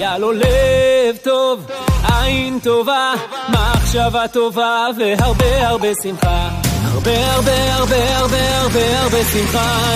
[0.00, 1.66] היה לב טוב,
[2.08, 3.14] עין טובה,
[3.48, 6.48] מחשבה טובה והרבה הרבה שמחה.
[6.82, 9.92] הרבה הרבה הרבה הרבה הרבה הרבה שמחה,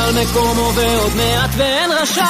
[0.00, 2.24] על מקומו ועוד מעט ואין רשע.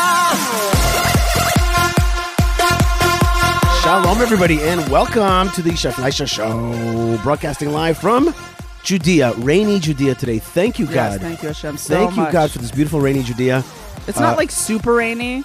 [3.82, 8.32] Shalom everybody and welcome to the Yishai Fleisher Show, broadcasting live from
[8.84, 10.38] Judea, rainy Judea today.
[10.38, 10.94] Thank you God.
[10.94, 12.32] Yes, thank you Hashem so Thank you much.
[12.32, 13.64] God for this beautiful rainy Judea.
[14.06, 15.42] It's uh, not like super rainy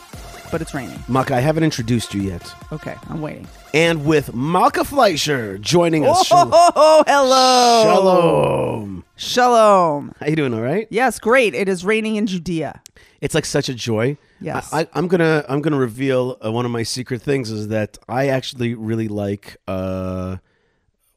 [0.51, 0.99] but it's raining.
[1.07, 2.53] Malka, I haven't introduced you yet.
[2.71, 3.47] Okay, I'm waiting.
[3.73, 6.29] And with Malka Fleisher joining us.
[6.31, 7.83] oh, oh, oh, hello.
[7.95, 9.03] Shalom.
[9.15, 10.13] Shalom.
[10.19, 10.53] How you doing?
[10.53, 10.87] All right.
[10.89, 11.53] Yes, great.
[11.53, 12.81] It is raining in Judea.
[13.21, 14.17] It's like such a joy.
[14.39, 14.71] Yes.
[14.71, 17.97] I, I, I'm gonna I'm gonna reveal uh, one of my secret things is that
[18.07, 20.37] I actually really like uh,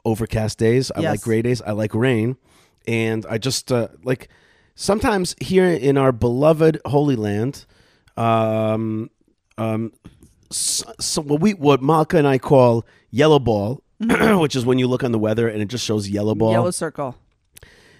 [0.04, 0.90] overcast days.
[0.90, 1.10] I Yes.
[1.10, 1.60] like gray days.
[1.62, 2.36] I like rain,
[2.88, 4.28] and I just uh, like
[4.74, 7.66] sometimes here in our beloved Holy Land,
[8.16, 9.10] um,
[9.60, 9.92] um,
[10.50, 14.86] so, so what we what Malka and I call yellow ball, which is when you
[14.88, 17.16] look on the weather and it just shows yellow ball Yellow circle.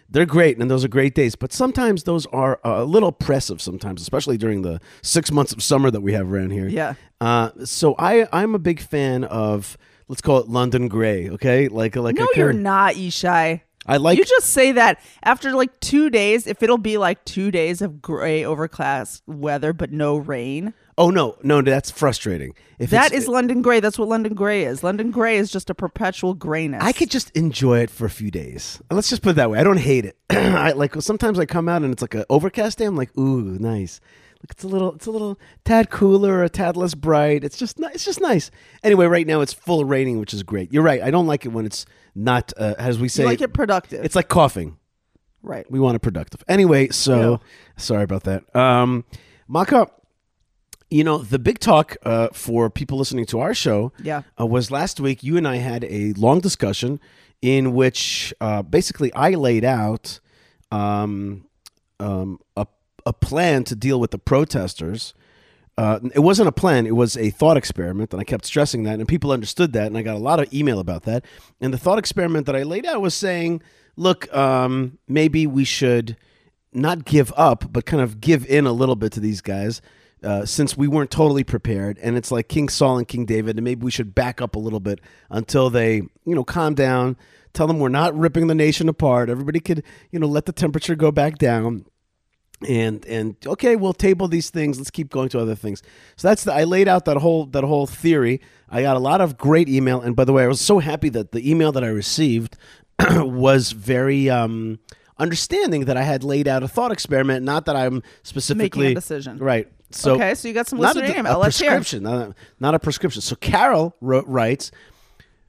[0.08, 4.00] they're great and those are great days but sometimes those are a little oppressive sometimes
[4.02, 6.94] especially during the six months of summer that we have around here Yeah.
[7.20, 9.76] uh, so i i'm a big fan of
[10.08, 13.60] let's call it london gray okay like like No, you're not, Yishai.
[13.86, 17.50] i like you just say that after like two days, if it'll be like two
[17.50, 20.72] days of gray overcast weather but no rain.
[20.98, 23.80] Oh no no that's frustrating if That is London gray.
[23.80, 24.82] That's what London gray is.
[24.82, 26.82] London gray is just a perpetual grayness.
[26.82, 28.80] I could just enjoy it for a few days.
[28.90, 29.58] Let's just put it that way.
[29.58, 30.16] I don't hate it.
[30.30, 32.84] I like sometimes I come out and it's like an overcast day.
[32.86, 34.00] I'm like, ooh, nice.
[34.42, 37.44] Like it's a little, it's a little tad cooler, a tad less bright.
[37.44, 38.50] It's just, it's just nice.
[38.82, 40.72] Anyway, right now it's full raining, which is great.
[40.72, 41.02] You're right.
[41.02, 44.02] I don't like it when it's not, uh, as we say, You like it productive.
[44.02, 44.78] it's like coughing.
[45.42, 45.70] right.
[45.70, 46.42] We want it productive.
[46.48, 47.40] Anyway, so
[47.76, 48.56] sorry about that.
[48.56, 49.04] Um,
[49.46, 49.88] Malka,
[50.90, 54.22] you know, the big talk uh, for people listening to our show Yeah.
[54.38, 55.22] uh, was last week.
[55.22, 56.98] You and I had a long discussion
[57.40, 60.18] in which uh, basically I laid out
[60.72, 61.46] um,
[61.98, 62.66] um, a,
[63.06, 65.14] a plan to deal with the protesters.
[65.78, 68.98] Uh, it wasn't a plan; it was a thought experiment, and I kept stressing that,
[68.98, 71.24] and people understood that, and I got a lot of email about that.
[71.60, 73.62] And the thought experiment that I laid out was saying,
[73.96, 76.16] "Look, um, maybe we should
[76.72, 79.80] not give up, but kind of give in a little bit to these guys."
[80.22, 83.64] Uh, since we weren't totally prepared, and it's like King Saul and King David, and
[83.64, 85.00] maybe we should back up a little bit
[85.30, 87.16] until they, you know, calm down.
[87.54, 89.30] Tell them we're not ripping the nation apart.
[89.30, 91.86] Everybody could, you know, let the temperature go back down
[92.68, 95.82] and and okay we'll table these things let's keep going to other things
[96.16, 99.20] so that's the i laid out that whole that whole theory i got a lot
[99.20, 101.82] of great email and by the way i was so happy that the email that
[101.82, 102.56] i received
[103.16, 104.78] was very um
[105.18, 109.00] understanding that i had laid out a thought experiment not that i'm specifically Making a
[109.00, 109.38] decision.
[109.38, 111.36] right so Okay, so you got some not listener a, email.
[111.36, 111.70] a Let's hear.
[111.70, 114.70] prescription not a, not a prescription so carol wrote, writes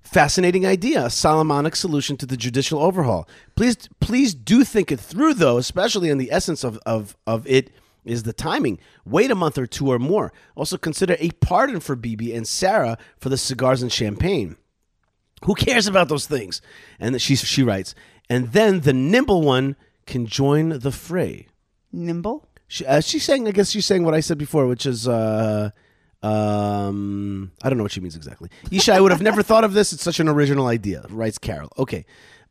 [0.03, 3.29] Fascinating idea, a Solomonic solution to the judicial overhaul.
[3.55, 7.69] Please, please do think it through, though, especially in the essence of, of, of it
[8.03, 8.79] is the timing.
[9.05, 10.33] Wait a month or two or more.
[10.55, 14.57] Also, consider a pardon for Bibi and Sarah for the cigars and champagne.
[15.45, 16.61] Who cares about those things?
[16.99, 17.93] And she, she writes,
[18.29, 19.75] and then the nimble one
[20.07, 21.47] can join the fray.
[21.93, 22.47] Nimble.
[22.71, 25.71] She, uh, she's saying, I guess she's saying what I said before, which is, uh,
[26.23, 28.49] um, I don't know what she means exactly.
[28.67, 29.91] Yishai, I would have never thought of this.
[29.91, 31.69] It's such an original idea, writes Carol.
[31.77, 32.05] Okay.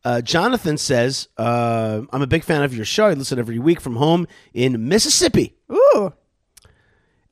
[0.05, 3.07] Uh, Jonathan says, uh, I'm a big fan of your show.
[3.07, 5.57] I listen every week from home in Mississippi.
[5.73, 6.13] Ooh,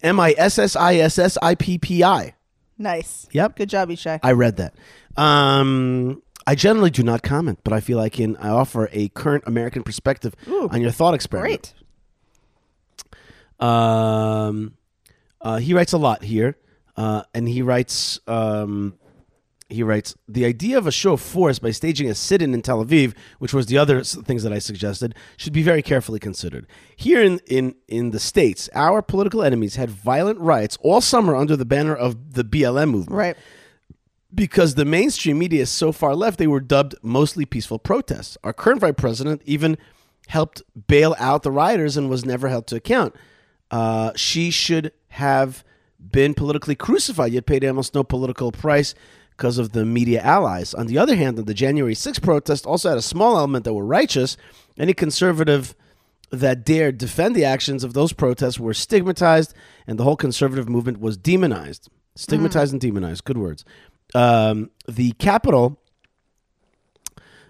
[0.02, 2.34] M I S S I S S I P P I.
[2.78, 3.26] nice.
[3.32, 3.56] Yep.
[3.56, 4.18] Good job, Yishai.
[4.22, 4.74] I read that.
[5.16, 9.44] Um, I generally do not comment, but I feel I can I offer a current
[9.46, 11.74] American perspective Ooh, on your thought experiment.
[11.74, 11.74] Great.
[13.60, 14.74] Um,
[15.40, 16.56] uh, he writes a lot here,
[16.96, 18.20] uh, and he writes.
[18.26, 18.94] Um,
[19.70, 22.82] he writes the idea of a show of force by staging a sit-in in Tel
[22.82, 26.66] Aviv, which was the other things that I suggested, should be very carefully considered.
[26.96, 31.54] Here in in in the states, our political enemies had violent riots all summer under
[31.54, 33.36] the banner of the BLM movement Right.
[34.34, 38.38] because the mainstream media is so far left, they were dubbed mostly peaceful protests.
[38.42, 39.76] Our current vice president even
[40.28, 43.14] helped bail out the rioters and was never held to account.
[43.70, 45.64] Uh, she should have
[45.98, 48.94] been politically crucified, yet paid almost no political price
[49.30, 50.74] because of the media allies.
[50.74, 53.84] On the other hand, the January 6th protest also had a small element that were
[53.84, 54.36] righteous.
[54.78, 55.74] Any conservative
[56.30, 59.54] that dared defend the actions of those protests were stigmatized,
[59.86, 61.88] and the whole conservative movement was demonized.
[62.16, 63.24] Stigmatized and demonized.
[63.24, 63.64] Good words.
[64.14, 65.80] Um, the capital,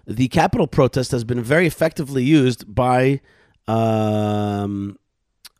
[0.05, 3.21] the Capitol protest has been very effectively used by
[3.67, 4.97] um,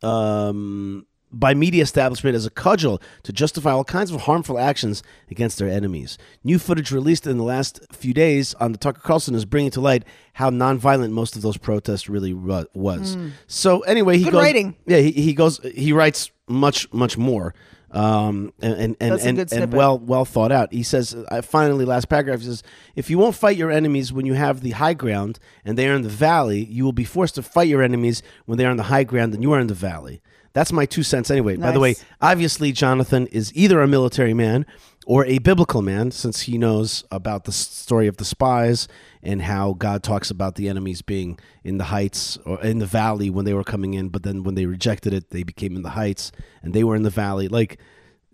[0.02, 5.58] um, by media establishment as a cudgel to justify all kinds of harmful actions against
[5.58, 6.18] their enemies.
[6.42, 9.80] New footage released in the last few days on the Tucker Carlson is bringing to
[9.80, 10.04] light
[10.34, 13.16] how nonviolent most of those protests really was.
[13.46, 14.24] So anyway, he.
[14.24, 14.42] Good goes.
[14.42, 14.76] writing.
[14.86, 15.60] Yeah, he, he goes.
[15.74, 17.54] He writes much much more.
[17.92, 20.72] Um, and and and, That's and, and well well thought out.
[20.72, 22.62] He says uh, finally last paragraph he says
[22.94, 25.94] if you won't fight your enemies when you have the high ground and they are
[25.94, 28.76] in the valley, you will be forced to fight your enemies when they are on
[28.76, 30.22] the high ground and you are in the valley.
[30.52, 31.56] That's my two cents anyway.
[31.56, 34.66] By the way, obviously Jonathan is either a military man
[35.06, 38.86] or a biblical man since he knows about the story of the spies
[39.22, 43.30] and how God talks about the enemies being in the heights or in the valley
[43.30, 45.90] when they were coming in, but then when they rejected it, they became in the
[45.90, 46.32] heights
[46.62, 47.48] and they were in the valley.
[47.48, 47.78] Like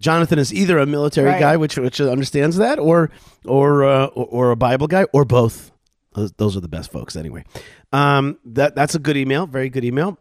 [0.01, 1.41] Jonathan is either a military Right.
[1.41, 3.11] guy, which which understands that, or
[3.47, 5.71] or uh, or, or a Bible guy, or both.
[6.15, 7.45] Those, those are the best folks, anyway.
[7.93, 10.19] Um, that that's a good email, very good email.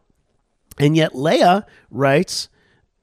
[0.78, 2.50] And yet, Leah writes,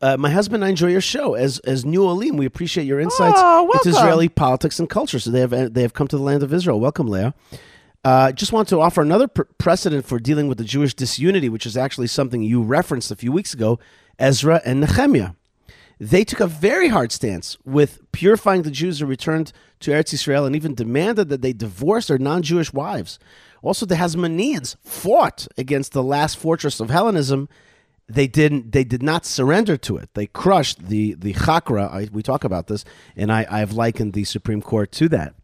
[0.02, 1.34] uh, "My husband and I enjoy your show.
[1.34, 3.88] As as New Olim, we appreciate your insights Oh, into.
[3.88, 5.18] Israeli politics and culture.
[5.18, 6.80] So they have they have come to the land of Israel.
[6.80, 7.34] Welcome, Leah."
[8.04, 11.64] Uh, just want to offer another pr- precedent for dealing with the Jewish disunity, which
[11.64, 13.78] is actually something you referenced a few weeks ago.
[14.18, 15.30] Ezra and Nehemiah.
[16.00, 20.44] They took a very hard stance with purifying the Jews who returned to Eretz Israel
[20.44, 23.20] and even demanded that they divorce their non Jewish wives.
[23.62, 27.48] Also, the Hasmoneans fought against the last fortress of Hellenism.
[28.12, 28.72] They didn't.
[28.72, 30.10] They did not surrender to it.
[30.14, 31.86] They crushed the the Chakra.
[31.86, 32.84] I, we talk about this,
[33.16, 35.34] and I, I have likened the Supreme Court to that.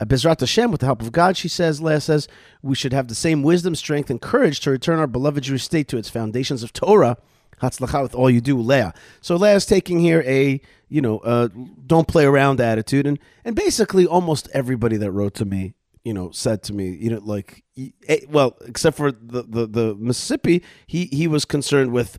[0.00, 2.26] Uh, Bezrat Hashem, with the help of God, she says, Leah says,
[2.62, 5.88] we should have the same wisdom, strength, and courage to return our beloved Jewish state
[5.88, 7.16] to its foundations of Torah.
[7.62, 8.92] Hatzlacha with all you do, Leah.
[9.20, 11.48] So Leah's taking here a, you know, uh,
[11.86, 13.06] don't play around attitude.
[13.06, 15.74] And, and basically almost everybody that wrote to me,
[16.04, 17.64] you know, said to me, you know, like,
[18.08, 22.18] eh, well, except for the, the, the Mississippi, he, he was concerned with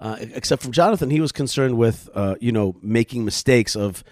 [0.00, 4.04] uh, except for Jonathan, he was concerned with uh, you know making mistakes of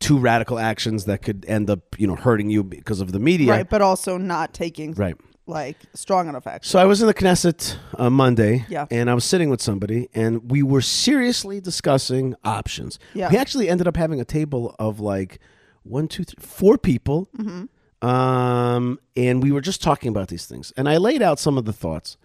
[0.00, 3.50] two radical actions that could end up you know hurting you because of the media.
[3.50, 5.14] Right, but also not taking Right.
[5.46, 6.70] like strong enough action.
[6.70, 8.86] So I was in the Knesset uh, Monday, Yeah.
[8.90, 12.98] and I was sitting with somebody, and we were seriously discussing options.
[13.12, 13.28] Yeah.
[13.30, 15.40] We actually ended up having a table of like
[15.84, 18.06] one, two, three, four people, Mm-hmm.
[18.08, 20.72] um, and we were just talking about these things.
[20.76, 22.16] And I laid out some of the thoughts,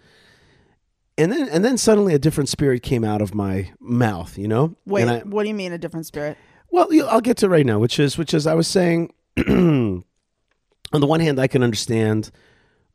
[1.18, 4.38] and then and then suddenly a different spirit came out of my mouth.
[4.38, 6.38] You know, Wait, And I- what do you mean a different spirit?
[6.72, 9.14] well, you- I'll get to it right now, which is which is I was saying.
[9.48, 12.32] on the one hand, I can understand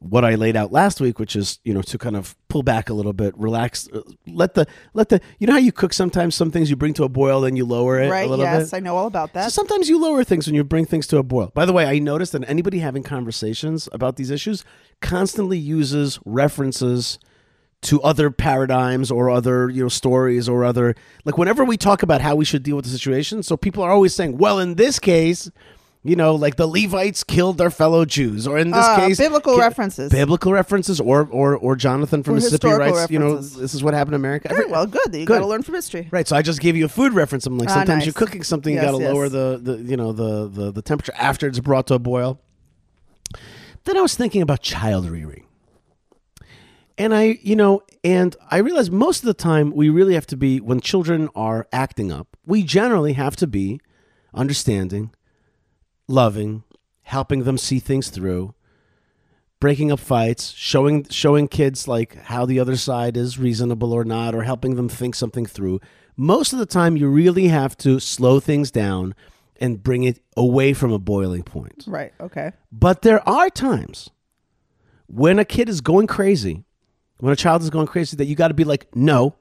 [0.03, 2.91] what I laid out last week, which is you know to kind of pull back
[2.91, 6.35] a little bit, relax, uh, let the let the you know how you cook sometimes
[6.35, 8.27] some things you bring to a boil, then you lower it Right?
[8.27, 8.77] a little Yes, bit.
[8.77, 9.45] I know all about that.
[9.45, 11.51] So sometimes you lower things when you bring things to a boil.
[11.55, 14.65] By the way, I noticed that anybody having conversations about these issues
[15.01, 17.19] constantly uses references
[17.83, 20.95] to other paradigms or other you know stories or other
[21.25, 23.91] like whenever we talk about how we should deal with the situation so people are
[23.91, 25.51] always saying well in this case
[26.05, 29.55] you know like the levites killed their fellow jews or in this Uh, case biblical
[29.55, 30.11] ki- references.
[30.11, 33.95] biblical references or or or jonathan from Or mississippi writes you know this is what
[33.95, 35.07] happened in america Every- well, good.
[35.15, 35.29] You Good.
[35.29, 36.09] got to learn from history.
[36.11, 37.47] Right, so I just gave you a food reference.
[37.47, 38.07] I'm like, Ah, sometimes nice.
[38.07, 39.13] you're cooking something, Yes, you got to yes.
[39.15, 42.41] lower the, the you know the, the the temperature after it's brought to a boil.
[43.85, 45.45] Then I was thinking about child rearing,
[46.99, 50.37] and I you know, and I realized most of the time we really have to
[50.37, 52.37] be when children are acting up.
[52.47, 53.81] We generally have to be
[54.35, 55.11] understanding,
[56.09, 56.65] loving,
[57.03, 58.55] helping them see things through
[59.63, 64.35] breaking up fights, showing showing kids like how the other side is reasonable or not,
[64.35, 65.81] or helping them think something through.
[66.17, 69.15] Most of the time, you really have to slow things down
[69.61, 71.85] and bring it away from a boiling point.
[71.87, 72.13] Right.
[72.21, 72.51] Okay.
[72.73, 74.11] But there are times
[75.07, 76.65] when a kid is going crazy,
[77.21, 79.37] when a child is going crazy, that you got to be like, no.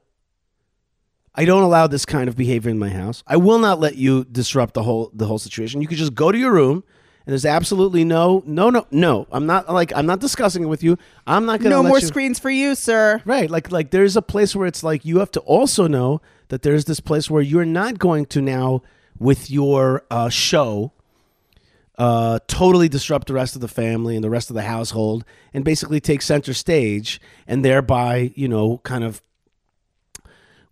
[1.34, 3.22] I don't allow this kind of behavior in my house.
[3.26, 5.80] I will not let you disrupt the whole the whole situation.
[5.80, 6.84] You could just go to your room
[7.24, 9.26] and there's absolutely no no no no.
[9.30, 10.98] I'm not like I'm not discussing it with you.
[11.26, 13.22] I'm not going to No more you, screens for you, sir.
[13.24, 16.62] Right, like like there's a place where it's like you have to also know that
[16.62, 18.82] there's this place where you're not going to now
[19.18, 20.92] with your uh, show
[21.98, 25.24] uh, totally disrupt the rest of the family and the rest of the household
[25.54, 29.22] and basically take center stage and thereby you know kind of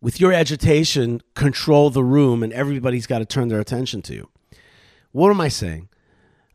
[0.01, 4.29] with your agitation control the room and everybody's got to turn their attention to you.
[5.13, 5.89] What am I saying?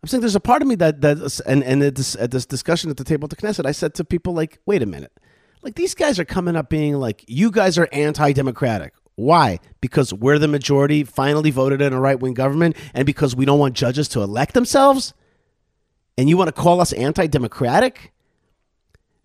[0.02, 2.46] I'm saying there's a part of me that that and and at this, at this
[2.46, 5.12] discussion at the table at the Knesset, I said to people like, wait a minute,
[5.62, 8.94] like these guys are coming up being like, you guys are anti-democratic.
[9.16, 9.60] Why?
[9.82, 13.74] Because we're the majority, finally voted in a right-wing government, and because we don't want
[13.74, 15.14] judges to elect themselves,
[16.18, 18.12] and you want to call us anti-democratic?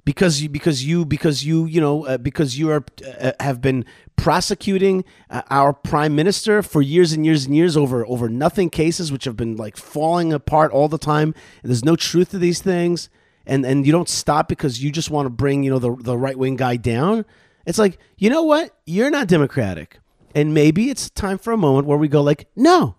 [0.05, 2.85] Because you because you because you you know uh, because you are
[3.21, 3.85] uh, have been
[4.17, 9.11] prosecuting uh, our prime minister for years and years and years over over nothing cases
[9.13, 11.35] which have been like falling apart all the time.
[11.63, 13.09] And there's no truth to these things.
[13.47, 16.19] And and you don't stop because you just want to bring you know the the
[16.19, 17.25] right wing guy down.
[17.67, 18.77] It's like you know what?
[18.87, 19.99] You're not democratic.
[20.35, 22.97] And maybe it's time for a moment where we go like no.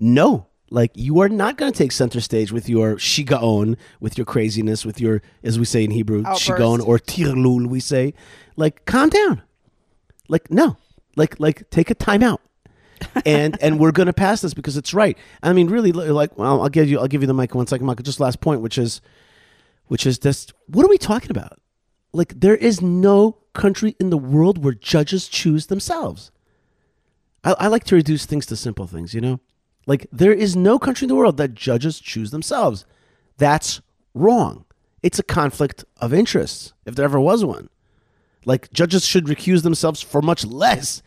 [0.00, 4.24] No like you are not going to take center stage with your shigaon, with your
[4.24, 6.46] craziness, with your, as we say in Hebrew, Outburst.
[6.46, 7.66] shigaon or tirlul.
[7.66, 8.14] We say,
[8.56, 9.42] like, calm down.
[10.28, 10.76] Like no,
[11.16, 12.42] like like take a time out.
[13.24, 15.16] and and we're going to pass this because it's right.
[15.42, 17.86] I mean, really, like, well, I'll give you, I'll give you the mic one second,
[17.86, 18.02] Michael.
[18.02, 19.00] Just last point, which is,
[19.86, 21.60] which is just, what are we talking about?
[22.12, 26.30] Like, there is no country in the world where judges choose themselves.
[27.44, 29.40] I, I like to reduce things to simple things, you know?
[29.88, 32.84] Like, there is no country in the world that judges choose themselves.
[33.38, 33.80] That's
[34.14, 34.64] wrong.
[35.02, 37.68] It's a conflict of interests, if there ever was one.
[38.44, 41.02] Like, judges should recuse themselves for much less,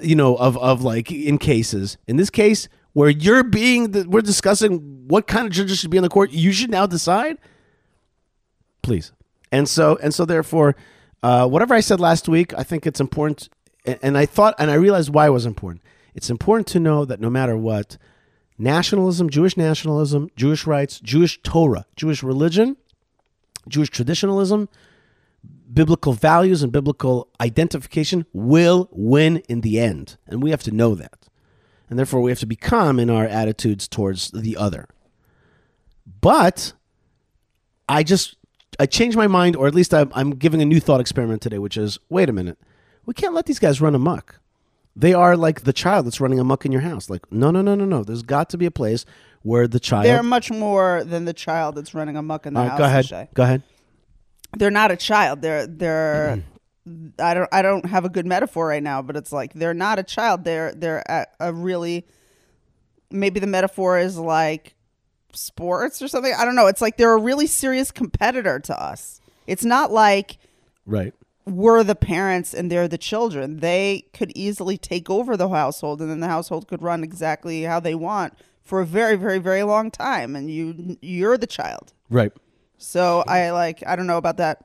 [0.00, 1.98] you know, of, of like in cases.
[2.06, 5.96] In this case, where you're being, the, we're discussing what kind of judges should be
[5.96, 7.38] in the court, you should now decide
[8.88, 9.12] please.
[9.52, 10.74] And so and so therefore,
[11.22, 13.48] uh, whatever I said last week, I think it's important.
[14.02, 15.82] And I thought, and I realized why it was important.
[16.18, 17.96] It's important to know that no matter what,
[18.58, 22.76] nationalism, Jewish nationalism, Jewish rights, Jewish Torah, Jewish religion,
[23.68, 24.68] Jewish traditionalism,
[25.72, 30.96] biblical values, and biblical identification will win in the end, and we have to know
[30.96, 31.28] that.
[31.88, 34.88] And therefore, we have to be calm in our attitudes towards the other.
[36.20, 36.72] But
[37.88, 38.34] I just
[38.80, 41.76] I changed my mind, or at least I'm, giving a new thought experiment today, which
[41.76, 42.58] is wait a minute,
[43.06, 44.40] we can't let these guys run amok.
[44.98, 47.08] They are like the child that's running amok in your house.
[47.08, 48.02] Like no, no, no, no, no.
[48.02, 49.04] There's got to be a place
[49.42, 50.06] where the child.
[50.06, 52.78] They're much more than the child that's running amok in the All right, house.
[52.78, 53.06] go ahead.
[53.06, 53.28] Shay.
[53.32, 53.62] Go ahead.
[54.56, 55.40] They're not a child.
[55.40, 56.42] They're they're.
[56.86, 57.08] Mm-hmm.
[57.20, 59.98] I don't I don't have a good metaphor right now, but it's like they're not
[59.98, 60.42] a child.
[60.44, 62.06] They're they're a, a really
[63.10, 64.74] maybe the metaphor is like
[65.32, 66.32] sports or something.
[66.36, 66.66] I don't know.
[66.66, 69.20] It's like they're a really serious competitor to us.
[69.46, 70.38] It's not like
[70.86, 71.12] Right.
[71.48, 73.58] We're the parents and they're the children.
[73.58, 77.80] They could easily take over the household and then the household could run exactly how
[77.80, 81.92] they want for a very very very long time and you you're the child.
[82.10, 82.32] Right.
[82.76, 84.64] So I like I don't know about that.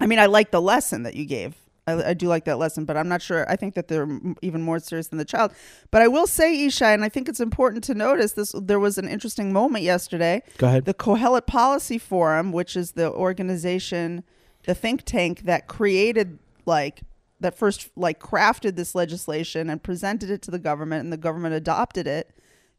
[0.00, 1.56] I mean I like the lesson that you gave.
[1.88, 3.50] I, I do like that lesson, but I'm not sure.
[3.50, 5.52] I think that they're m- even more serious than the child.
[5.90, 8.54] But I will say, Yishai, and I think it's important to notice this.
[8.54, 10.42] There was an interesting moment yesterday.
[10.58, 10.84] Go ahead.
[10.84, 14.22] The Kohelet Policy Forum, which is the organization,
[14.68, 17.00] the think tank that created like
[17.40, 21.54] that first like crafted this legislation and presented it to the government, and the government
[21.54, 22.30] adopted it.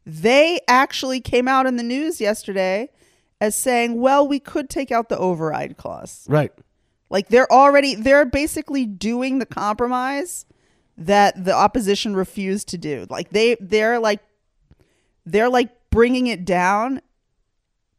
[0.06, 2.90] They actually came out in the news yesterday
[3.40, 6.52] as saying, "Well, we could take out the override clause." Right.
[7.10, 10.46] Like they're already they're basically doing the compromise
[10.96, 13.04] that the opposition refused to do.
[13.10, 14.20] Like they they're like
[15.26, 17.02] they're like bringing it down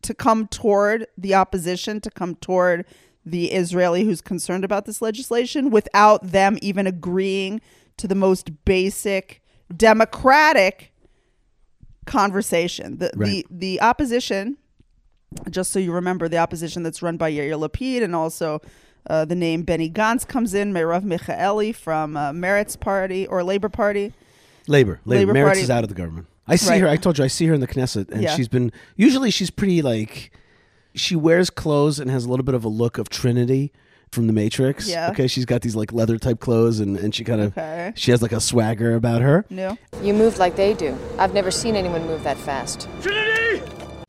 [0.04, 2.86] to come toward the opposition, to come toward
[3.26, 7.62] the Israeli who's concerned about this legislation without them even agreeing
[7.98, 9.42] to the most basic
[9.76, 10.92] democratic
[12.06, 12.98] conversation.
[12.98, 13.28] The Right.
[13.30, 14.58] the the opposition
[15.50, 18.60] just so you remember, the opposition that's run by Yair Lapid and also
[19.10, 23.70] uh, the name Benny Gantz comes in, Merav Michaeli from uh, Meretz Party or Labor
[23.70, 24.14] Party.
[24.68, 25.00] Labor.
[25.06, 25.32] Labor.
[25.32, 26.28] Labor Meretz Party- is out of the government.
[26.48, 26.82] I see Right.
[26.82, 26.88] her.
[26.90, 27.24] I told you.
[27.24, 28.36] I see her in the Knesset, and Yeah.
[28.36, 28.72] she's been.
[28.98, 30.32] Usually, she's pretty like.
[30.94, 33.72] She wears clothes and has a little bit of a look of Trinity
[34.12, 34.90] from the Matrix.
[34.90, 35.10] Yeah.
[35.12, 35.28] Okay.
[35.28, 37.54] She's got these like leather type clothes, and and she kind of.
[37.58, 37.94] Okay.
[37.96, 39.78] She has like a swagger about her, No.
[40.04, 40.98] You move like they do.
[41.18, 42.88] I've never seen anyone move that fast.
[43.02, 43.64] Trinity!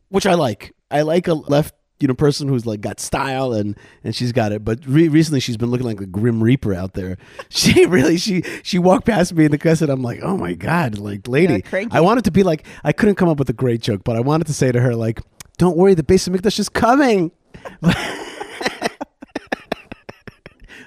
[0.09, 0.75] Which I like.
[0.91, 1.75] I like a left.
[2.01, 4.65] You know, person who's like got style and and she's got it.
[4.65, 7.17] But re- recently, she's been looking like the Grim Reaper out there.
[7.49, 9.89] She really she she walked past me in the Knesset.
[9.89, 11.62] I'm like, oh my god, like lady.
[11.93, 14.21] I wanted to be like, I couldn't come up with a great joke, but I
[14.21, 15.21] wanted to say to her like,
[15.62, 17.31] don't worry, the Beis Hamikdash is coming.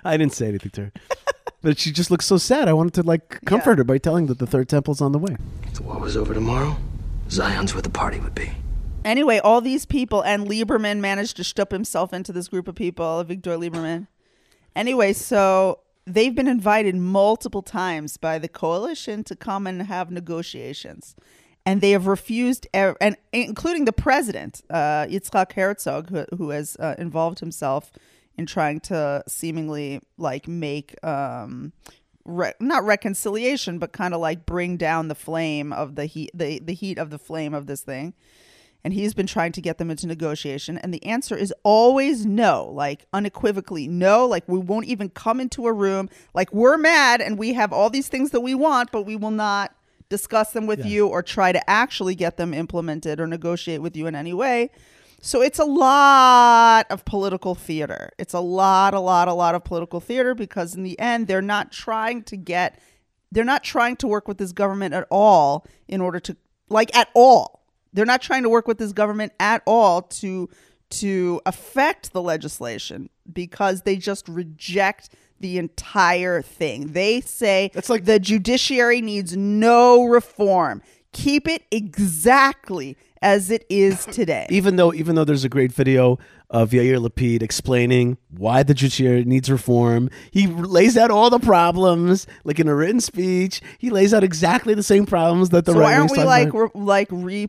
[0.03, 0.91] I didn't say anything to her.
[1.62, 2.67] But she just looks so sad.
[2.67, 3.75] I wanted to like comfort Yeah.
[3.77, 5.38] her by telling that the third temple's on the way.
[5.63, 6.75] If the war was over tomorrow,
[7.32, 8.51] Zion's where the party would be.
[9.05, 13.24] Anyway, all these people and Lieberman managed to stup himself into this group of people,
[13.24, 14.08] Victor Lieberman.
[14.75, 21.15] Anyway, so they've been invited multiple times by the coalition to come and have negotiations.
[21.65, 26.77] And they have refused, er- and including the president, uh, Yitzhak Herzog, who, who has
[26.79, 27.91] uh, involved himself
[28.38, 31.74] in trying to seemingly like make um,
[32.24, 36.60] re- not reconciliation, but kind of like bring down the flame of the heat, the,
[36.60, 38.13] the heat of the flame of this thing.
[38.84, 40.77] and he's been trying to get them into negotiation.
[40.77, 44.27] And the answer is always no like unequivocally no.
[44.27, 46.10] Like we won't even come into a room.
[46.36, 49.31] Like we're mad and we have all these things that we want but we will
[49.31, 49.75] not
[50.09, 54.07] discuss them with you or try to actually get them implemented or negotiate with you
[54.07, 54.69] in any way
[55.25, 58.12] so it's a lot of political theater.
[58.19, 61.41] It's a lot, a lot, a lot of political theater because in the end, they're
[61.41, 62.79] not trying to get,
[63.31, 66.38] they're not trying to work with this government at all in order to,
[66.69, 67.63] like, at all.
[67.91, 70.47] They're not trying to work with this government at all to
[70.91, 75.09] to affect the legislation because they just reject
[75.39, 76.94] the entire thing.
[76.94, 80.82] They say That's like- the judiciary needs no reform.
[81.13, 84.46] Keep it exactly as it is today.
[84.50, 89.24] even though even though there's a great video of Yair Lapid explaining why the judiciary
[89.25, 93.62] needs reform, he lays out all the problems like in a written speech.
[93.80, 96.68] He lays out exactly the same problems that the so why aren't we like re,
[96.75, 97.48] like re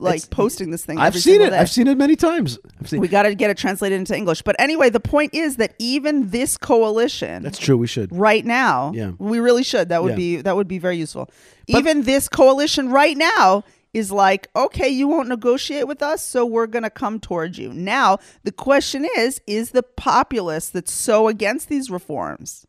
[0.00, 0.98] like It's- posting this thing?
[0.98, 1.50] I've seen it.
[1.50, 1.58] day?
[1.58, 2.58] I've seen it many times.
[2.84, 3.00] Seen.
[3.00, 4.42] We got to get it translated into English.
[4.42, 7.76] But anyway, the point is that even this coalition, That's true.
[7.76, 8.10] We should.
[8.14, 9.12] right now, Yeah.
[9.18, 9.88] we really should.
[9.90, 10.16] That would Yeah.
[10.16, 11.28] be that would be very useful.
[11.68, 13.62] even this coalition right now
[13.94, 17.72] is like, okay, you won't negotiate with us, so we're going to come towards you.
[17.72, 22.66] Now, the question is, is the populace that's so against these reforms,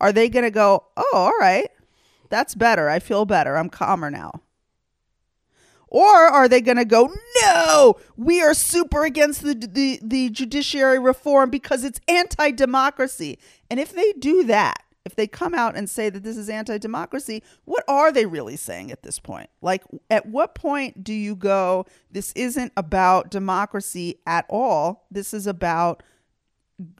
[0.00, 1.68] are they going to go, "Oh, all right.
[2.30, 2.88] That's better.
[2.90, 3.56] I feel better.
[3.56, 4.32] I'm calmer now."
[5.92, 10.98] Or are they going to go, no, we are super against the, the, the judiciary
[10.98, 13.38] reform because it's anti democracy?
[13.70, 16.78] And if they do that, if they come out and say that this is anti
[16.78, 19.50] democracy, what are they really saying at this point?
[19.60, 25.04] Like, at what point do you go, this isn't about democracy at all?
[25.10, 26.02] This is about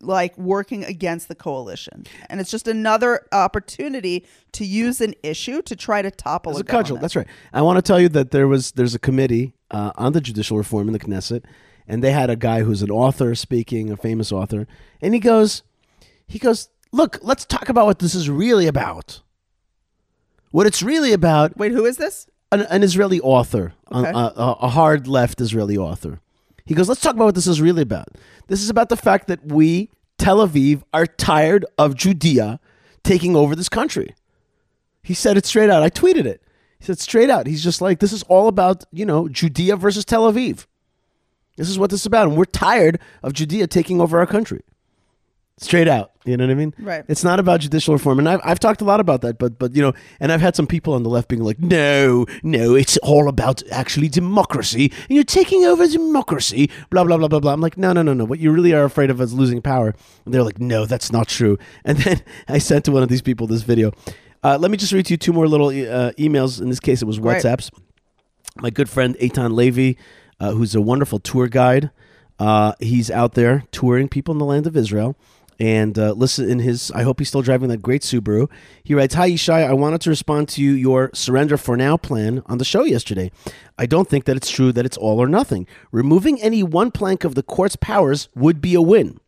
[0.00, 2.04] like working against the coalition.
[2.28, 6.60] And it's just another opportunity to use an issue to try to topple As a,
[6.60, 6.96] a cudgel.
[6.98, 7.26] That's right.
[7.52, 10.56] I want to tell you that there was there's a committee uh, on the judicial
[10.58, 11.44] reform in the Knesset,
[11.86, 14.66] and they had a guy who's an author speaking, a famous author,
[15.00, 15.62] and he goes,
[16.26, 19.22] he goes, look, let's talk about what this is really about.
[20.50, 21.56] What it's really about.
[21.56, 22.26] Wait, who is this?
[22.50, 24.10] An, an Israeli author, Okay.
[24.10, 26.20] a, a, a hard left Israeli author.
[26.64, 28.08] He goes, let's talk about what this is really about.
[28.46, 32.60] This is about the fact that we, Tel Aviv, are tired of Judea
[33.02, 34.14] taking over this country.
[35.02, 35.82] He said it straight out.
[35.82, 36.42] I tweeted it.
[36.78, 37.46] He said straight out.
[37.46, 40.66] He's just like, this is all about, you know, Judea versus Tel Aviv.
[41.56, 42.28] This is what this is about.
[42.28, 44.62] And we're tired of Judea taking over our country.
[45.58, 46.12] Straight out.
[46.24, 46.74] You know what I mean?
[46.78, 47.04] Right.
[47.08, 48.18] It's not about judicial reform.
[48.18, 50.56] And I've, I've talked a lot about that, but, but, you know, and I've had
[50.56, 54.90] some people on the left being like, no, no, it's all about actually democracy.
[55.08, 57.52] And you're taking over democracy, blah, blah, blah, blah, blah.
[57.52, 58.24] I'm like, no, no, no, no.
[58.24, 59.94] What you really are afraid of is losing power.
[60.24, 61.58] And they're like, no, that's not true.
[61.84, 63.92] And then I sent to one of these people this video.
[64.42, 66.60] Uh, let me just read to you two more little uh, emails.
[66.60, 67.18] In this case, it was.
[67.18, 67.70] WhatsApps.
[68.56, 69.98] My good friend Eitan Levy,
[70.40, 71.90] uh, who's a wonderful tour guide,
[72.38, 75.16] uh, he's out there touring people in the land of Israel.
[75.58, 78.50] And uh, listen, in his, I hope he's still driving that great Subaru.
[78.82, 82.42] He writes, "Hi Yishai, I wanted to respond to you, your surrender for now plan
[82.46, 83.30] on the show yesterday.
[83.78, 85.66] I don't think that it's true that it's all or nothing.
[85.90, 89.20] Removing any one plank of the court's powers would be a win.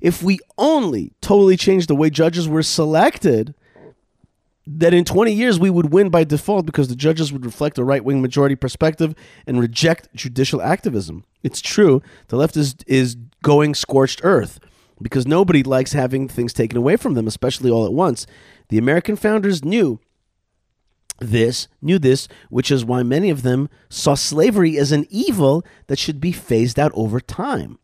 [0.00, 3.54] If we only totally changed the way judges were selected,
[4.66, 7.84] that in 20 years we would win by default because the judges would reflect a
[7.84, 9.14] right wing majority perspective
[9.46, 11.24] and reject judicial activism.
[11.42, 14.60] It's true, the left is, is going scorched earth
[15.00, 18.26] because nobody likes having things taken away from them, especially all at once.
[18.68, 20.00] The American founders knew
[21.20, 25.98] this, knew this, which is why many of them saw slavery as an evil that
[25.98, 27.78] should be phased out over time.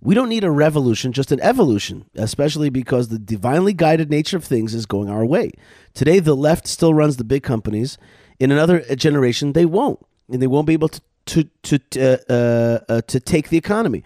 [0.00, 4.44] We don't need a revolution, just an evolution, especially because the divinely guided nature of
[4.44, 5.52] things is going our way.
[5.94, 7.96] Today, the left still runs the big companies.
[8.38, 12.78] In another generation, they won't, and they won't be able to to to uh, uh,
[12.88, 14.04] uh, to take the economy.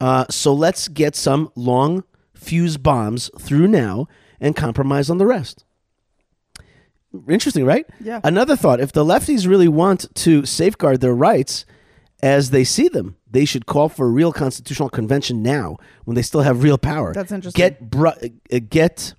[0.00, 4.06] Uh, so let's get some long fuse bombs through now
[4.40, 5.64] and compromise on the rest.
[7.28, 7.86] Interesting, right?
[8.00, 8.20] Yeah.
[8.22, 11.64] Another thought: if the lefties really want to safeguard their rights
[12.22, 16.22] as they see them, they should call for a real constitutional convention now, when they
[16.22, 17.14] still have real power.
[17.14, 17.58] That's interesting.
[17.58, 19.14] Get br- uh, get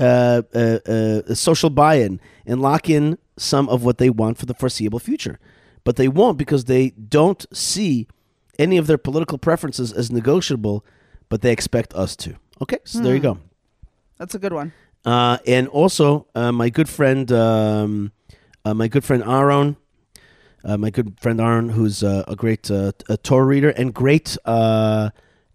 [0.00, 4.54] uh, uh, uh, social buy-in and lock in some of what they want for the
[4.54, 5.38] foreseeable future.
[5.84, 8.08] But they won't because they don't see
[8.58, 10.84] any of their political preferences as negotiable,
[11.28, 12.34] but they expect us to.
[12.60, 13.38] Okay, so there you go.
[14.18, 14.72] That's a good one.
[15.04, 18.12] Uh, and also, uh, my good friend, um,
[18.64, 19.76] uh, my good friend Aaron,
[20.64, 24.36] uh, my good friend Aaron, who's uh, a great uh, a tour reader and great,
[24.44, 25.10] uh,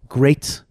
[0.08, 0.62] great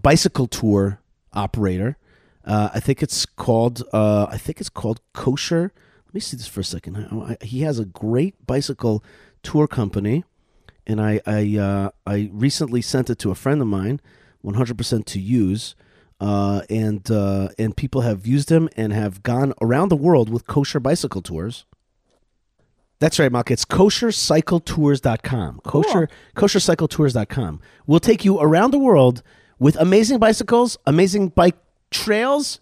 [0.00, 1.00] bicycle tour
[1.32, 1.96] operator.
[2.44, 3.82] Uh, I think it's called.
[3.92, 5.72] Uh, I think it's called Kosher.
[6.06, 6.96] Let me see this for a second.
[6.96, 9.02] I- I- He has a great bicycle
[9.42, 10.24] tour company.
[10.88, 14.00] And I I uh, I recently sent it to a friend of mine,
[14.44, 15.74] 100% to use,
[16.20, 20.46] uh, and uh, and people have used them and have gone around the world with
[20.46, 21.66] kosher bicycle tours.
[23.00, 23.50] That's right, Mark.
[23.50, 25.60] It's koshercycletours.com.
[25.64, 29.22] Kosher koshercycletours.com will take you around the world
[29.58, 31.56] with amazing bicycles, amazing bike
[31.90, 32.58] trails,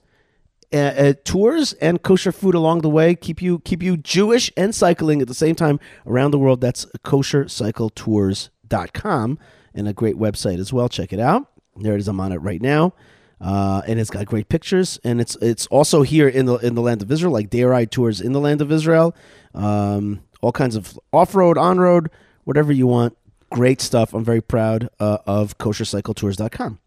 [0.73, 3.15] uh, uh, tours, and kosher food along the way.
[3.15, 6.61] Keep you keep you Jewish and cycling at the same time around the world.
[6.61, 9.39] That's koshercycletours.com
[9.75, 10.89] and a great website as well.
[10.89, 11.51] Check it out.
[11.77, 12.09] There it is.
[12.09, 12.95] I'm on it right now.
[13.41, 16.81] Uh, and it's got great pictures, and it's it's also here in the in the
[16.81, 19.15] land of Israel, like day ride tours in the land of Israel,
[19.55, 22.11] um, all kinds of off road, on road,
[22.45, 23.15] whatever you want.
[23.51, 24.15] Great stuff.
[24.15, 26.79] I'm very proud uh, of koshercycletours.com.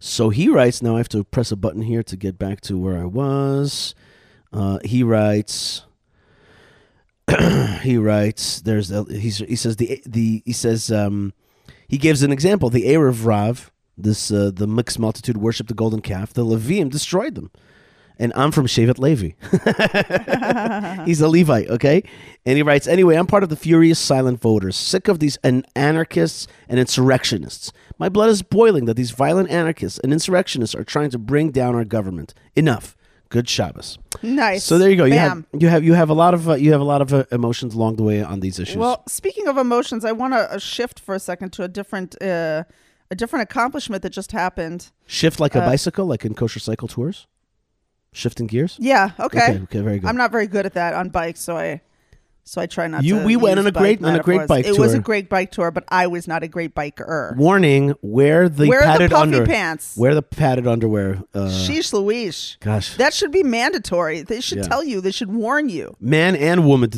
[0.00, 0.82] So he writes.
[0.82, 3.94] Now I have to press a button here to get back to where I was.
[4.52, 5.82] Uh, he writes.
[7.82, 8.62] he writes.
[8.62, 11.34] There's a, he says the the he says um,
[11.86, 12.70] he gives an example.
[12.70, 16.32] The Erev Rav, this uh, the mixed multitude worshipped the golden calf.
[16.32, 17.50] The Leviim destroyed them.
[18.20, 19.30] And I'm from Shevet Levi.
[21.06, 22.04] He's a Levite, okay?
[22.44, 25.64] And he writes, anyway, I'm part of the furious silent voters, sick of these an-
[25.74, 27.72] anarchists and insurrectionists.
[27.98, 31.74] My blood is boiling that these violent anarchists and insurrectionists are trying to bring down
[31.74, 32.34] our government.
[32.54, 32.94] Enough.
[33.30, 33.98] Good Shabbos.
[34.22, 34.64] Nice.
[34.64, 35.04] So there you go.
[35.04, 35.46] You Bam.
[35.52, 37.24] have you have you have a lot of uh, you have a lot of uh,
[37.30, 38.76] emotions along the way on these issues.
[38.76, 42.20] Well, speaking of emotions, I want to uh, shift for a second to a different
[42.20, 42.64] uh,
[43.08, 44.90] a different accomplishment that just happened.
[45.06, 47.28] Shift like a uh, bicycle, like in kosher cycle tours.
[48.12, 48.76] Shifting gears.
[48.80, 49.10] Yeah.
[49.20, 49.38] Okay.
[49.42, 50.08] Okay, okay, very good.
[50.08, 51.80] I'm not very good at that on bikes, so I
[52.42, 53.24] so I try not You- to.
[53.24, 55.02] we went on a great- on a great bike It was a tour.
[55.02, 57.36] great bike tour, but I was not a great biker.
[57.36, 59.96] Warning: Wear the Wear the padded puffy under pants.
[59.96, 61.22] Wear the padded underwear.
[61.32, 62.56] Uh, Sheesh Louise.
[62.60, 64.22] gosh, That should be mandatory.
[64.22, 64.64] They should Yeah.
[64.64, 65.00] tell you.
[65.00, 65.96] They should warn you.
[66.00, 66.90] man and woman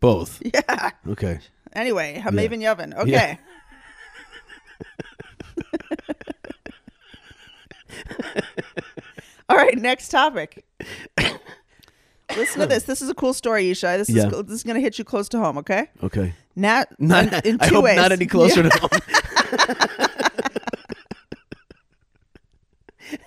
[0.00, 0.42] both.
[0.54, 0.90] Yeah.
[1.08, 1.38] Okay.
[1.72, 2.94] Anyway, Hamevin Yavin.
[2.98, 3.10] Okay.
[3.10, 3.36] Yeah.
[9.50, 10.64] All right, next topic.
[12.36, 12.84] Listen to this.
[12.84, 13.98] This is a cool story, Yishai.
[13.98, 14.28] This Yeah.
[14.28, 15.58] is this is going to hit you close to home.
[15.58, 15.88] Okay.
[16.04, 16.34] Okay.
[16.54, 17.44] Nat, Not.
[17.44, 17.96] in, in I two hope ways.
[17.96, 18.90] not any closer to home.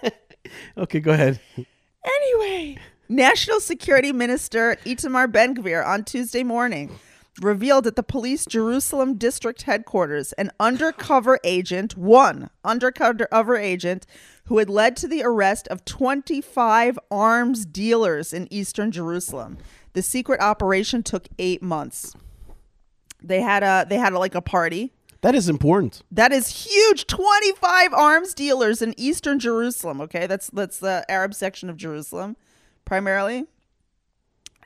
[0.77, 1.39] okay, go ahead.
[2.05, 2.77] Anyway,
[3.09, 6.97] National Security Minister Itamar Ben Gvir on Tuesday morning
[7.41, 14.05] revealed at the police Jerusalem district headquarters an undercover agent, one undercover agent,
[14.45, 19.57] who had led to the arrest of 25 arms dealers in eastern Jerusalem.
[19.93, 22.13] The secret operation took eight months.
[23.21, 24.91] They had a they had a, like a party.
[25.21, 26.03] That is important.
[26.11, 27.07] That is huge.
[27.07, 30.01] 25 arms dealers in eastern Jerusalem.
[30.01, 32.35] Okay, that's that's the Arab section of Jerusalem,
[32.83, 33.45] primarily,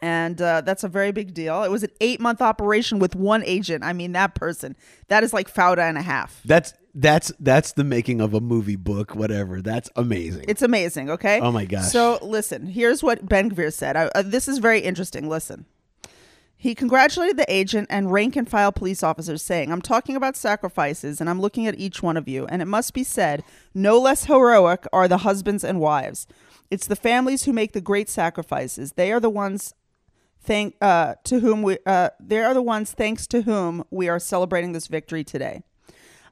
[0.01, 1.63] and uh, that's a very big deal.
[1.63, 3.83] It was an eight month operation with one agent.
[3.83, 4.75] I mean, that person
[5.07, 6.41] that is like Fauda and a half.
[6.45, 9.15] That's that's that's the making of a movie book.
[9.15, 9.61] Whatever.
[9.61, 10.45] That's amazing.
[10.47, 11.09] It's amazing.
[11.09, 11.39] Okay.
[11.39, 11.91] Oh my gosh.
[11.91, 13.95] So listen, here's what Ben Gvir said.
[13.95, 15.29] I, uh, this is very interesting.
[15.29, 15.65] Listen.
[16.59, 21.21] He congratulated the agent and rank and file police officers, saying, I'm talking about sacrifices
[21.21, 23.43] and I'm looking at each one of you, and it must be said,
[23.75, 26.25] no less heroic are the husbands and wives.
[26.71, 28.93] It's the families who make the great sacrifices.
[28.93, 29.75] They are the ones
[30.41, 34.19] thank uh, to whom we uh, they are the ones thanks to whom we are
[34.19, 35.63] celebrating this victory today.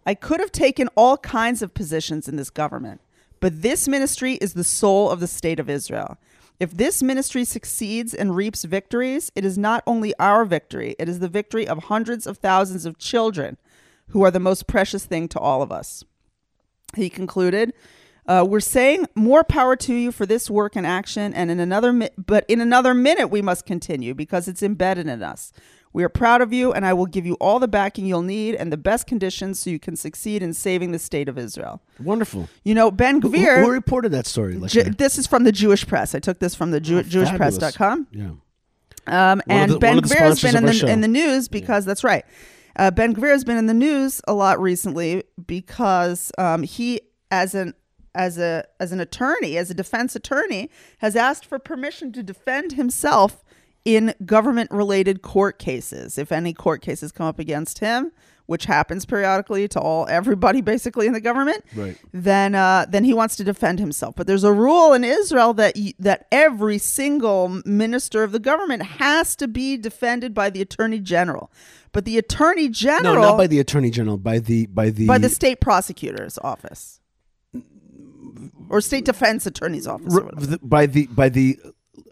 [0.06, 3.02] I could have taken all kinds of positions in this government,
[3.40, 6.18] but this ministry is the soul of the state of Israel.
[6.60, 11.20] If this ministry succeeds and reaps victories, it is not only our victory, it is
[11.20, 13.58] the victory of hundreds of thousands of children
[14.10, 16.04] who are the most precious thing to all of us.
[16.96, 17.74] He concluded,
[18.28, 21.92] uh, "We're saying more power to you for this work and action, and in another,
[21.94, 25.52] mi- but in another minute we must continue because it's embedded in us.
[25.94, 28.56] We are proud of you, and I will give you all the backing you'll need
[28.56, 32.50] and the best conditions so you can succeed in saving the state of Israel." wonderful.
[32.66, 33.64] You know, Ben Who, Gvir.
[33.64, 34.60] who reported that story?
[34.68, 36.14] Ju- this is from the Jewish press.
[36.14, 37.04] I took this from the Jew- Oh.
[37.04, 38.08] JewishPress.com.
[38.12, 38.32] Yeah.
[39.08, 42.26] Um, and the- Ben Gvir has been in the, in the news because that's right.
[42.78, 47.00] Uh, ben Gvir has been in the news a lot recently because um, he,
[47.32, 47.74] as an
[48.16, 52.72] as a as an attorney, as a defense attorney, has asked for permission to defend
[52.74, 53.44] himself
[53.84, 56.18] in government related court cases.
[56.18, 58.12] If any court cases come up against him,
[58.48, 61.96] which happens periodically to all everybody basically in the government, Right.
[62.12, 64.16] then uh, then he wants to defend himself.
[64.16, 68.82] But there's a rule in Israel that y- that every single minister of the government
[68.84, 71.52] has to be defended by the attorney general.
[71.92, 74.18] But the attorney general, No, not by the attorney general.
[74.18, 77.00] By the by the by the state prosecutor's office
[78.70, 80.16] or state defense attorney's office.
[80.16, 80.58] or whatever.
[80.62, 81.60] by the by the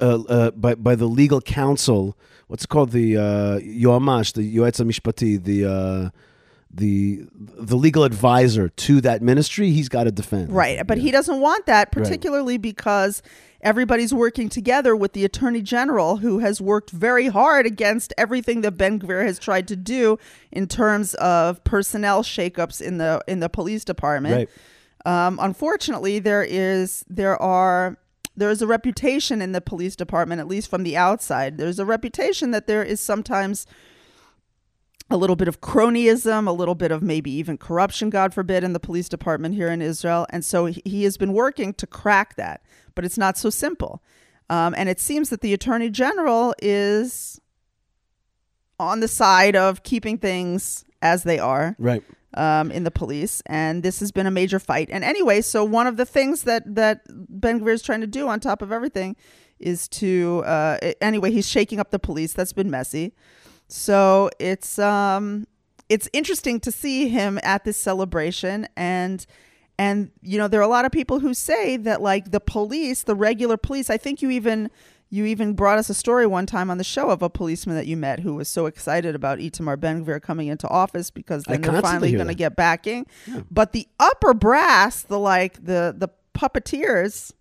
[0.02, 2.18] uh, uh, by by the legal counsel.
[2.48, 2.92] What's it called?
[2.92, 6.10] The uh, Yoamash, the Yoetz Mishpati, the uh,
[6.74, 9.72] the the legal advisor to that ministry.
[9.72, 10.52] He's got to defend.
[10.52, 10.86] Right.
[10.86, 13.22] But he doesn't want that, particularly because
[13.62, 18.72] everybody's working together with the attorney general who has worked very hard against everything that
[18.72, 20.20] Ben Gvir has tried to do
[20.52, 24.36] in terms of personnel shakeups in the in the police department.
[24.36, 24.50] Right.
[25.06, 27.98] Um, unfortunately, there is there are
[28.36, 31.58] there is a reputation in the police department, at least from the outside.
[31.58, 33.68] There's a reputation that there is sometimes
[35.10, 38.74] a little bit of cronyism, a little bit of maybe even corruption, God forbid, in
[38.74, 40.26] the police department here in Israel.
[40.32, 42.64] And so he- has been working to crack that,
[42.96, 44.02] but it's not so simple.
[44.50, 47.40] Um, and it seems that the attorney general is
[48.80, 52.04] on the side of keeping things as they are Right.
[52.36, 54.90] Um, in the police, and this has been a major fight.
[54.92, 58.28] And anyway, so one of the things that that Ben Gvir is trying to do,
[58.28, 59.16] on top of everything,
[59.60, 62.34] is to uh, anyway he's shaking up the police.
[62.34, 63.14] That's been messy.
[63.68, 65.48] So it's um,
[65.90, 69.26] it's interesting to see him at this celebration and.
[69.80, 73.02] And you know there are a lot of people who say that like the police,
[73.02, 73.90] the regular police.
[73.90, 74.70] I think you even
[75.14, 77.86] you even brought us a story one time on the show of a policeman that
[77.86, 81.62] you met who was so excited about Itamar Ben Gvir coming into office because then
[81.62, 83.06] they're finally going to get backing.
[83.52, 87.32] But the upper brass, the like the the puppeteers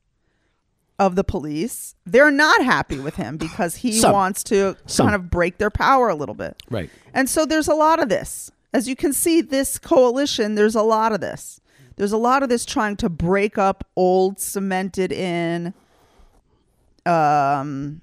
[0.98, 4.12] of the police, they're not happy with him because he Some.
[4.12, 5.06] wants to Some.
[5.06, 6.62] kind of break their power a little bit.
[6.68, 6.90] Right.
[7.14, 8.50] And so there's a lot of this.
[8.74, 11.62] As you can see, this coalition, there's a lot of this.
[11.96, 15.72] There's a lot of this trying to break up old, cemented in.
[17.06, 18.00] Um,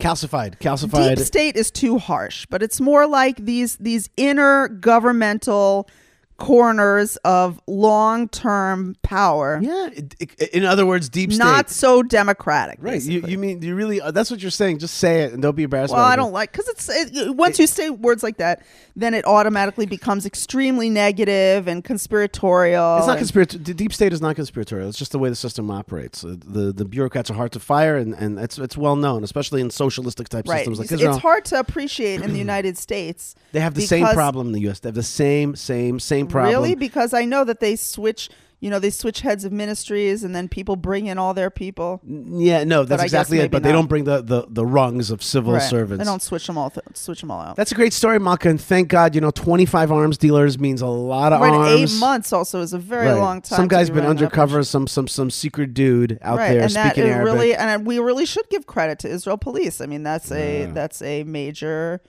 [0.00, 0.58] Calcified.
[0.58, 1.16] Calcified.
[1.16, 5.88] deep state is too harsh, but it's more like these these inner governmental
[6.38, 9.88] corners of long term power, yeah.
[9.92, 11.38] it- it- in other words, deep state.
[11.44, 12.78] not so democratic.
[12.80, 13.02] right.
[13.02, 14.00] You, you mean you really?
[14.00, 14.78] Uh, that's what you're saying.
[14.78, 15.92] Just say it and don't be embarrassed.
[15.92, 18.62] Well, I don't like because it's it, once you say words like that,
[18.96, 22.98] then it automatically becomes extremely negative and conspiratorial.
[22.98, 23.64] It's not conspiratorial.
[23.64, 24.88] The deep state is not conspiratorial.
[24.88, 26.24] It's just the way the system operates.
[26.24, 29.60] Uh, The the bureaucrats are hard to fire, and, and it's it's well known, especially
[29.60, 30.58] in socialistic type right.
[30.58, 31.14] systems like Israel.
[31.14, 33.34] it's hard to appreciate in the United States.
[33.52, 34.78] They have the same problem in the U.S.
[34.80, 36.54] They have the same same same problem.
[36.54, 36.74] Really?
[36.74, 38.28] Because I know that they switch.
[38.60, 42.00] You know, they switch heads of ministries, and then people bring in all their people.
[42.04, 43.52] Yeah, no, that's exactly it.
[43.52, 45.62] But they don't bring the, the, the rungs of civil Right.
[45.62, 46.00] servants.
[46.04, 46.68] They don't switch them all.
[46.68, 47.54] Th- switch them all out.
[47.54, 49.14] That's a great story, Malka, and thank God.
[49.14, 51.52] You know, twenty five arms dealers means a lot of right.
[51.52, 51.94] arms.
[51.94, 53.14] Eight months also is a very Right.
[53.20, 53.58] long time.
[53.58, 54.64] Some guy's be been undercover.
[54.64, 57.32] Some some some secret dude out right there and that speaking it Arabic.
[57.32, 61.00] really and we really should give credit to israel police i mean that's a that's
[61.02, 62.00] a major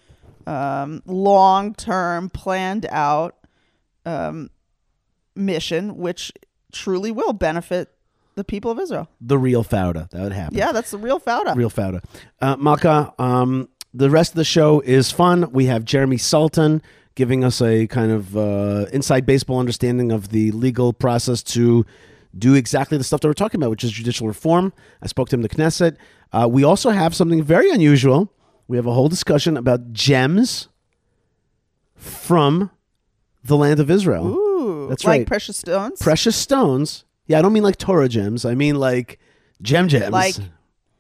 [0.47, 3.35] um, long-term planned out
[4.09, 4.49] um,
[5.35, 6.31] mission which
[6.71, 7.89] truly will benefit
[8.35, 10.09] the people of israel the real Fauda.
[10.11, 10.57] That would happen.
[10.57, 12.03] yeah that's the real fauda real Fauda.
[12.41, 15.51] Uh, Malka, um, the rest of the show is fun.
[15.51, 16.81] We have Jeremy Saltan
[17.15, 21.85] giving us a kind of uh, inside baseball understanding of the legal process to
[22.37, 24.71] do exactly the stuff that we're talking about, which is judicial reform.
[25.01, 25.97] I spoke to him in the Knesset.
[26.31, 28.31] Uh, we also have something very unusual.
[28.67, 30.69] We have a whole discussion about gems
[31.95, 32.69] from
[33.43, 34.27] the land of Israel.
[34.27, 35.27] Ooh, That's like right.
[35.27, 37.05] precious stones Precious stones.
[37.27, 38.45] Yeah, I don't mean like Torah gems.
[38.45, 39.19] I mean like
[39.61, 40.11] gem gems.
[40.11, 40.35] like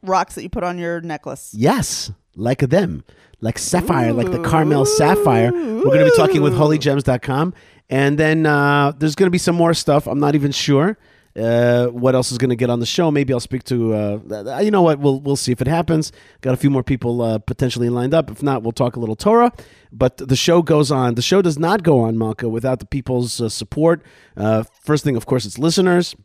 [0.01, 3.03] rocks that you put on your necklace Yes, like them,
[3.41, 5.51] like sapphire, like the Carmel sapphire.
[5.51, 7.53] We're going to be talking with holygems.com.
[7.89, 10.07] And then uh, there's going to be some more stuff.
[10.07, 10.97] I'm not even sure
[11.39, 13.09] uh, what else is going to get on the show.
[13.11, 16.11] Maybe I'll speak to, uh, you know what, we'll, we'll see if it happens.
[16.41, 18.29] Got a few more people uh, potentially lined up.
[18.29, 19.51] If not, we'll talk a little Torah.
[19.91, 21.15] But the show goes on.
[21.15, 24.03] The show does not go on, Malka, without the people's uh, support.
[24.37, 26.15] Uh, first thing, of course, it's listeners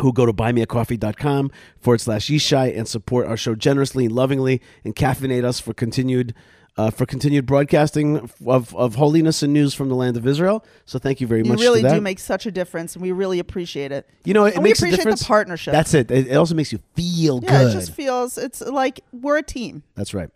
[0.00, 4.94] who go to buymeacoffee.com forward slash Yishai and support our show generously and lovingly and
[4.96, 6.34] caffeinate us for continued
[6.76, 10.64] uh, for continued broadcasting of, of holiness and news from the land of Israel.
[10.86, 11.60] So thank you very you much.
[11.60, 11.94] really for that.
[11.94, 14.70] do make such a difference and we really appreciate it you know it and we
[14.70, 16.10] makes a appreciate the partnership That's it.
[16.10, 17.70] It it also makes you feel yeah good.
[17.70, 20.30] it just feels it's like we're a team That's right.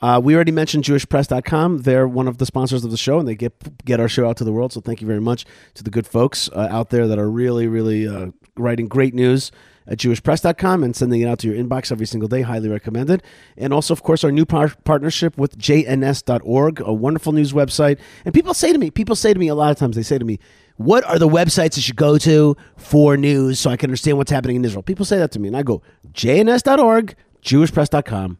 [0.00, 1.78] Uh, we already mentioned JewishPress.com.
[1.82, 4.36] They're one of the sponsors of the show, and they get get our show out
[4.36, 4.72] to the world.
[4.72, 7.66] So thank you very much to the good folks uh, out there that are really,
[7.66, 9.50] really uh, writing great news
[9.86, 12.42] at JewishPress.com and sending it out to your inbox every single day.
[12.42, 13.22] Highly recommended.
[13.56, 17.98] And also, of course, our new par- partnership with JNS.org, a wonderful news website.
[18.24, 20.18] And people say to me, people say to me a lot of times, they say
[20.18, 20.38] to me,
[20.76, 24.30] what are the websites I should go to for news so I can understand what's
[24.30, 24.82] happening in Israel?
[24.82, 28.38] People say that to me, and I go, JNS.org, JewishPress.com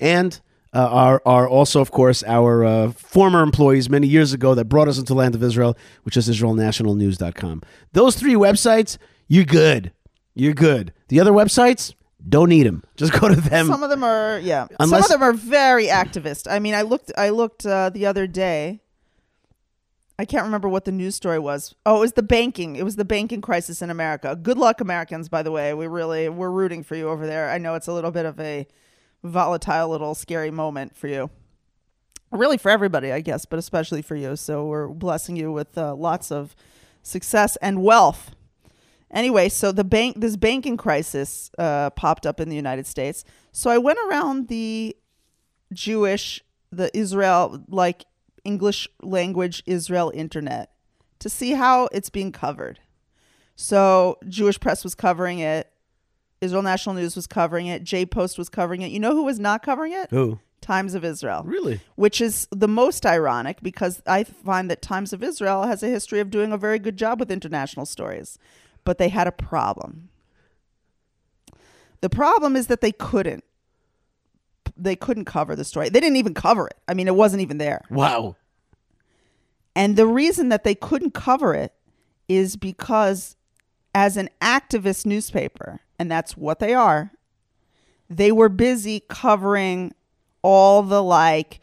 [0.00, 0.40] and
[0.72, 4.88] uh, are are also, of course, our uh, former employees many years ago that brought
[4.88, 7.62] us into the land of Israel, which is IsraelNationalNews.com.
[7.92, 9.92] Those three websites, you're good.
[10.36, 10.92] You're good.
[11.08, 11.94] The other websites,
[12.28, 12.84] Don't need them.
[12.96, 13.66] Just go to them.
[13.66, 14.66] Some of them are yeah.
[14.80, 16.46] Some of them are very activist.
[16.50, 18.80] I mean, I looked I looked uh, the other day.
[20.18, 21.74] I can't remember what the news story was.
[21.84, 22.76] Oh, it was the banking.
[22.76, 24.34] It was the banking crisis in America.
[24.34, 25.28] Good luck, Americans.
[25.28, 27.50] By the way, we really we're rooting for you over there.
[27.50, 28.66] I know it's a little bit of a
[29.24, 31.30] volatile, little scary moment for you.
[32.30, 34.36] Really for everybody, I guess, but especially for you.
[34.36, 36.54] So we're blessing you with uh, lots of
[37.02, 38.32] success and wealth.
[39.10, 43.24] Anyway, so the bank, this banking crisis uh, popped up in the United States.
[43.52, 44.96] So I went around the
[45.72, 48.04] Jewish, the Israel, like
[48.44, 50.70] English language Israel internet
[51.18, 52.80] to see how it's being covered.
[53.56, 55.70] So Jewish press was covering it.
[56.40, 57.82] Israel National News was covering it.
[57.82, 58.90] J Post was covering it.
[58.90, 60.10] You know who was not covering it?
[60.10, 60.38] Who?
[60.60, 61.42] Times of Israel.
[61.44, 61.80] Really?
[61.94, 66.20] Which is the most ironic because I find that Times of Israel has a history
[66.20, 68.38] of doing a very good job with international stories.
[68.86, 70.08] But they had a problem.
[72.00, 73.44] The problem is that they couldn't.
[74.76, 75.88] They couldn't cover the story.
[75.88, 76.76] They didn't even cover it.
[76.86, 77.82] I mean, it wasn't even there.
[77.90, 78.36] Wow.
[79.74, 81.72] And the reason that they couldn't cover it
[82.28, 83.36] is because,
[83.94, 87.10] as an activist newspaper, and that's what they are,
[88.08, 89.92] they were busy covering
[90.42, 91.60] all the like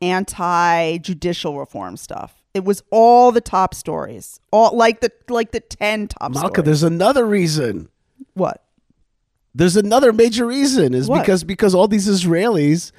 [0.00, 2.39] anti judicial reform stuff.
[2.54, 6.64] It was all the top stories, all like the like the ten top Malka, stories.
[6.66, 7.88] there's another reason.
[8.34, 8.64] what?
[9.54, 11.20] There's another major reason is What?
[11.20, 12.92] because because all these Israelis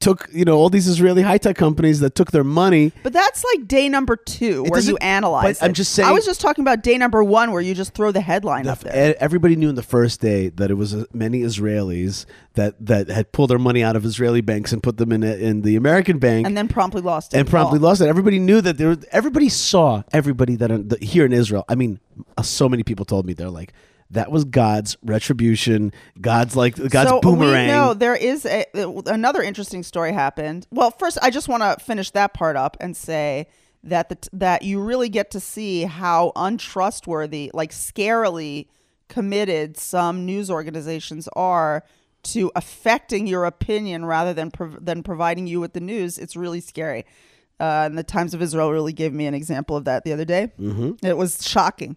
[0.00, 2.92] took you know all these Israeli high tech companies that took their money.
[3.02, 5.60] But that's like day number two where you analyze.
[5.62, 8.12] I'm just saying- I was just talking about day number one where you just throw
[8.12, 9.16] the headline up there.
[9.18, 13.32] Everybody knew in the first day that it was uh, many Israelis that that had
[13.32, 16.18] pulled their money out of Israeli banks and put them in a, in the American
[16.18, 17.38] bank and then promptly lost it.
[17.38, 17.84] and promptly all.
[17.84, 18.06] lost it.
[18.06, 18.88] Everybody knew that there.
[18.88, 21.64] Was, everybody saw everybody that, that here in Israel.
[21.68, 22.00] I mean,
[22.36, 23.72] uh, so many people told me they're like,
[24.10, 25.92] that was God's retribution.
[26.20, 27.68] God's like God's so boomerang.
[27.68, 28.64] No, there is a,
[29.06, 30.66] another interesting story happened.
[30.70, 33.48] Well, first, I just want to finish that part up and say
[33.84, 38.68] that the, that you really get to see how untrustworthy, like scarily
[39.08, 41.84] committed, some news organizations are
[42.22, 46.18] to affecting your opinion rather than prov- than providing you with the news.
[46.18, 47.04] It's really scary.
[47.60, 50.24] Uh, and the Times of Israel really gave me an example of that the other
[50.24, 50.52] day.
[50.60, 51.04] Mm-hmm.
[51.04, 51.96] It was shocking.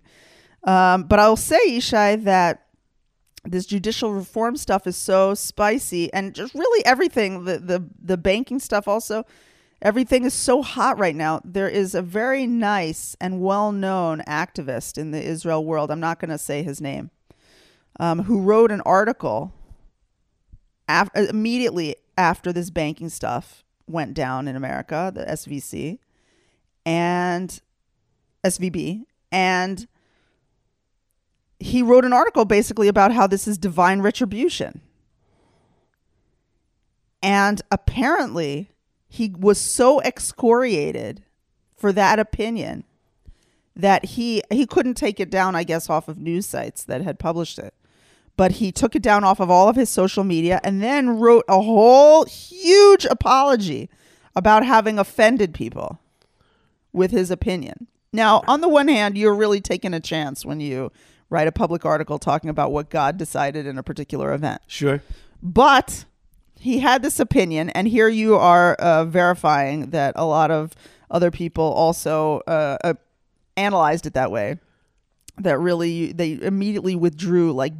[0.63, 2.67] Um, but I'll say, Yishai, that
[3.43, 8.59] this judicial reform stuff is so spicy and just really everything the the the banking
[8.59, 9.25] stuff also
[9.81, 11.41] everything is so hot right now.
[11.43, 15.89] There is a very nice and well-known activist in the israel world.
[15.89, 17.09] I'm not going to say his name.
[17.99, 19.53] Um, who wrote an article
[20.87, 25.99] af- immediately after this banking stuff went down in america the svc
[26.85, 27.61] and
[28.45, 29.87] svb and
[31.61, 34.81] he wrote an article basically about how this is divine retribution.
[37.21, 38.71] And apparently,
[39.07, 41.23] he was so excoriated
[41.77, 42.83] for that opinion
[43.75, 47.19] that he he couldn't take it down, I guess, off of news sites that had
[47.19, 47.73] published it.
[48.37, 51.45] But he took it down off of all of his social media and then wrote
[51.47, 53.89] a whole huge apology
[54.35, 55.99] about having offended people
[56.91, 57.87] with his opinion.
[58.13, 60.91] Now, on the one hand, you're really taking a chance when you
[61.31, 64.61] write a public article talking about what God decided in a particular event.
[64.67, 65.01] sure.
[65.41, 66.05] But
[66.59, 70.73] he had this opinion, and here you are uh, verifying that a lot of
[71.09, 72.93] other people also uh, uh,
[73.57, 74.59] analyzed it that way.
[75.39, 77.73] That really, they immediately withdrew like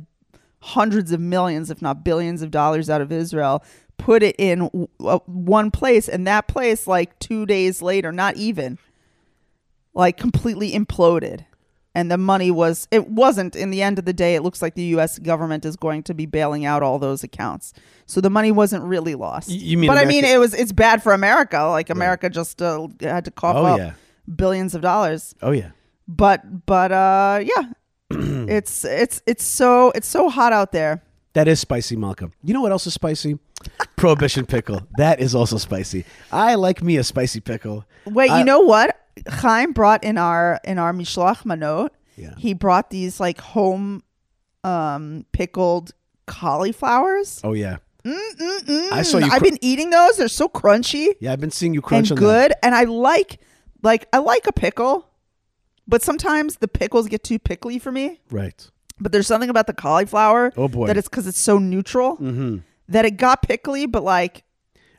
[0.61, 3.63] hundreds of millions, if not billions of dollars out of Israel,
[3.97, 8.35] put it in w- uh, one place, and that place, like two days later, not
[8.37, 8.79] even,
[9.93, 11.45] like completely imploded.
[11.93, 14.75] And the money was, it wasn't, in the end of the day, it looks like
[14.75, 17.73] the US government is going to be bailing out all those accounts.
[18.05, 19.49] So the money wasn't really lost.
[19.49, 21.63] You mean but I mean, it was, it's bad for America.
[21.65, 23.93] Like America just uh, had to cough Oh, up yeah.
[24.33, 25.71] billions of dollars Oh yeah.
[26.07, 27.63] but but uh yeah
[28.09, 31.01] it's it's it's so it's so hot out there
[31.33, 32.31] That is spicy, Malka.
[32.43, 33.37] You know what else is spicy?
[33.95, 34.81] Prohibition pickle.
[34.97, 36.05] That is also spicy.
[36.31, 37.85] I like me a spicy pickle.
[38.05, 38.97] wait I- you know what
[39.29, 42.33] chaim brought in our in our mishloach manot Yeah.
[42.37, 44.03] he brought these like home
[44.63, 45.91] um pickled
[46.27, 47.77] cauliflowers Oh yeah.
[48.05, 49.27] I saw you.
[49.31, 52.51] i've been eating those they're so crunchy yeah, I've been seeing you crunch and good
[52.63, 53.39] and i like
[53.83, 55.07] like i like a pickle
[55.87, 58.67] but sometimes the pickles get too pickly for me Right.
[58.99, 60.87] but there's something about the cauliflower Oh, boy.
[60.87, 62.17] that it's because it's so neutral
[62.89, 64.43] that it got pickly but like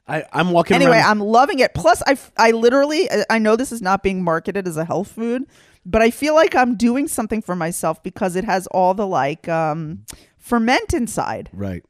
[0.09, 1.11] I, I'm walking anyway around.
[1.11, 4.67] i'm loving it plus i i literally I- i know this is not being marketed
[4.67, 5.45] as a health food
[5.87, 9.49] but i feel like i'm doing something for myself because it has all the like
[9.49, 10.05] um
[10.39, 11.49] ferment inside.
[11.53, 11.85] Right.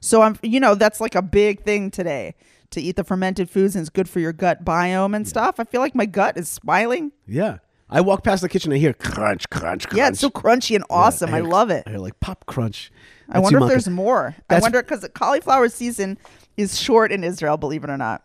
[0.00, 2.34] So I'm, you know, that's like a big thing today
[2.70, 5.60] to eat the fermented foods and it's good for your gut biome and stuff.
[5.60, 7.12] I feel like my gut is smiling.
[7.26, 7.58] Yeah.
[7.90, 8.72] I walk past the kitchen.
[8.72, 9.98] And I hear crunch, crunch, crunch.
[9.98, 11.34] Yeah, it's so crunchy and awesome.
[11.34, 11.82] I hear- love it.
[11.86, 12.90] I hear like pop crunch.
[13.28, 14.36] I wonder if there's more.
[14.48, 16.16] I wonder because the cauliflower season
[16.58, 18.22] is short in Israel, believe it or not.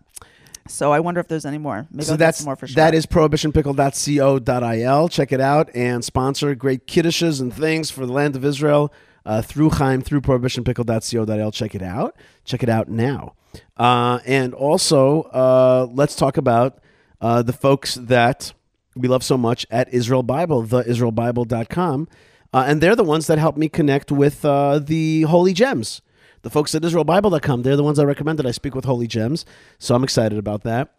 [0.67, 1.88] So I wonder if there's any more.
[1.91, 2.75] Maybe So I'll that's more for sure.
[2.75, 5.09] that is prohibitionpickle.co.il.
[5.09, 8.93] Check it out and sponsor great kiddushes and things for the land of Israel
[9.25, 11.51] uh, through Chaim through prohibitionpickle.co.il.
[11.51, 12.15] Check it out.
[12.45, 13.34] Check it out now.
[13.77, 16.79] Uh, and also, uh, let's talk about
[17.21, 18.53] uh, the folks that
[18.95, 22.07] we love so much at Israel Bible, theisraelbible.com.
[22.53, 26.01] Uh, and they're the ones that help me connect with uh, the Holy Gems.
[26.43, 28.45] The folks at IsraelBible.com, they're the ones I recommended.
[28.45, 29.45] I speak with Holy Gems.
[29.79, 30.93] So I'm excited about that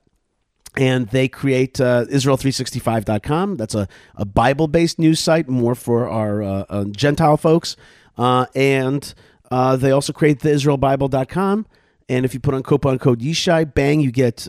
[0.77, 3.57] and they create uh, Israel365.com.
[3.57, 7.77] That's a, a Bible based news site, more for our uh, uh, Gentile folks.
[8.17, 9.15] Uh, and
[9.51, 11.67] uh, they also create the IsraelBible.com.
[12.09, 14.49] And if you put on coupon code yeshai bang, you get.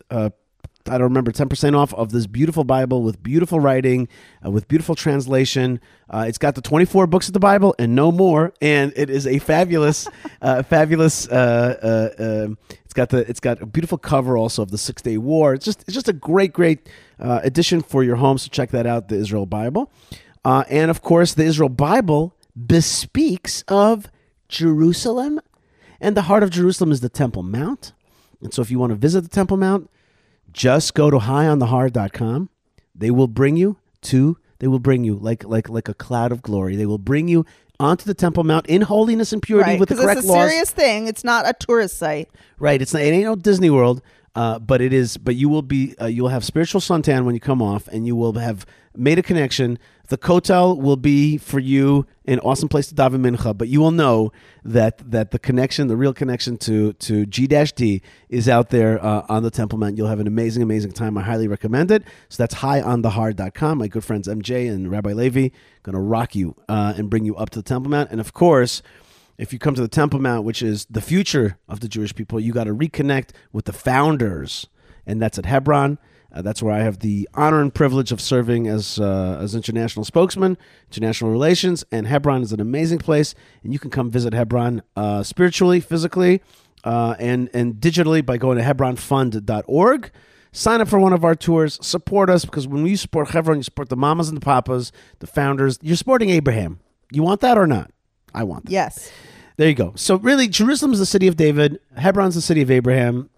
[0.87, 4.07] I don't remember, 10% off of this beautiful Bible with beautiful writing,
[4.45, 5.79] uh, with beautiful translation.
[6.09, 8.53] Uh, it's got the 24 books of the Bible and no more.
[8.61, 10.07] And it is a fabulous,
[10.41, 14.71] uh, fabulous, uh, uh, um it's got the, it's got a beautiful cover also of
[14.71, 15.53] the Six Day War.
[15.53, 16.87] It's just, it's just a great, great
[17.19, 18.37] uh, addition for your home.
[18.37, 19.91] So check that out, the Israel Bible.
[20.45, 24.07] And of course, the Israel Bible bespeaks of
[24.47, 25.41] Jerusalem.
[25.99, 27.93] And the heart of Jerusalem is the Temple Mount.
[28.41, 29.89] And so if you want to visit the Temple Mount,
[30.55, 32.49] just go to highonthehar.com.
[32.95, 36.41] They will bring you to they will bring you like like like a cloud of
[36.41, 36.75] glory.
[36.77, 37.45] They will bring you
[37.77, 40.31] onto the Temple Mount in holiness and purity right with the because correct it's a
[40.31, 40.49] laws.
[40.49, 41.07] serious thing.
[41.07, 42.29] It's not a tourist site.
[42.57, 42.81] Right.
[42.81, 43.01] It's not.
[43.01, 44.01] It ain't no Disney World.
[44.35, 45.17] Uh, but it is.
[45.17, 45.95] But you will be.
[45.99, 48.65] Uh, you will have spiritual suntan when you come off, and you will have
[48.95, 49.79] made a connection.
[50.07, 53.57] The Kotel will be for you an awesome place to daven mincha.
[53.57, 54.33] But you will know
[54.65, 59.25] that that the connection, the real connection to to G D, is out there uh,
[59.29, 59.97] on the Temple Mount.
[59.97, 61.17] You'll have an amazing, amazing time.
[61.17, 62.03] I highly recommend it.
[62.27, 63.77] So that's highonthehar.com.
[63.77, 65.49] My good friends MJ and Rabbi Levi
[65.83, 68.11] going to rock you uh, and bring you up to the Temple Mount.
[68.11, 68.81] And of course
[69.37, 72.39] if you come to the Temple Mount, which is the future of the Jewish people,
[72.39, 74.67] you got to reconnect with the founders,
[75.05, 75.97] and that's at Hebron.
[76.31, 80.03] Uh, that's where I have the honor and privilege of serving as uh, as international
[80.03, 80.57] spokesman,
[80.91, 83.33] international relations, and Hebron is an amazing place,
[83.63, 86.41] and you can come visit Hebron uh, spiritually, physically,
[86.83, 90.11] uh, and and digitally by going to HebronFund.org.
[90.51, 91.77] Sign up for one of our tours.
[91.85, 95.27] Support us because when you support Hebron, you support the mamas and the papas, the
[95.27, 95.79] founders.
[95.81, 96.79] You're supporting Abraham.
[97.11, 97.91] You want that or not?
[98.35, 98.71] I want that.
[98.71, 99.11] Yes.
[99.57, 99.93] There you go.
[99.95, 101.79] So really, Jerusalem is the city of David.
[101.97, 103.29] Hebron's the city of Abraham.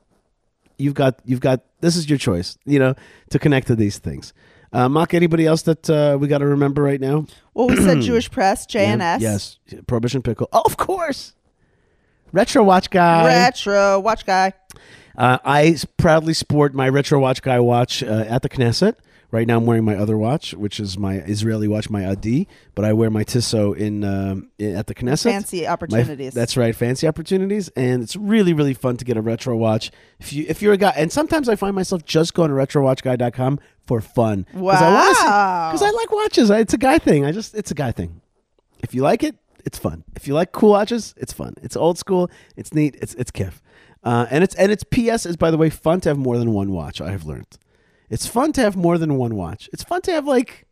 [0.77, 2.57] You've got you've got this is your choice.
[2.65, 2.95] You know
[3.29, 4.33] to connect to these things.
[4.73, 7.25] Uh, Mock, anybody else that uh, we got to remember right now?
[7.53, 9.21] Well, we said Jewish Press, JNS.
[9.21, 10.49] Yes, Prohibition Pickle.
[10.51, 11.33] Oh, of course.
[12.33, 13.25] Retro Watch Guy.
[13.25, 14.53] Retro Watch Guy.
[15.17, 18.95] Uh, I proudly sport my Retro Watch Guy watch uh, at the Knesset.
[19.29, 22.47] Right now, I'm wearing my other watch, which is my Israeli watch, my Adi.
[22.75, 25.23] But I wear my Tissot in, um, in at the Knesset.
[25.23, 26.33] Fancy My- opportunities.
[26.33, 29.91] that's right, fancy opportunities, and it's really really fun to get a retro watch.
[30.19, 33.59] If you if you're a guy, and sometimes I find myself just going to retrowatchguy.com
[33.85, 35.69] for fun Wow.
[35.71, 36.49] because I like watches.
[36.49, 37.25] I- It's a guy thing.
[37.25, 38.21] I just it's a guy thing.
[38.81, 40.05] If you like it, it's fun.
[40.15, 41.53] If you like cool watches, it's fun.
[41.61, 42.29] It's old school.
[42.55, 42.95] It's neat.
[43.01, 43.55] It's it's kiff.
[44.05, 46.53] Uh, and it's and it's PS is by the way fun to have more than
[46.53, 47.01] one watch.
[47.01, 47.57] I have learned.
[48.09, 49.69] It's fun to have more than one watch.
[49.73, 50.65] It's fun to have like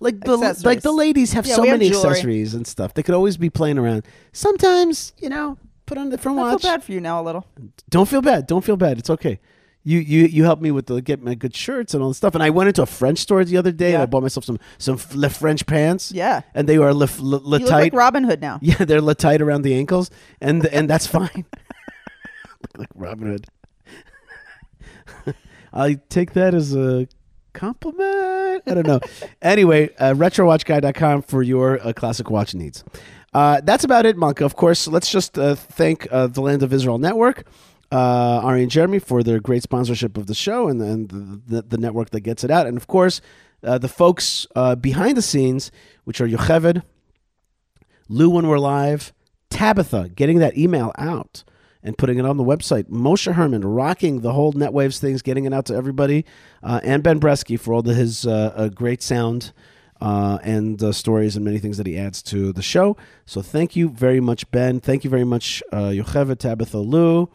[0.00, 2.94] like the like the ladies have Yeah, so have many accessories and stuff.
[2.94, 4.04] They could always be playing around.
[4.32, 6.62] Sometimes, you know, put on a different I watch.
[6.62, 7.44] feel bad for you now a little.
[7.90, 8.46] Don't feel bad.
[8.46, 8.98] Don't feel bad.
[8.98, 9.40] It's okay.
[9.82, 12.34] You you you helped me with the get my good shirts and all this stuff.
[12.34, 14.58] And I went into a French store the other day and I bought myself some
[14.76, 16.12] some Le French pants.
[16.12, 16.42] Yeah.
[16.54, 17.80] and they were le, le, le You look tight.
[17.80, 18.58] like Robin Hood now.
[18.62, 20.10] yeah, they're le tight around the ankles,
[20.40, 21.44] and and that's fine.
[22.62, 23.46] look like Robin Hood.
[25.72, 27.08] I take that as a
[27.52, 28.62] compliment.
[28.66, 29.00] I don't know.
[29.42, 32.84] anyway, uh, retrowatchguy.com for your uh, classic watch needs.
[33.34, 34.44] Uh, that's about it, Malka.
[34.44, 37.46] Of course, let's just uh, thank uh, the Land of Israel Network,
[37.92, 41.62] uh, Ari and Jeremy, for their great sponsorship of the show and, and the, the,
[41.62, 42.66] the network that gets it out.
[42.66, 43.20] And of course,
[43.62, 45.70] uh, the folks uh, behind the scenes,
[46.04, 46.82] which are Yocheved,
[48.08, 49.12] Lou when we're live,
[49.50, 51.44] Tabitha getting that email out
[51.82, 55.54] and putting it on the website, Moshe Herman rocking the whole NetWaves things, getting it
[55.54, 56.24] out to everybody,
[56.62, 59.52] uh, and Ben Bresky for all the, his uh, uh, great sound
[60.00, 62.96] uh, and uh, stories and many things that he adds to the show.
[63.26, 64.80] So thank you very much, Ben.
[64.80, 67.30] Thank you very much, uh, Yocheved, Tabitha, Lou,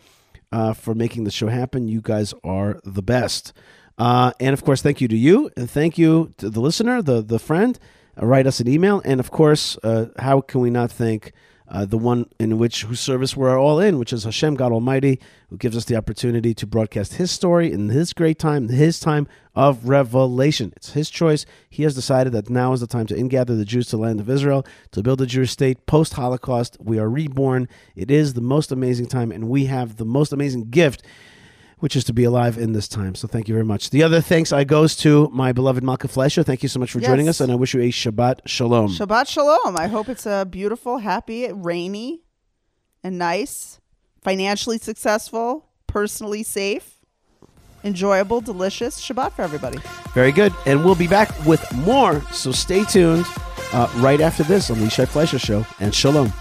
[0.51, 1.87] uh, for making the show happen.
[1.87, 3.53] You guys are the best.
[3.97, 7.39] And of course, thank you to you, and thank you to the listener, the the
[7.39, 7.79] friend.
[8.17, 9.77] Write us an email, and of course,
[10.19, 11.31] how can we not thank
[11.67, 15.19] uh, the one in which whose service we're all in, which is Hashem, God Almighty,
[15.49, 19.27] who gives us the opportunity to broadcast His story in His great time, His time
[19.55, 20.73] of revelation.
[20.75, 21.45] It's His choice.
[21.69, 24.19] He has decided that now is the time to ingather the Jews to the land
[24.19, 26.77] of Israel, to build a Jewish state post Holocaust.
[26.79, 27.67] We are reborn.
[27.95, 31.03] It is the most amazing time, and we have the most amazing gift
[31.83, 33.13] which is to be alive in this time.
[33.13, 33.89] So thank you very much.
[33.89, 36.41] The other thanks I goes to my beloved Malka Fleisher.
[36.41, 38.87] Thank you so much for joining us, and I wish you a Shabbat Shalom.
[38.87, 39.75] Shabbat Shalom.
[39.75, 42.21] I hope it's a beautiful, happy, rainy,
[43.03, 43.81] and nice,
[44.21, 47.01] financially successful, personally safe,
[47.83, 49.79] enjoyable, delicious Shabbat for everybody.
[50.13, 50.53] Very good.
[50.65, 52.21] And we'll be back with more.
[52.31, 53.25] So stay tuned
[53.73, 55.65] uh, right after this on the Yishai Fleisher Show.
[55.81, 56.31] And Shalom.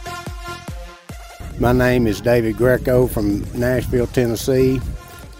[1.58, 4.80] My name is David Greco from Nashville, Tennessee.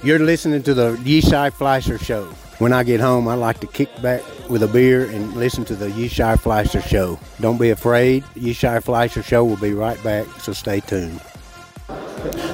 [0.05, 2.25] You're listening to the Yishai Fleisher Show.
[2.59, 5.77] When I get home, I like to kick back with a beer and listen to
[5.77, 7.21] the Yishai Fleisher Show.
[7.41, 8.25] Don't be afraid.
[8.35, 11.21] Yishai Fleisher Show will be right back, so stay tuned.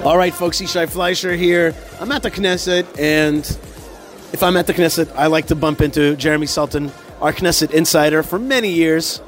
[0.04, 1.74] All right, folks, Yishai Fleisher here.
[2.00, 3.40] I'm at the Knesset, and
[4.34, 6.92] if I'm at the Knesset, I like to bump into Jeremy Saltan,
[7.22, 9.22] our Knesset insider for many years.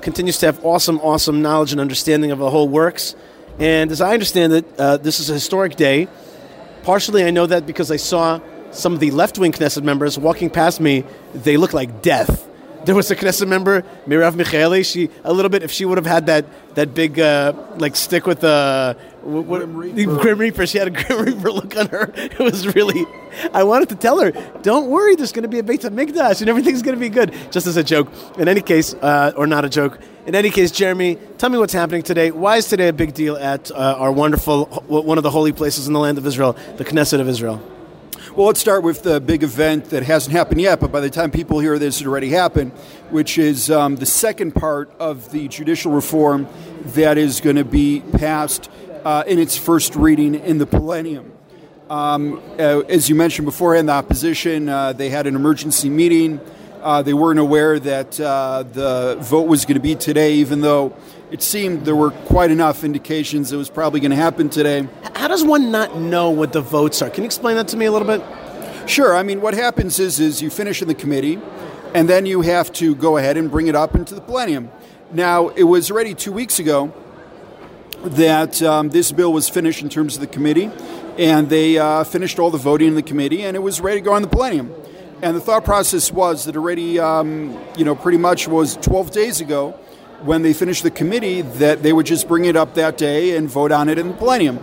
[0.00, 3.16] Continues to have awesome, awesome knowledge and understanding of the whole works.
[3.58, 6.06] And as I understand it, uh, this is a historic day.
[6.84, 10.50] Partially, I know that because I saw some of the left wing Knesset members walking
[10.50, 11.02] past me.
[11.32, 12.46] They look like death.
[12.84, 14.84] There was a Knesset member, Merav Michaeli.
[14.84, 15.62] She a little bit.
[15.62, 19.94] If she would have had that that big uh, like stick with the what, what,
[19.94, 22.12] the Grim Reaper, she had a Grim Reaper look on her.
[22.34, 23.06] It was really.
[23.52, 24.32] I wanted to tell her,
[24.62, 27.32] "Don't worry, there's going to be a Beit Hamikdash and everything's going to be good."
[27.50, 28.08] Just as a joke.
[28.38, 29.98] In any case, uh, or not a joke.
[30.26, 32.30] In any case, Jeremy, tell me what's happening today.
[32.30, 35.86] Why is today a big deal at uh, our wonderful one of the holy places
[35.86, 37.62] in the land of Israel, the Knesset of Israel?
[38.36, 41.30] Well, let's start with the big event that hasn't happened yet, but by the time
[41.30, 42.72] people hear this, it already happened,
[43.10, 46.48] which is um, the second part of the judicial reform
[46.86, 48.68] that is going to be passed
[49.04, 51.30] uh, in its first reading in the Plenum.
[51.88, 56.40] Um, uh, as you mentioned beforehand, the opposition uh, they had an emergency meeting.
[56.82, 60.96] Uh, they weren't aware that uh, the vote was going to be today, even though
[61.34, 64.86] it seemed there were quite enough indications it was probably going to happen today.
[65.16, 67.10] How does one not know what the votes are?
[67.10, 68.22] Can you explain that to me a little bit?
[68.88, 69.16] Sure.
[69.16, 71.40] I mean, what happens is is you finish in the committee,
[71.92, 74.70] and then you have to go ahead and bring it up into the plenum.
[75.12, 76.94] Now, it was already two weeks ago
[78.04, 80.70] that um, this bill was finished in terms of the committee,
[81.18, 84.04] and they uh, finished all the voting in the committee, and it was ready to
[84.04, 84.72] go on the plenum.
[85.20, 89.40] And the thought process was that already, um, you know, pretty much was 12 days
[89.40, 89.76] ago
[90.24, 93.48] when they finished the committee that they would just bring it up that day and
[93.48, 94.58] vote on it in the plenum.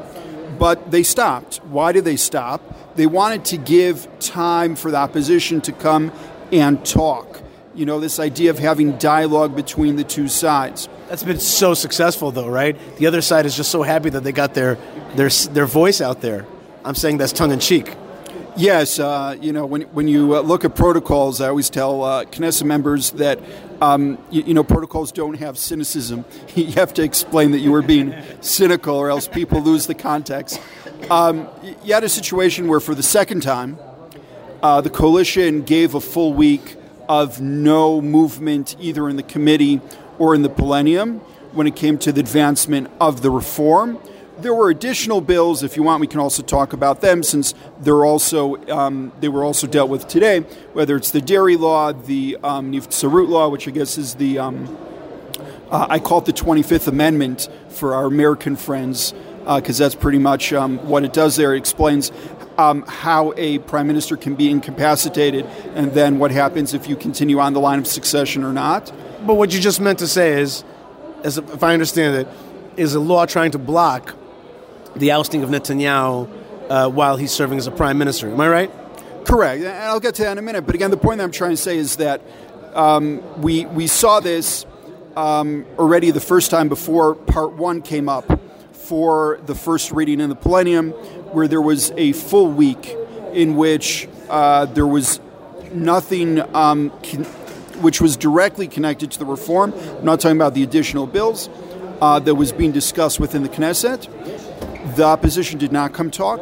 [0.58, 1.58] But they stopped.
[1.66, 2.96] Why did they stop?
[2.96, 6.12] They wanted to give time for the opposition to come
[6.52, 7.42] and talk.
[7.74, 10.90] You know, this idea of having dialogue between the two sides.
[11.08, 12.78] That's been so successful, though, right?
[12.98, 14.78] The other side is just so happy that they got their
[15.16, 16.46] their their voice out there.
[16.84, 17.96] I'm saying that's tongue in cheek.
[18.58, 22.26] Yes, uh, you know, when, when you uh, look at protocols, I always tell uh,
[22.26, 23.40] Knesset members that,
[23.82, 26.26] um, you, you know, protocols don't have cynicism.
[26.56, 30.60] you have to explain that you were being cynical or else people lose the context.
[31.10, 31.48] Um,
[31.84, 33.80] you had a situation where, for the second time,
[34.62, 36.76] uh, the coalition gave a full week
[37.08, 39.80] of no movement either in the committee
[40.20, 41.20] or in the plenum
[41.54, 43.98] when it came to the advancement of the reform.
[44.42, 45.62] There were additional bills.
[45.62, 49.44] If you want, we can also talk about them since they're also um, they were
[49.44, 50.40] also dealt with today.
[50.74, 54.78] Whether it's the dairy law, the um, Nivtzarut law, which I guess is the um,
[55.70, 59.14] uh, I call it the 25th Amendment for our American friends
[59.46, 61.54] because that's pretty much um, what it does there.
[61.54, 62.12] It explains
[62.58, 67.40] um, how a prime minister can be incapacitated and then what happens if you continue
[67.40, 68.92] on the line of succession or not.
[69.24, 70.64] But what you just meant to say is,
[71.24, 72.28] as if I understand it,
[72.76, 74.16] is a law trying to block
[74.96, 76.30] the ousting of Netanyahu
[76.70, 78.30] uh, while he's serving as a prime minister.
[78.30, 78.72] Am I right?
[79.26, 80.66] Correct, and I'll get to that in a minute.
[80.66, 82.22] But again, the point that I'm trying to say is that
[82.74, 84.66] um, we we saw this
[85.16, 88.40] um, already the first time before Part One came up
[88.72, 90.92] for the first reading in the Plenum,
[91.34, 92.96] where there was a full week
[93.34, 95.20] in which uh, there was
[95.74, 97.26] nothing um, con-
[97.82, 99.74] which was directly connected to the reform.
[99.74, 101.50] I'm not talking about the additional bills
[102.02, 104.08] uh, that was being discussed within the Knesset.
[104.96, 106.42] The opposition did not come talk.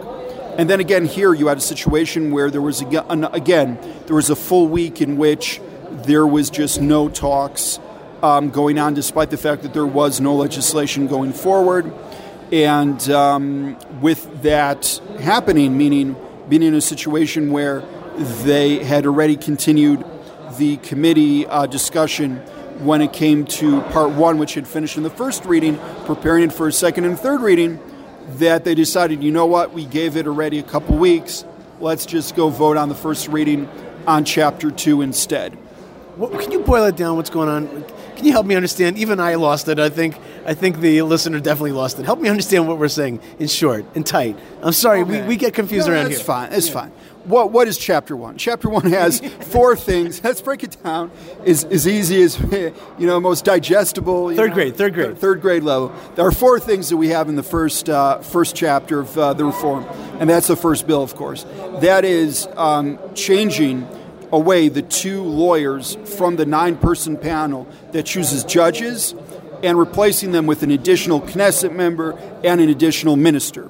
[0.57, 4.29] And then again, here you had a situation where there was aga- again there was
[4.29, 5.61] a full week in which
[5.91, 7.79] there was just no talks
[8.21, 11.91] um, going on, despite the fact that there was no legislation going forward.
[12.51, 16.15] And um, with that happening, meaning
[16.49, 17.83] being in a situation where
[18.43, 20.03] they had already continued
[20.57, 22.37] the committee uh, discussion
[22.79, 26.53] when it came to part one, which had finished in the first reading, preparing it
[26.53, 27.79] for a second and third reading,
[28.37, 31.43] that they decided, you know what, we gave it already a couple weeks.
[31.79, 33.67] Let's just go vote on the first reading
[34.05, 35.53] on chapter two instead.
[36.15, 37.15] What, can you boil it down?
[37.15, 37.85] What's going on?
[38.15, 38.97] Can you help me understand?
[38.97, 39.79] Even I lost it.
[39.79, 42.05] I think I think the listener definitely lost it.
[42.05, 44.37] Help me understand what we're saying in short and tight.
[44.61, 45.21] I'm sorry, okay.
[45.21, 46.25] we, we get confused no, around that's here.
[46.25, 46.51] Fine.
[46.51, 46.73] It's yeah.
[46.73, 46.91] fine.
[47.25, 48.37] What what is chapter one?
[48.37, 50.23] Chapter one has four things.
[50.23, 51.11] Let's break it down.
[51.43, 52.39] Is as easy as
[52.97, 54.35] you know, most digestible.
[54.35, 54.75] Third know, grade.
[54.75, 55.17] Third grade.
[55.17, 55.93] Third grade level.
[56.15, 59.33] There are four things that we have in the first uh, first chapter of uh,
[59.33, 59.85] the reform,
[60.19, 61.45] and that's the first bill, of course.
[61.81, 63.87] That is um, changing
[64.31, 69.13] away the two lawyers from the nine person panel that chooses judges
[69.63, 72.11] and replacing them with an additional Knesset member
[72.43, 73.69] and an additional minister.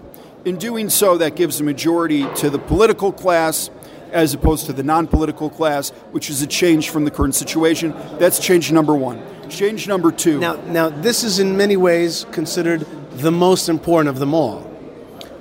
[0.49, 3.69] In doing so, that gives a majority to the political class
[4.11, 7.93] as opposed to the non political class, which is a change from the current situation.
[8.17, 9.21] That's change number one.
[9.51, 10.39] Change number two.
[10.39, 12.79] Now, now this is in many ways considered
[13.11, 14.75] the most important of them all.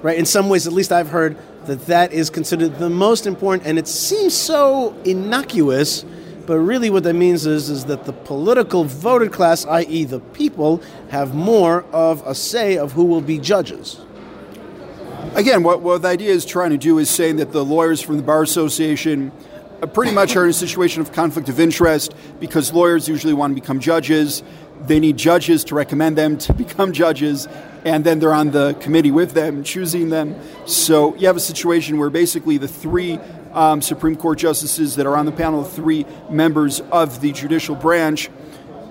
[0.02, 0.18] Right?
[0.18, 3.78] In some ways, at least I've heard that that is considered the most important, and
[3.78, 6.04] it seems so innocuous.
[6.46, 10.82] But really, what that means is, is that the political voted class, i.e., the people,
[11.08, 14.02] have more of a say of who will be judges.
[15.38, 18.16] Again, what, what the idea is trying to do is saying that the lawyers from
[18.16, 19.30] the Bar Association
[19.92, 23.60] pretty much are in a situation of conflict of interest because lawyers usually want to
[23.60, 24.42] become judges.
[24.88, 27.46] They need judges to recommend them to become judges,
[27.84, 30.34] and then they're on the committee with them, choosing them.
[30.66, 33.20] So you have a situation where basically the three
[33.52, 38.28] um, Supreme Court justices that are on the panel, three members of the judicial branch,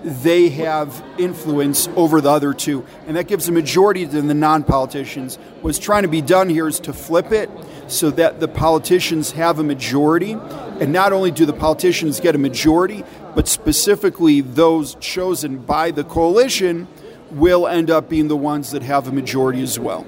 [0.04, 5.38] they have influence over the other two, and that gives a majority to the non-politicians.
[5.62, 7.50] What's trying to be done here is to flip it
[7.88, 12.38] so that the politicians have a majority, and not only do the politicians get a
[12.38, 13.04] majority,
[13.36, 16.88] but specifically those chosen by the coalition
[17.32, 20.06] will end up being the ones that have a majority as well.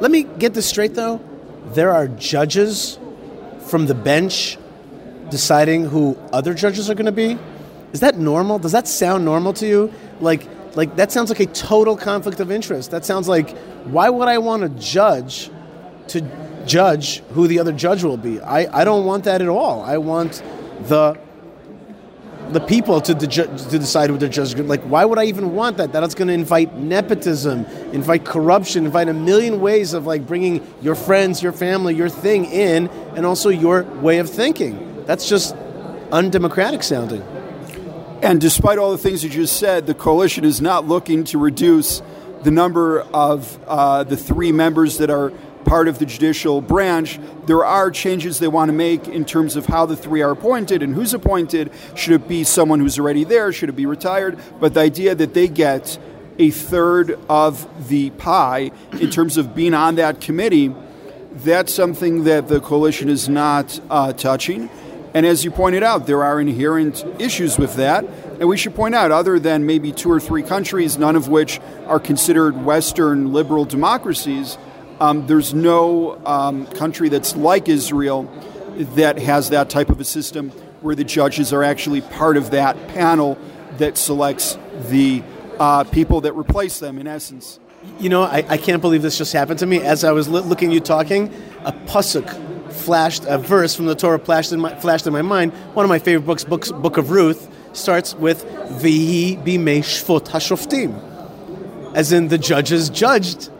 [0.00, 1.20] Let me get this straight though.
[1.68, 2.98] There are judges
[3.66, 4.58] from the bench
[5.30, 7.38] deciding who other judges are going to be.
[7.92, 8.58] Is that normal?
[8.58, 9.92] Does that sound normal to you?
[10.20, 12.90] Like like that sounds like a total conflict of interest.
[12.90, 13.56] That sounds like
[13.86, 15.50] why would I want to judge
[16.08, 16.20] to
[16.66, 18.40] judge who the other judge will be?
[18.40, 19.82] I, I don't want that at all.
[19.82, 20.42] I want
[20.82, 21.18] the
[22.50, 24.60] the people to, de- to decide who the judge is.
[24.60, 25.92] Like, why would I even want that?
[25.92, 30.94] That's going to invite nepotism, invite corruption, invite a million ways of like bringing your
[30.94, 35.04] friends, your family, your thing in, and also your way of thinking.
[35.06, 35.56] That's just
[36.12, 37.24] undemocratic sounding.
[38.22, 42.02] And despite all the things you just said, the coalition is not looking to reduce
[42.42, 45.32] the number of uh, the three members that are
[45.66, 49.66] part of the judicial branch, there are changes they want to make in terms of
[49.66, 51.70] how the three are appointed and who's appointed.
[51.94, 53.52] Should it be someone who's already there?
[53.52, 54.38] Should it be retired?
[54.60, 55.98] But the idea that they get
[56.38, 60.74] a third of the pie in terms of being on that committee,
[61.32, 64.70] that's something that the coalition is not uh, touching.
[65.16, 68.04] And as you pointed out, there are inherent issues with that.
[68.38, 71.58] And we should point out, other than maybe two or three countries, none of which
[71.86, 74.58] are considered Western liberal democracies,
[75.00, 78.24] um, there's no um, country that's like Israel
[78.96, 80.50] that has that type of a system
[80.82, 83.38] where the judges are actually part of that panel
[83.78, 84.58] that selects
[84.90, 85.22] the
[85.58, 87.58] uh, people that replace them, in essence.
[87.98, 89.80] You know, I, I, can't believe this just happened to me.
[89.80, 91.32] As I was looking you talking,
[91.64, 92.45] a pasuk
[92.86, 95.52] flashed, a verse from the Torah flashed in my, flashed in my mind.
[95.74, 98.44] One of my favorite books, books Book of Ruth, starts with
[98.80, 100.92] Vihi bimei shvot hashoftim,
[101.94, 103.50] as in the judges judged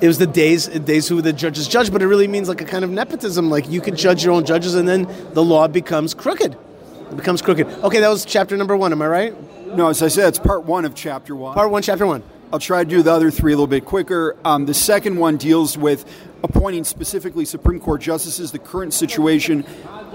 [0.00, 2.64] it was the days days who the judges judged, but it really means like a
[2.64, 3.50] kind of nepotism.
[3.50, 6.54] Like you could judge your own judges, and then the law becomes crooked.
[6.54, 7.66] It becomes crooked.
[7.66, 8.92] Okay, that was chapter number one.
[8.92, 9.66] Am I right?
[9.76, 11.54] No, as I said, it's part one of chapter one.
[11.54, 12.22] Part one, chapter one.
[12.52, 14.36] I'll try to do the other three a little bit quicker.
[14.44, 16.04] Um, the second one deals with
[16.42, 18.52] appointing specifically Supreme Court justices.
[18.52, 19.64] The current situation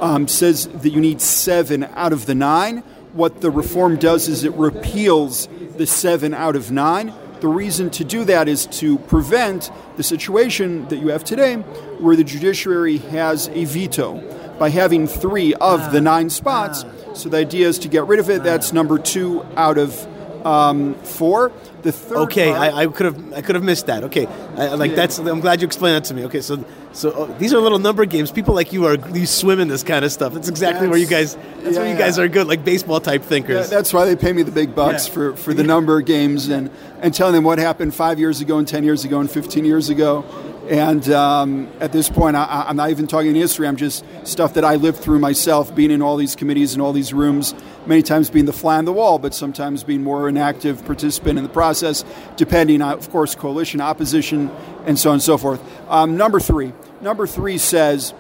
[0.02, 2.80] um, says that you need seven out of the nine.
[3.14, 8.04] What the reform does is it repeals the seven out of nine the reason to
[8.04, 11.56] do that is to prevent the situation that you have today
[12.00, 14.20] where the judiciary has a veto
[14.58, 16.86] by having three of the nine spots.
[17.14, 18.44] So the idea is to get rid of it.
[18.44, 21.52] That's number two out of um, four.
[21.86, 22.18] The third.
[22.18, 24.06] Okay, part, I, I, could have I could have missed that.
[24.06, 24.26] Okay,
[24.58, 24.96] I, like yeah.
[24.96, 25.20] that's.
[25.20, 26.26] I'm glad you explained that to me.
[26.26, 28.32] Okay, so so uh, these are little number games.
[28.32, 30.34] People like you are you swim in this kind of stuff.
[30.34, 31.36] That's exactly that's, where you guys.
[31.36, 33.70] That's yeah, where you guys are good, like baseball type thinkers.
[33.70, 36.72] that's why they pay me the big bucks for, for the number games and
[37.02, 39.90] and telling them what happened five years ago and ten years ago and fifteen years
[39.90, 40.26] ago.
[40.70, 43.68] And um, at this point, I, I'm not even talking history.
[43.68, 46.92] I'm just stuff that I lived through myself, being in all these committees and all
[46.92, 47.54] these rooms,
[47.86, 51.38] many times being the fly on the wall, but sometimes being more an active participant
[51.38, 52.04] in the process,
[52.36, 54.50] depending on, of course, coalition, opposition,
[54.88, 55.62] and so on and so forth.
[55.88, 56.74] Um, number three.
[57.00, 58.16] Number three says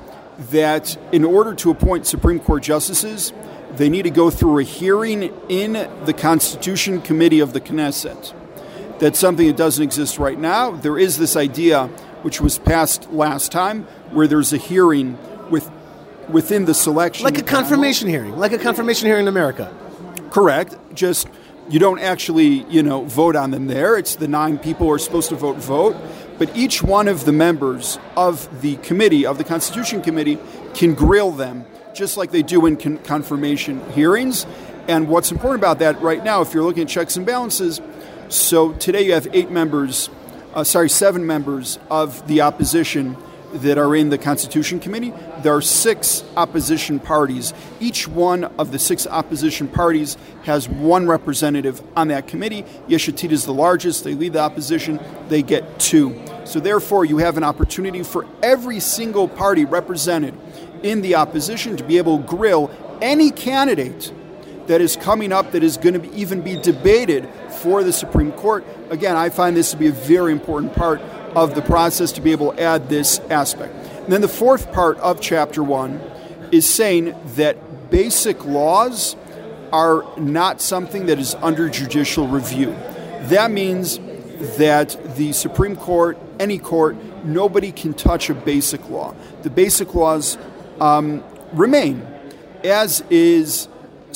[0.52, 3.34] that in order to appoint Supreme Court justices,
[3.72, 5.74] they need to go through a hearing in
[6.06, 8.34] the Constitution Committee of the Knesset.
[9.00, 10.72] That's something that doesn't exist right now.
[10.72, 11.90] There is this idea,
[12.26, 15.16] which was passed last time, where there's a hearing
[15.52, 15.70] with
[16.28, 19.72] within the selection, Like a confirmation hearing, like a confirmation hearing in America.
[20.32, 20.76] Correct.
[20.96, 21.28] Just
[21.70, 23.96] you don't actually, you know, vote on them there.
[23.96, 25.96] It's the nine people who are supposed to vote vote.
[26.40, 30.40] But each one of the members of the committee, of the Constitution Committee,
[30.74, 31.64] can grill them,
[31.94, 34.48] just like they do in con- confirmation hearings.
[34.88, 37.82] And what's important about that right now, if you're looking at checks and balances,
[38.30, 40.10] so today you have eight members,
[40.56, 43.18] uh, sorry, seven members of the opposition
[43.54, 45.14] that are in the Constitution Committee.
[45.42, 47.54] There are six opposition parties.
[47.80, 52.66] Each one of the six opposition parties has one representative on that committee.
[52.88, 55.00] Yesh Atid is the largest, they lead the opposition,
[55.30, 56.22] they get two.
[56.46, 60.34] So, therefore, you have an opportunity for every single party represented
[60.84, 64.12] in the opposition to be able to grill any candidate
[64.68, 68.32] that is coming up that is going to be, even be debated for the Supreme
[68.32, 68.66] Court.
[68.90, 71.02] Again, I find this to be a very important part
[71.36, 73.74] of the process to be able to add this aspect.
[74.04, 76.02] And then the fourth part of Chapter 1
[76.52, 79.16] is saying that basic laws
[79.74, 82.72] are not something that is under judicial review.
[83.24, 84.00] That means
[84.58, 86.96] that the Supreme Court, any court,
[87.26, 89.16] nobody can touch a basic law.
[89.44, 90.38] The basic laws
[90.80, 92.06] um, remain,
[92.64, 93.68] as is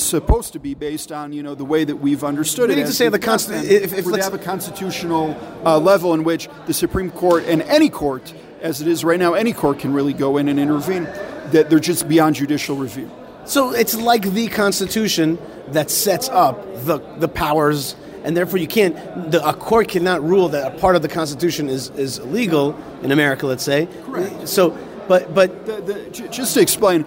[0.03, 2.75] supposed to be based on you know the way that we've understood it.
[2.75, 3.65] Need to say the them.
[3.65, 5.35] if- if have a constitutional
[5.65, 9.33] uh, level in which the Supreme Court and any court, as it is right now,
[9.33, 11.07] any court can really go in and intervene.
[11.51, 13.09] That they're just beyond judicial review.
[13.45, 15.39] So it's like the Constitution
[15.69, 18.95] that sets up the the powers, and therefore you can't.
[19.31, 23.11] The, a court cannot rule that a part of the Constitution is is illegal in
[23.11, 23.47] America.
[23.47, 23.87] Let's say.
[24.05, 24.47] Correct.
[24.47, 24.77] So,
[25.07, 27.03] but but The, the, j- just to explain,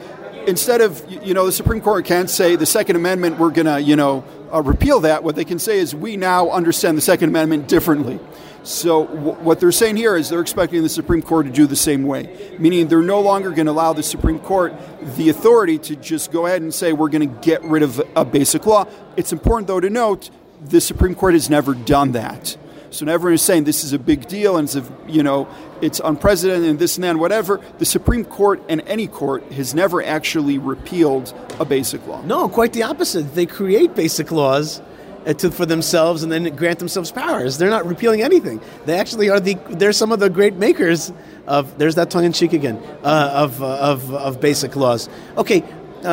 [0.47, 3.97] instead of you know the Supreme Court can't say the Second Amendment we're to you
[3.97, 5.23] know uh, repeal that.
[5.23, 8.19] What they can say is we now understand the Second Amendment differently.
[8.65, 11.77] So w- what they're saying here is they're expecting the Supreme Court to do the
[11.77, 14.73] same way, meaning they're no longer going to allow the Supreme Court
[15.17, 18.25] the authority to just go ahead and say we're going to get rid of a
[18.25, 18.87] basic law.
[19.17, 20.31] It's important though to note
[20.65, 22.57] the Supreme Court has never done that.
[22.93, 25.49] So now everyone is saying this is a big deal and it's a, you know
[25.81, 27.61] it's unprecedented and this and that and whatever.
[27.79, 32.21] The Supreme Court and any court has never actually repealed a basic law.
[32.23, 33.35] no, quite the opposite.
[33.35, 34.81] They create basic laws.
[35.27, 37.57] uh, To, for themselves and then grant themselves powers.
[37.57, 38.61] They're not repealing anything.
[38.87, 39.55] They actually are the.
[39.71, 41.13] They're some of the great makers
[41.47, 41.79] of.
[41.79, 42.77] There's that tongue in cheek again.
[43.05, 45.09] Uh, of, uh, of of basic laws.
[45.37, 45.63] Okay,
[46.05, 46.09] uh,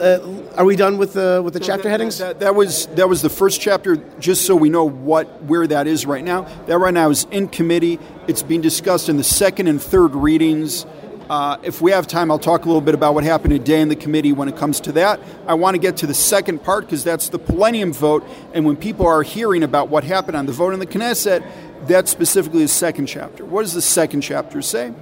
[0.00, 2.18] uh, are we done with the with the chapter that, headings?
[2.18, 3.96] That, that was that was the first chapter.
[4.18, 6.42] Just so we know what where that is right now.
[6.66, 7.98] That right now is in committee.
[8.28, 10.86] It's being discussed in the second and third readings.
[11.30, 13.88] Uh, if we have time, I'll talk a little bit about what happened today in
[13.88, 15.18] the committee when it comes to that.
[15.46, 18.76] I want to get to the second part because that's the Plenum vote, and when
[18.76, 21.42] people are hearing about what happened on the vote in the Knesset,
[21.86, 23.44] that's specifically the second chapter.
[23.44, 24.92] What does the second chapter say?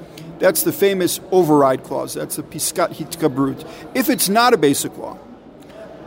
[0.41, 2.14] That's the famous override clause.
[2.14, 3.64] That's the Piskat Hitgabrut.
[3.95, 5.18] If it's not a basic law,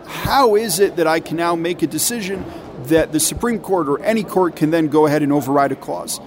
[0.06, 2.44] how is it that I can now make a decision
[2.86, 6.20] that the Supreme Court or any court can then go ahead and override a clause?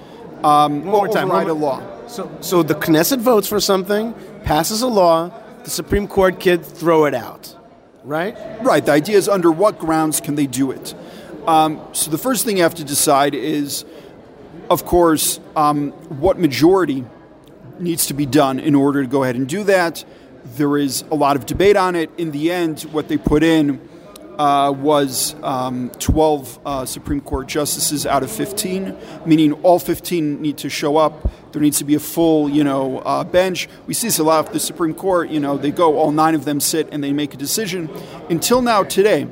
[0.45, 1.31] Um, One more time.
[1.31, 2.07] Override a One more- law.
[2.07, 5.33] So, so the Knesset votes for something, passes a law,
[5.65, 7.57] the Supreme Court could throw it out,
[8.05, 8.37] right?
[8.63, 8.87] Right.
[8.87, 10.95] The idea is under what grounds can they do it?
[11.49, 13.85] Um, so the first thing you have to decide is,
[14.71, 15.91] of course, um,
[16.21, 17.05] what majority
[17.81, 20.05] needs to be done in order to go ahead and do that.
[20.57, 22.11] There is a lot of debate on it.
[22.19, 23.81] In the end, what they put in
[24.39, 30.59] uh, was um, 12 uh, Supreme Court justices out of 15, meaning all 15 need
[30.59, 31.31] to show up.
[31.53, 33.69] There needs to be a full, you know, uh, bench.
[33.87, 35.31] We see this a lot with the Supreme Court.
[35.31, 37.91] You know, they go, all nine of them sit, and they make a decision.
[38.29, 39.27] Until now, today,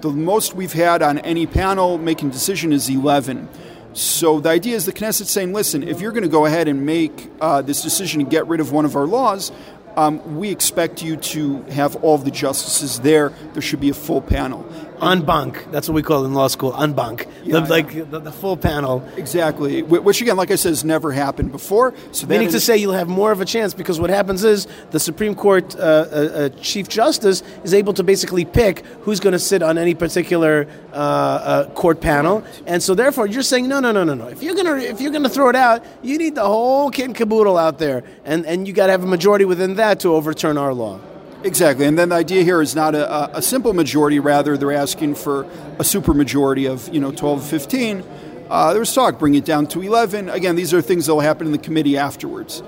[0.00, 3.48] the most we've had on any panel making decision is 11.
[3.96, 6.84] So the idea is the Knesset saying, listen, if you're going to go ahead and
[6.84, 9.50] make uh, this decision to get rid of one of our laws,
[9.96, 13.30] um, we expect you to have all of the justices there.
[13.54, 14.65] There should be a full panel.
[15.00, 15.70] En banc.
[15.70, 17.26] That's what we call it in law school, en banc.
[17.44, 19.06] Yeah, the, like the, the full panel.
[19.16, 21.94] Exactly, which again, like I said, has never happened before.
[22.12, 25.00] So Meaning to say you'll have more of a chance because what happens is the
[25.00, 29.38] Supreme Court uh, uh, uh, Chief Justice is able to basically pick who's going to
[29.38, 33.92] sit on any particular uh, uh, court panel, and so therefore you're saying no, no,
[33.92, 34.28] no, no, no.
[34.28, 37.14] If you're gonna if you're gonna throw it out, you need the whole kit and
[37.14, 40.58] caboodle out there, and and you got to have a majority within that to overturn
[40.58, 41.00] our law.
[41.46, 44.18] Exactly, and then the idea here is not a, a- simple majority.
[44.18, 45.44] Rather, they're asking for
[45.78, 48.02] a supermajority of you know 12 15.
[48.50, 50.28] Uh, there was talk, bring it down to 11.
[50.28, 52.64] Again, these are things that will happen in the committee afterwards.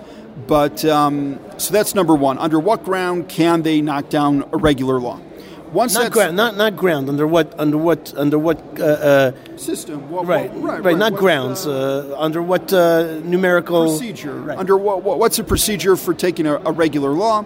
[0.46, 2.38] But um, so that's number one.
[2.38, 5.18] Under what ground can they knock down a regular law?
[5.72, 7.08] Once Not ground, not not ground.
[7.08, 11.20] Under what under what under what uh, uh, system, what, right, what- right, not what,
[11.20, 11.66] grounds.
[11.66, 14.34] Uh, under what uh, numerical procedure.
[14.34, 14.58] Right.
[14.58, 15.18] Under what, what?
[15.18, 17.44] What's the procedure for taking a, a regular law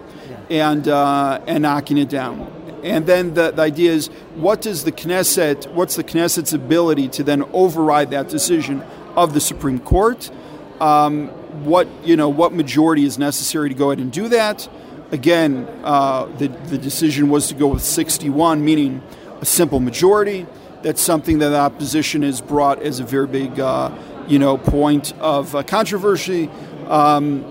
[0.49, 2.47] and uh, and knocking it down?
[2.83, 5.71] And then the, the idea is, what does the Knesset?
[5.73, 8.83] What's the Knesset's ability to then override that decision
[9.15, 10.29] of the Supreme Court?
[10.81, 11.29] Um,
[11.63, 12.29] what you know?
[12.29, 14.67] What majority is necessary to go ahead and do that?
[15.13, 18.99] Again, uh, the the decision was to go with 61, meaning
[19.39, 20.47] a simple majority.
[20.81, 23.95] That's something that the opposition has brought as a very big, uh,
[24.27, 26.49] you know, point of uh, controversy.
[26.87, 27.45] Um,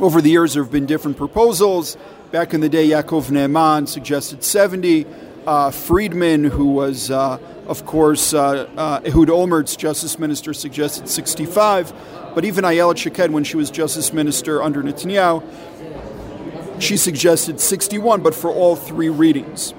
[0.00, 1.96] over the years, there have been different proposals.
[2.30, 5.06] Back in the day, Yaakov Ne'eman suggested 70.
[5.46, 11.94] Uh, Friedman, who was, uh, of course, uh, uh, Ehud Olmert's justice minister, suggested 65.
[12.34, 15.42] But even Ayelet Shaked, when she was justice minister under Netanyahu,
[16.78, 19.74] she suggested 61, but for all three readings.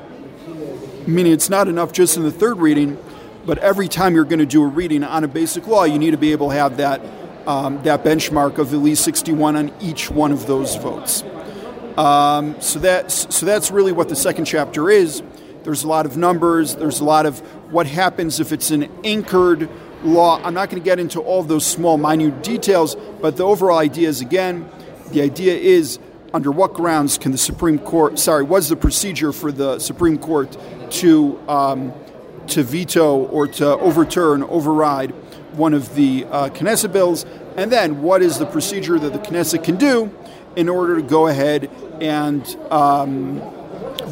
[1.06, 2.98] Meaning it's not enough just in the third reading,
[3.46, 6.12] but every time you're going to do a reading on a basic law, you need
[6.12, 7.02] to be able to have that,
[7.48, 11.24] um, that benchmark of at least 61 on each one of those votes.
[11.98, 15.24] Um, so, that's, so that's really what the second chapter is.
[15.64, 17.40] There's a lot of numbers, there's a lot of
[17.72, 19.70] what happens if it's an anchored
[20.04, 20.42] law.
[20.44, 24.08] I'm not going to get into all those small, minute details, but the overall idea
[24.08, 24.70] is again,
[25.12, 26.00] the idea is
[26.38, 30.56] under what grounds can the Supreme Court, sorry, was the procedure for the Supreme Court
[30.92, 31.92] to, um,
[32.46, 35.10] to veto or to overturn, override
[35.54, 37.26] one of the uh, Knesset bills?
[37.56, 40.16] And then what is the procedure that the Knesset can do
[40.56, 41.72] in order to go ahead
[42.02, 43.40] and um,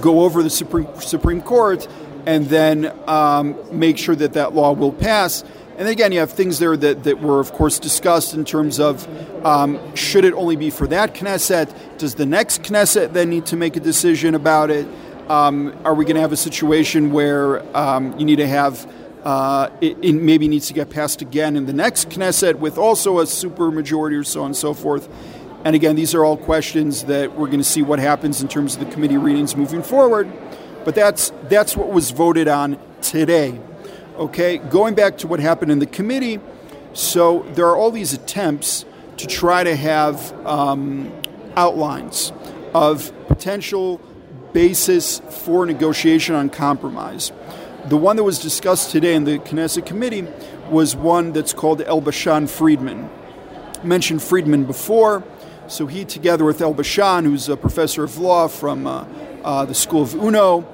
[0.02, 1.88] go over the Supreme, Supreme Court
[2.26, 5.44] and then um, make sure that that law will pass?
[5.78, 9.06] And again, you have things there that, that were, of course, discussed in terms of
[9.46, 11.98] um, should it only be for that Knesset?
[11.98, 14.88] Does the next Knesset then need to make a decision about it?
[15.28, 18.90] Um, are we going to have a situation where um, you need to have
[19.26, 23.20] uh, it, it maybe needs to get passed again in the next Knesset with also
[23.20, 25.10] a super majority or so on and so forth?
[25.66, 28.76] And again, these are all questions that we're going to see what happens in terms
[28.76, 30.32] of the committee readings moving forward.
[30.86, 33.60] But that's that's what was voted on today.
[34.18, 36.40] Okay, going back to what happened in the committee,
[36.94, 38.86] so there are all these attempts
[39.18, 41.12] to try to have um,
[41.58, 42.32] outlines
[42.74, 44.00] of potential
[44.54, 47.34] basis for negotiation on compromise.
[47.88, 50.26] The one that was discussed today in the Knesset committee
[50.70, 53.10] was one that's called El Bashan Friedman.
[53.82, 55.26] I mentioned Friedman before,
[55.68, 59.06] so he, together with El Bashan, who's a professor of law from uh,
[59.44, 60.66] uh, the School of Ono,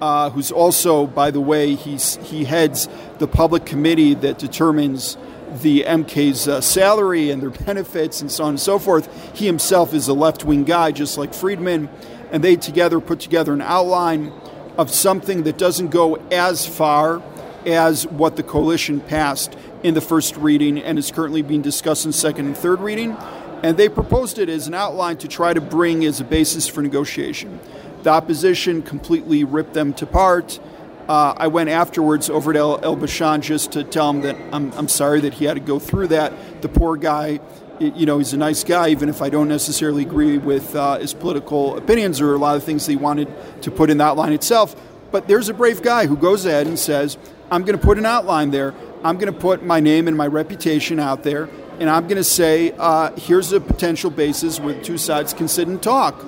[0.00, 2.88] uh, who's also, by the way, he's, he heads
[3.18, 5.16] the public committee that determines
[5.62, 9.08] the MK's uh, salary and their benefits and so on and so forth.
[9.36, 11.88] He himself is a left wing guy, just like Friedman,
[12.30, 14.32] and they together put together an outline
[14.76, 17.22] of something that doesn't go as far
[17.64, 22.12] as what the coalition passed in the first reading and is currently being discussed in
[22.12, 23.16] second and third reading.
[23.62, 26.82] And they proposed it as an outline to try to bring as a basis for
[26.82, 27.58] negotiation.
[28.06, 30.60] The opposition completely ripped them to part.
[31.08, 34.86] Uh, I went afterwards over to El, Bashan just to tell him that I'm, I'm
[34.86, 36.62] sorry that he had to go through that.
[36.62, 37.40] The poor guy,
[37.80, 41.14] you know, he's a nice guy, even if I don't necessarily agree with uh, his
[41.14, 43.26] political opinions or a lot of things that he wanted
[43.62, 44.76] to put in the outline itself.
[45.10, 47.18] But there's a brave guy who goes ahead and says,
[47.50, 48.72] I'm going to put an outline there.
[49.02, 51.48] I'm going to put my name and my reputation out there,
[51.80, 55.48] and I'm going to say, uh, here's a potential basis where the two sides can
[55.48, 56.24] sit and talk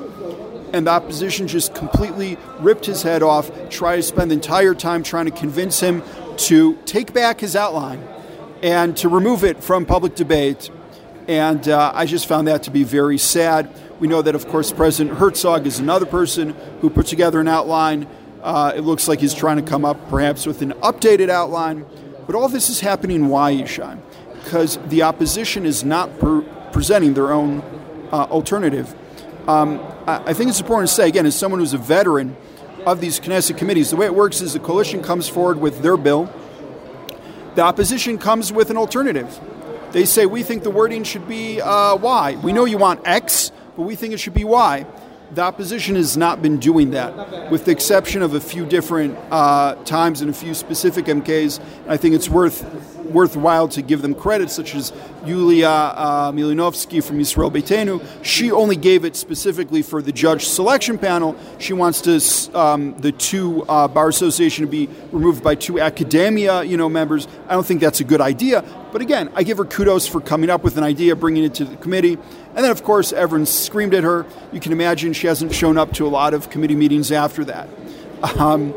[0.73, 5.03] and the opposition just completely ripped his head off, tried to spend the entire time
[5.03, 6.03] trying to convince him
[6.37, 8.07] to take back his outline
[8.63, 10.71] and to remove it from public debate.
[11.27, 13.71] And uh, I just found that to be very sad.
[14.01, 18.07] We know that, of course, President Herzog is another person who put together an outline.
[18.43, 21.85] Uh, it looks like he's trying to come up perhaps with an updated outline.
[22.27, 23.99] But all this is happening why, Yishai?
[24.45, 26.19] Because the opposition is not
[26.73, 27.61] presenting their own
[28.13, 28.95] uh, alternative.
[29.49, 32.37] Um, I think it's important to say, again, as someone who's a veteran
[32.85, 33.89] of these Knesset committees.
[33.89, 36.31] The way it works is the coalition comes forward with their bill.
[37.55, 39.41] The opposition comes with an alternative.
[39.93, 42.37] They say, we think the wording should be uh, Y.
[42.43, 44.85] We know you want X, but we think it should be Y.
[45.33, 49.77] The opposition has not been doing that, with the exception of a few different uh,
[49.85, 51.59] times and a few specific MKs.
[51.87, 52.65] I think it's worth
[53.09, 54.93] worthwhile to give them credit, such as
[55.25, 58.05] Yulia uh, Malinovsky from Israel Beitenu.
[58.23, 61.37] She only gave it specifically for the judge selection panel.
[61.59, 66.63] She wants to um, the two uh, bar association to be removed by two academia,
[66.63, 67.27] you know, members.
[67.49, 68.65] I don't think that's a good idea.
[68.93, 71.65] But again, I give her kudos for coming up with an idea, bringing it to
[71.65, 72.15] the committee.
[72.15, 74.27] And then, of course, everyone screamed at her.
[74.53, 77.69] You can imagine she hasn't shown up to a lot of committee meetings after that.
[78.39, 78.75] Um,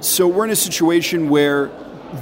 [0.00, 1.70] so we're in a situation where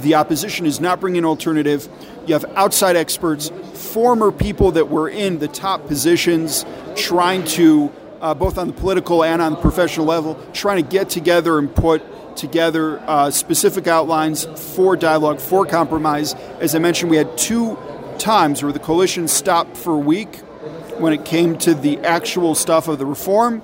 [0.01, 1.87] the opposition is not bringing an alternative.
[2.25, 6.65] You have outside experts, former people that were in the top positions,
[6.95, 7.91] trying to,
[8.21, 11.73] uh, both on the political and on the professional level, trying to get together and
[11.73, 12.01] put
[12.35, 16.33] together uh, specific outlines for dialogue, for compromise.
[16.59, 17.77] As I mentioned, we had two
[18.17, 20.37] times where the coalition stopped for a week
[20.97, 23.61] when it came to the actual stuff of the reform,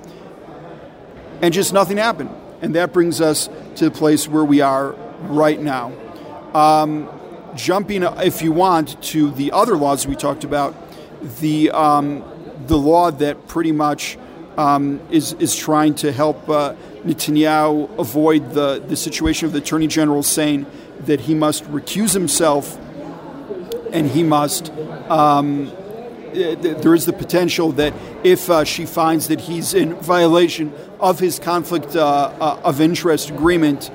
[1.42, 2.30] and just nothing happened.
[2.62, 5.92] And that brings us to the place where we are right now.
[6.54, 7.08] Um,
[7.54, 10.74] jumping, if you want, to the other laws we talked about,
[11.40, 12.24] the um,
[12.66, 14.18] the law that pretty much
[14.56, 16.74] um, is is trying to help uh,
[17.04, 20.66] Netanyahu avoid the the situation of the attorney general saying
[21.00, 22.78] that he must recuse himself
[23.92, 24.70] and he must.
[25.08, 25.72] Um,
[26.32, 27.92] there is the potential that
[28.22, 33.30] if uh, she finds that he's in violation of his conflict uh, uh of interest
[33.30, 33.90] agreement,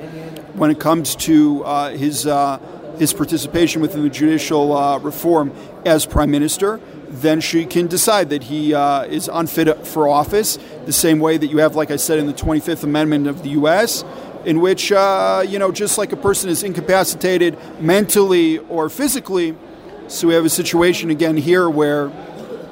[0.56, 2.60] when it comes to uh, his uh,
[2.98, 5.52] his participation within the judicial uh, reform
[5.86, 6.80] as prime minister,
[7.10, 10.58] then she can decide that he uh, is unfit for office.
[10.86, 13.50] The same way that you have, like I said, in the 25th Amendment of the
[13.50, 14.06] U.S.,
[14.46, 19.56] in which uh, you know just like a person is incapacitated mentally or physically.
[20.08, 22.12] So we have a situation again here where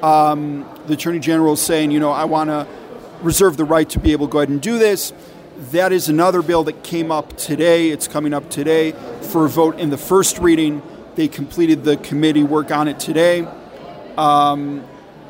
[0.04, 2.68] um, the attorney general is saying, you know, I want to
[3.24, 5.14] reserve the right to be able to go ahead and do this
[5.58, 7.90] that is another bill that came up today.
[7.90, 10.82] It's coming up today for a vote in the first reading.
[11.16, 13.48] They completed the committee work on it today.
[14.18, 14.84] Um,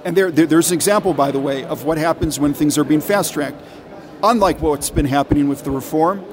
[0.05, 2.84] and there, there, there's an example, by the way, of what happens when things are
[2.84, 3.61] being fast tracked.
[4.24, 6.26] Unlike what's been happening with the reform,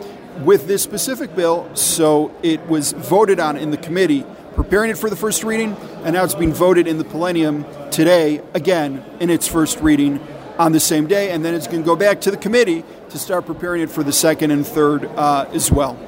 [0.45, 4.25] with this specific bill, so it was voted on in the committee,
[4.55, 8.41] preparing it for the first reading, and now it's being voted in the plenum today,
[8.55, 10.21] again, in its first reading
[10.59, 13.19] on the same day, and then it's going to go back to the committee to
[13.19, 15.99] start preparing it for the second and third uh, as well.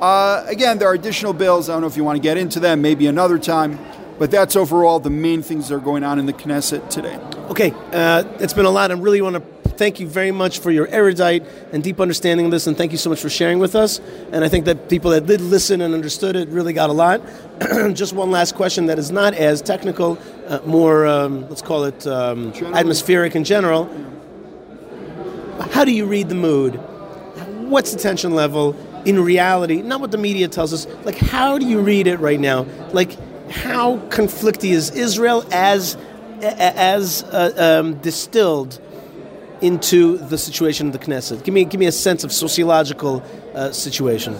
[0.00, 1.68] Uh, again, there are additional bills.
[1.68, 3.78] I don't know if you want to get into them, maybe another time.
[4.18, 7.16] But that's overall the main things that are going on in the Knesset today.
[7.48, 8.90] Okay, uh, it's been a lot.
[8.90, 11.42] I really want to thank you very much for your erudite
[11.72, 13.98] and deep understanding of this, and thank you so much for sharing with us.
[14.30, 17.22] And I think that people that did listen and understood it really got a lot.
[17.94, 22.06] Just one last question that is not as technical, uh, more, um, let's call it
[22.06, 23.88] um, atmospheric in general.
[25.60, 26.74] How do you read the mood?
[27.68, 29.82] What's the tension level in reality?
[29.82, 30.86] Not what the media tells us.
[31.04, 32.66] Like, how do you read it right now?
[32.92, 33.16] Like,
[33.50, 35.96] how conflicty is Israel as
[36.42, 38.80] as uh, um, distilled
[39.60, 41.44] into the situation of the Knesset?
[41.44, 43.22] Give me give me a sense of sociological
[43.54, 44.34] uh, situation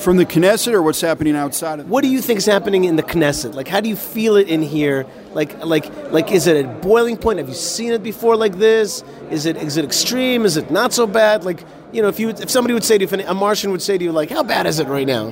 [0.00, 1.86] from the Knesset or what's happening outside of.
[1.86, 1.88] It?
[1.88, 3.54] What do you think is happening in the Knesset?
[3.54, 5.06] Like, how do you feel it in here?
[5.32, 7.38] Like, like, like, is it a boiling point?
[7.38, 9.04] Have you seen it before like this?
[9.30, 10.44] Is it is it extreme?
[10.44, 11.44] Is it not so bad?
[11.44, 13.82] Like, you know, if you if somebody would say to you, if a Martian would
[13.82, 15.30] say to you, like, how bad is it right now?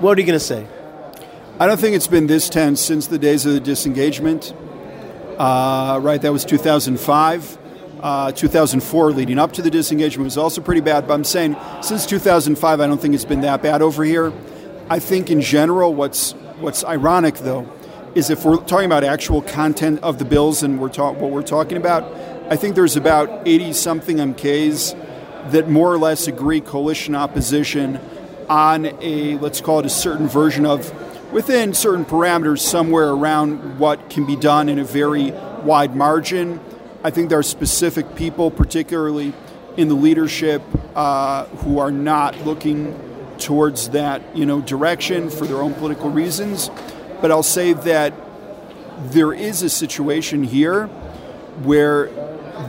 [0.00, 0.66] What are you going to say?
[1.58, 4.54] I don't think it's been this tense since the days of the disengagement.
[5.38, 7.58] Uh, right, that was 2005.
[8.02, 11.06] Uh, 2004 leading up to the disengagement was also pretty bad.
[11.06, 14.32] But I'm saying since 2005, I don't think it's been that bad over here.
[14.88, 17.70] I think in general, what's what's ironic though
[18.14, 21.42] is if we're talking about actual content of the bills and we're talk, what we're
[21.42, 22.04] talking about,
[22.50, 28.00] I think there's about 80 something MKs that more or less agree coalition opposition
[28.48, 30.90] on a let's call it a certain version of
[31.32, 35.30] within certain parameters somewhere around what can be done in a very
[35.62, 36.58] wide margin
[37.02, 39.32] I think there are specific people, particularly
[39.76, 40.62] in the leadership,
[40.94, 42.98] uh, who are not looking
[43.38, 46.70] towards that you know direction for their own political reasons.
[47.22, 48.12] But I'll say that
[49.12, 50.88] there is a situation here
[51.62, 52.06] where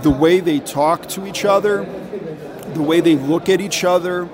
[0.01, 1.84] the way they talk to each other,
[2.73, 4.29] the way they look at each other,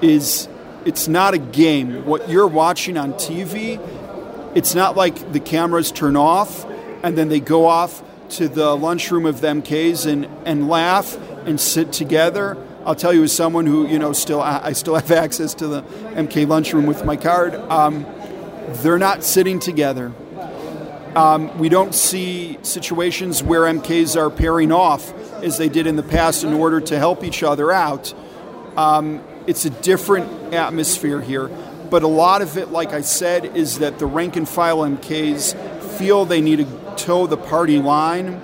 [0.00, 0.48] is
[0.86, 2.06] it's not a game.
[2.06, 3.78] What you're watching on TV,
[4.56, 6.64] it's not like the cameras turn off
[7.02, 11.16] and then they go off to the lunchroom of the MKs and, and laugh
[11.46, 12.56] and sit together.
[12.84, 15.82] I'll tell you, as someone who you know still I still have access to the
[15.82, 17.54] MK lunchroom with my card.
[17.54, 18.06] Um,
[18.82, 20.12] they're not sitting together.
[21.14, 26.02] Um, we don't see situations where MKs are pairing off as they did in the
[26.02, 28.12] past in order to help each other out.
[28.76, 31.48] Um, it's a different atmosphere here.
[31.88, 35.54] But a lot of it, like I said, is that the rank and file MKs
[35.96, 38.40] feel they need to toe the party line,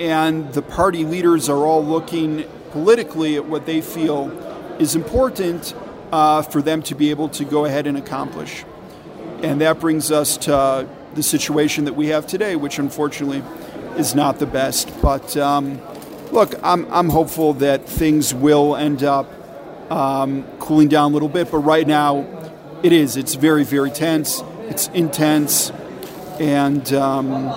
[0.00, 4.30] and the party leaders are all looking politically at what they feel
[4.78, 5.74] is important
[6.12, 8.64] uh, for them to be able to go ahead and accomplish.
[9.42, 13.42] And that brings us to the situation that we have today, which unfortunately
[13.96, 14.92] is not the best.
[15.02, 15.80] But um,
[16.32, 19.32] look, I'm, I'm hopeful that things will end up
[19.90, 21.50] um, cooling down a little bit.
[21.50, 22.26] But right now,
[22.82, 23.16] it is.
[23.16, 24.42] It's very, very tense.
[24.68, 25.72] It's intense.
[26.40, 27.48] And um,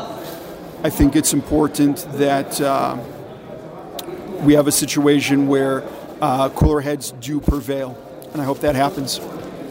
[0.84, 2.98] I think it's important that uh,
[4.44, 5.84] we have a situation where
[6.20, 7.98] uh, cooler heads do prevail.
[8.34, 9.20] And I hope that happens.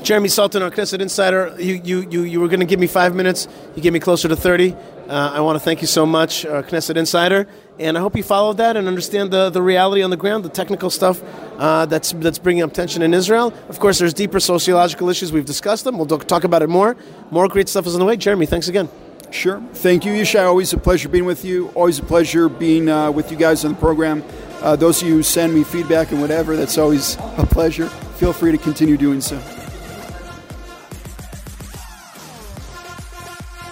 [0.02, 3.14] Jeremy Saltan, our Knesset Insider, you, you, you, you were going to give me five
[3.14, 3.48] minutes.
[3.76, 4.76] You gave me closer to 30.
[5.08, 7.46] Uh, I want to thank you so much, our Knesset Insider.
[7.78, 10.50] And I hope you followed that and understand the, the reality on the ground, the
[10.50, 11.22] technical stuff
[11.58, 13.54] uh, that's, that's bringing up tension in Israel.
[13.68, 15.32] Of course, there's deeper sociological issues.
[15.32, 15.96] We've discussed them.
[15.96, 16.96] We'll talk about it more.
[17.30, 18.16] More great stuff is on the way.
[18.16, 18.88] Jeremy, thanks again.
[19.30, 19.62] Sure.
[19.74, 20.44] Thank you, Yishai.
[20.44, 21.68] Always a pleasure being with you.
[21.68, 24.24] Always a pleasure being uh, with you guys on the program.
[24.60, 27.88] Uh, those of you who send me feedback and whatever, that's always a pleasure.
[27.88, 29.40] Feel free to continue doing so.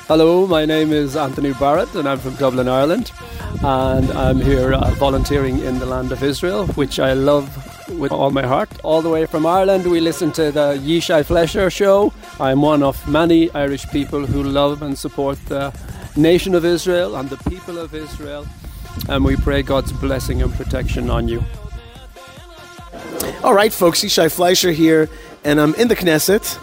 [0.08, 3.12] Hello, my name is Anthony Barrett and I'm from Dublin, Ireland.
[3.62, 7.46] And I'm here uh, volunteering in the land of Israel, which I love
[7.90, 8.70] with all my heart.
[8.82, 12.10] All the way from Ireland, we listen to the Yishai Fleisher show.
[12.40, 15.78] I'm one of many Irish people who love and support the
[16.16, 18.46] nation of Israel and the people of Israel.
[19.10, 21.44] And we pray God's blessing and protection on you.
[23.44, 25.10] All right, folks, Yishai Fleisher here,
[25.44, 26.58] and I'm in the Knesset.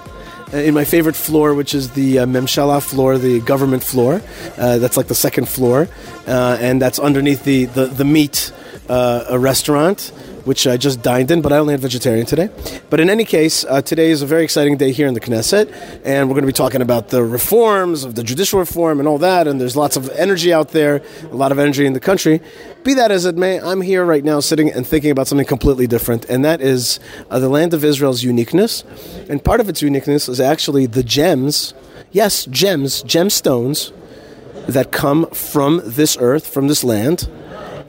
[0.55, 4.21] In my favorite floor, which is the uh, Memshala floor, the government floor.
[4.57, 5.89] Uh, that's like the second floor,
[6.27, 8.53] uh, and that's underneath the the, the meat
[8.87, 10.13] uh, restaurant
[10.45, 12.49] which I just dined in, but I only had vegetarian today.
[12.89, 15.71] But in any case, uh, today is a very exciting day here in the Knesset,
[16.05, 19.17] and we're going to be talking about the reforms of the judicial reform and all
[19.17, 19.47] that.
[19.47, 22.41] And there's lots of energy out there, a lot of energy in the country.
[22.83, 25.87] Be that as it may, I'm here right now sitting and thinking about something completely
[25.87, 26.99] different, and that is
[27.31, 28.83] uh, the land of Israel's uniqueness.
[29.27, 31.73] And part of its uniqueness is actually the gems,
[32.11, 33.91] yes, gems, gemstones
[34.67, 37.27] that come from this earth, from this land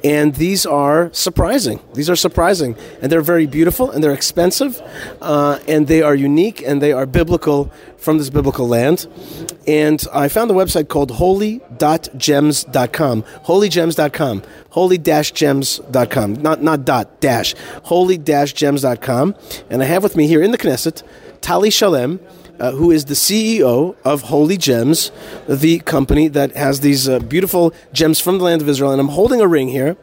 [0.06, 1.80] and these are surprising.
[1.94, 4.80] These are surprising, and they're very beautiful, and they're expensive,
[5.20, 9.08] uh, and they are unique, and they are biblical from this biblical land.
[9.66, 13.22] And I found a website called holy.gems.com.
[13.22, 14.42] Holygems.com.
[14.70, 16.34] Holy-gems.com.
[16.34, 17.56] Not not dot dash.
[17.82, 19.34] Holy-gems.com.
[19.70, 21.02] And I have with me here in the Knesset
[21.40, 22.20] Tali Shalem
[22.60, 25.10] uh, who is the CEO of Holy Gems,
[25.48, 28.92] the company that has these uh, beautiful gems from the land of Israel.
[28.92, 29.96] And I'm holding a ring here,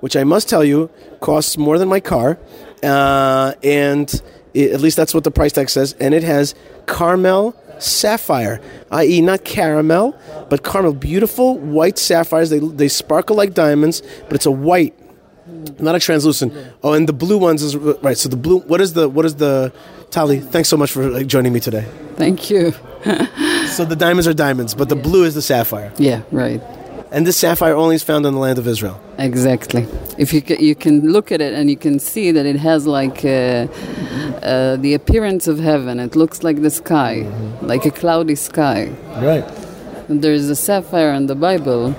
[0.00, 0.90] which I must tell you
[1.20, 2.38] costs more than my car.
[2.82, 4.22] Uh, and
[4.54, 5.94] it, at least that's what the price tag says.
[5.94, 6.54] And it has
[6.86, 10.92] Carmel sapphire, i.e., not caramel, but Carmel.
[10.92, 12.50] Beautiful white sapphires.
[12.50, 14.94] They, they sparkle like diamonds, but it's a white
[15.78, 16.52] not a translucent.
[16.82, 18.16] Oh, and the blue ones is right.
[18.16, 18.60] So the blue.
[18.60, 19.72] What is the what is the
[20.10, 21.86] Tali, thanks so much for joining me today.
[22.16, 22.72] Thank you.
[23.68, 25.02] so the diamonds are diamonds, but the yeah.
[25.02, 25.92] blue is the sapphire.
[25.98, 26.60] Yeah, right.
[27.12, 29.00] And this sapphire only is found in the land of Israel.
[29.18, 29.86] Exactly.
[30.18, 32.86] If you can, you can look at it and you can see that it has
[32.86, 33.66] like uh,
[34.42, 35.98] uh, the appearance of heaven.
[35.98, 37.66] It looks like the sky, mm-hmm.
[37.66, 38.92] like a cloudy sky.
[39.16, 39.44] Right.
[40.08, 41.94] And there is a sapphire in the Bible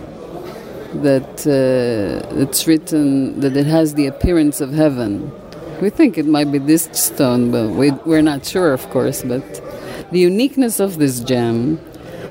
[0.96, 5.32] that uh, it's written that it has the appearance of heaven.
[5.82, 9.24] We think it might be this stone, but we, we're not sure, of course.
[9.24, 9.42] But
[10.12, 11.80] the uniqueness of this gem.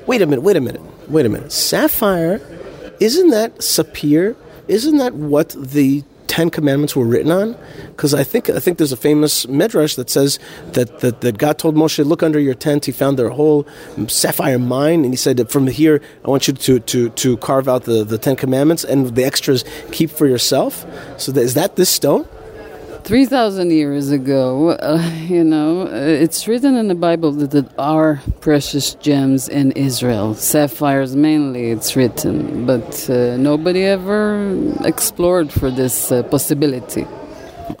[0.07, 1.51] Wait a minute, wait a minute, wait a minute.
[1.51, 2.39] Sapphire,
[2.99, 4.35] isn't that sapir?
[4.67, 7.57] Isn't that what the Ten Commandments were written on?
[7.87, 10.39] Because I think I think there's a famous midrash that says
[10.71, 13.67] that, that that God told Moshe, "Look under your tent." He found their whole
[14.07, 17.83] sapphire mine, and he said, "From here, I want you to to, to carve out
[17.83, 20.85] the, the Ten Commandments, and the extras keep for yourself."
[21.17, 22.25] So that, is that this stone?
[23.03, 28.21] 3,000 years ago, uh, you know, uh, it's written in the Bible that there are
[28.41, 30.35] precious gems in Israel.
[30.35, 32.65] Sapphires mainly, it's written.
[32.65, 37.07] But uh, nobody ever explored for this uh, possibility.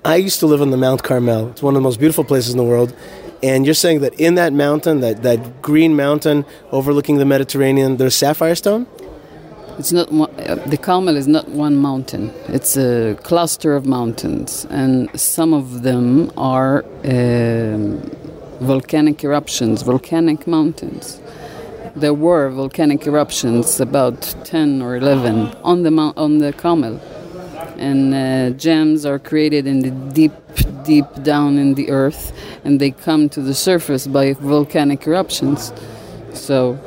[0.03, 1.49] I used to live on the Mount Carmel.
[1.49, 2.95] It's one of the most beautiful places in the world.
[3.43, 8.15] And you're saying that in that mountain, that, that green mountain overlooking the Mediterranean, there's
[8.15, 8.87] sapphire stone?
[9.79, 12.31] It's not uh, the Carmel is not one mountain.
[12.47, 18.01] It's a cluster of mountains, and some of them are um,
[18.59, 21.19] volcanic eruptions, volcanic mountains.
[21.95, 26.99] There were volcanic eruptions, about ten or eleven, on the on the Carmel,
[27.77, 30.33] and uh, gems are created in the deep,
[30.83, 32.33] deep down in the earth,
[32.63, 35.73] and they come to the surface by volcanic eruptions.
[36.33, 36.77] So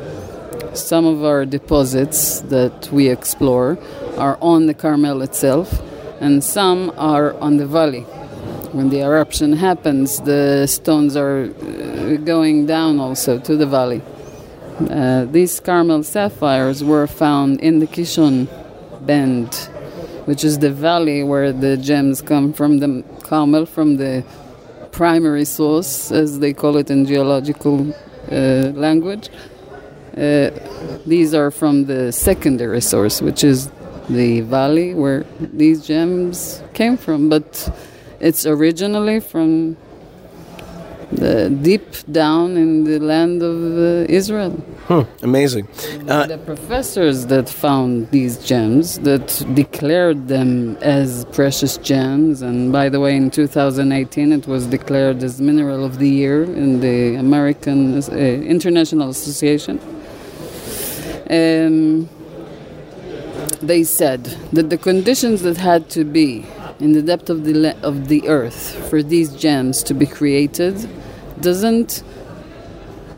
[0.75, 3.79] some of our deposits that we explore
[4.19, 5.83] are on the Carmel itself,
[6.21, 8.03] and some are on the valley.
[8.73, 14.03] When the eruption happens, the stones are uh, going down also to the valley.
[14.91, 18.49] Uh, these Carmel sapphires were found in the Kishon
[19.07, 19.55] Bend,
[20.25, 24.25] which is the valley where the gems come from the Carmel, from the
[24.91, 27.95] primary source, as they call it in geological
[28.33, 29.31] uh, language.
[30.17, 30.51] Uh,
[31.07, 33.71] these are from the secondary source, which is
[34.09, 37.69] the valley where these gems came from, but
[38.21, 39.77] it's originally from
[41.11, 44.63] the deep down in the land of uh, Israel.
[45.23, 45.69] Amazing.
[46.09, 52.89] Uh, the professors that found these gems, that declared them as precious gems, and by
[52.89, 57.97] the way, in 2018 it was declared as Mineral of the Year in the American
[57.97, 59.81] uh, International Association.
[61.31, 62.09] Um,
[63.63, 66.47] they said that the conditions that had to be
[66.81, 70.89] in the depth of the le- of the earth for these gems to be created
[71.41, 72.03] doesn't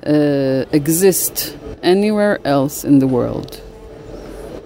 [0.07, 3.61] uh, exist anywhere else in the world.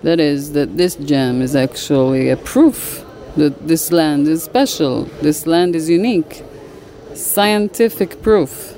[0.02, 3.04] That is, that this gem is actually a proof
[3.36, 6.42] that this land is special, this land is unique.
[7.14, 8.76] Scientific proof.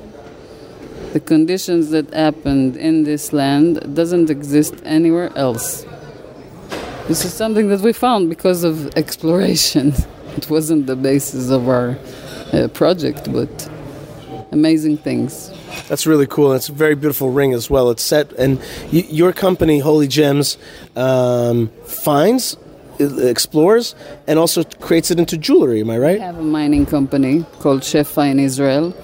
[1.12, 5.84] The conditions that happened in this land doesn't exist anywhere else.
[7.06, 9.92] This is something that we found because of exploration.
[10.36, 11.98] It wasn't the basis of our
[12.54, 13.68] uh, project, but
[14.50, 15.52] amazing things.
[15.88, 16.54] That's really cool.
[16.54, 17.90] It's a very beautiful ring as well.
[17.90, 18.58] It's set, and
[18.90, 20.56] y- your company, Holy Gems,
[20.96, 22.56] um, finds,
[22.98, 23.94] explores,
[24.26, 25.82] and also creates it into jewelry.
[25.82, 26.18] Am I right?
[26.18, 28.94] We have a mining company called Shefa in Israel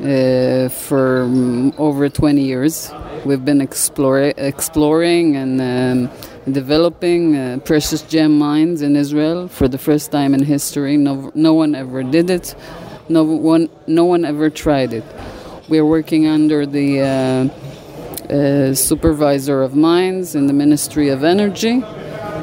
[0.00, 2.92] uh, for um, over 20 years.
[3.24, 6.10] We've been explore- exploring and um,
[6.52, 10.96] developing uh, precious gem mines in Israel for the first time in history.
[10.96, 12.54] No, no one ever did it.
[13.08, 15.04] No one, no one ever tried it.
[15.68, 21.82] We are working under the uh, uh, supervisor of mines in the Ministry of Energy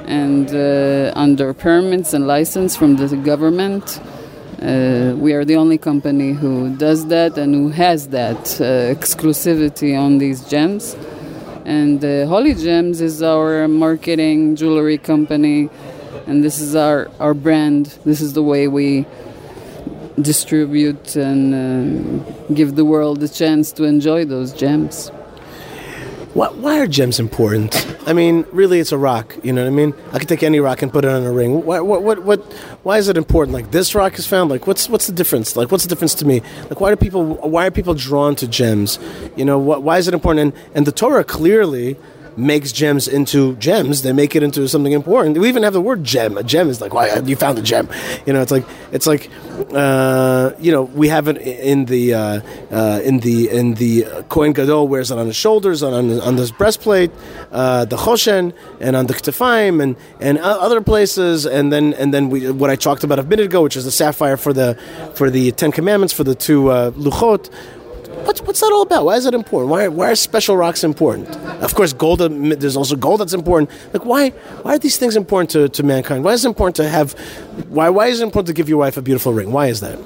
[0.07, 4.01] and uh, under permits and license from the government.
[4.61, 9.99] Uh, we are the only company who does that and who has that uh, exclusivity
[9.99, 10.95] on these gems.
[11.65, 15.69] And uh, Holy Gems is our marketing jewelry company,
[16.25, 17.87] and this is our, our brand.
[18.05, 19.05] This is the way we
[20.21, 25.11] distribute and uh, give the world a chance to enjoy those gems.
[26.35, 27.87] Why, why, are gems important?
[28.05, 29.37] I mean, really, it's a rock.
[29.41, 29.93] You know what I mean?
[30.11, 31.63] I could take any rock and put it on a ring.
[31.63, 32.41] Why, what, what, what,
[32.83, 33.53] why is it important?
[33.53, 34.49] Like this rock is found.
[34.49, 35.55] Like, what's, what's the difference?
[35.55, 36.41] Like, what's the difference to me?
[36.63, 38.99] Like, why do people, why are people drawn to gems?
[39.37, 40.53] You know, why is it important?
[40.53, 41.95] And, and the Torah clearly
[42.37, 44.01] makes gems into gems.
[44.01, 45.37] They make it into something important.
[45.37, 46.37] We even have the word gem.
[46.37, 47.89] A gem is like, why well, you found a gem?
[48.25, 49.29] You know, it's like it's like
[49.73, 52.41] uh, you know we have it in the uh,
[52.71, 56.37] uh, in the in the Kohen Gadol wears it on his shoulders, on on, on
[56.37, 57.11] his breastplate,
[57.51, 61.45] uh, the Choshen, and on the Ktefaim, and and other places.
[61.45, 63.91] And then and then we what I talked about a minute ago, which is the
[63.91, 64.77] sapphire for the
[65.15, 67.49] for the Ten Commandments for the two uh, luchot.
[68.23, 69.05] What's, what's that all about?
[69.05, 69.69] Why is that important?
[69.69, 71.29] Why, why are special rocks important?
[71.61, 72.21] Of course, gold.
[72.21, 73.69] Uh, there's also gold that's important.
[73.93, 74.29] Like, why?
[74.63, 76.23] Why are these things important to, to mankind?
[76.23, 77.13] Why is it important to have?
[77.69, 77.89] Why?
[77.89, 79.51] Why is it important to give your wife a beautiful ring?
[79.51, 79.99] Why is that?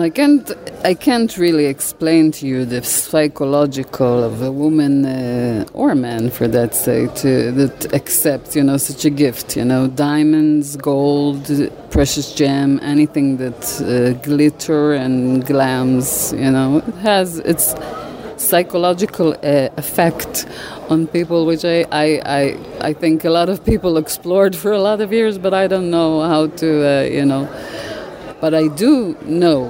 [0.00, 0.50] I can't,
[0.84, 6.30] I can't really explain to you the psychological of a woman uh, or a man,
[6.30, 9.56] for that sake, to, that accepts, you know, such a gift.
[9.56, 11.48] You know, diamonds, gold,
[11.90, 16.36] precious gem, anything that uh, glitter and glams.
[16.36, 17.74] You know, it has its
[18.36, 20.46] psychological uh, effect
[20.90, 24.80] on people, which I, I, I, I think a lot of people explored for a
[24.80, 27.48] lot of years, but I don't know how to, uh, you know
[28.44, 29.62] but I do know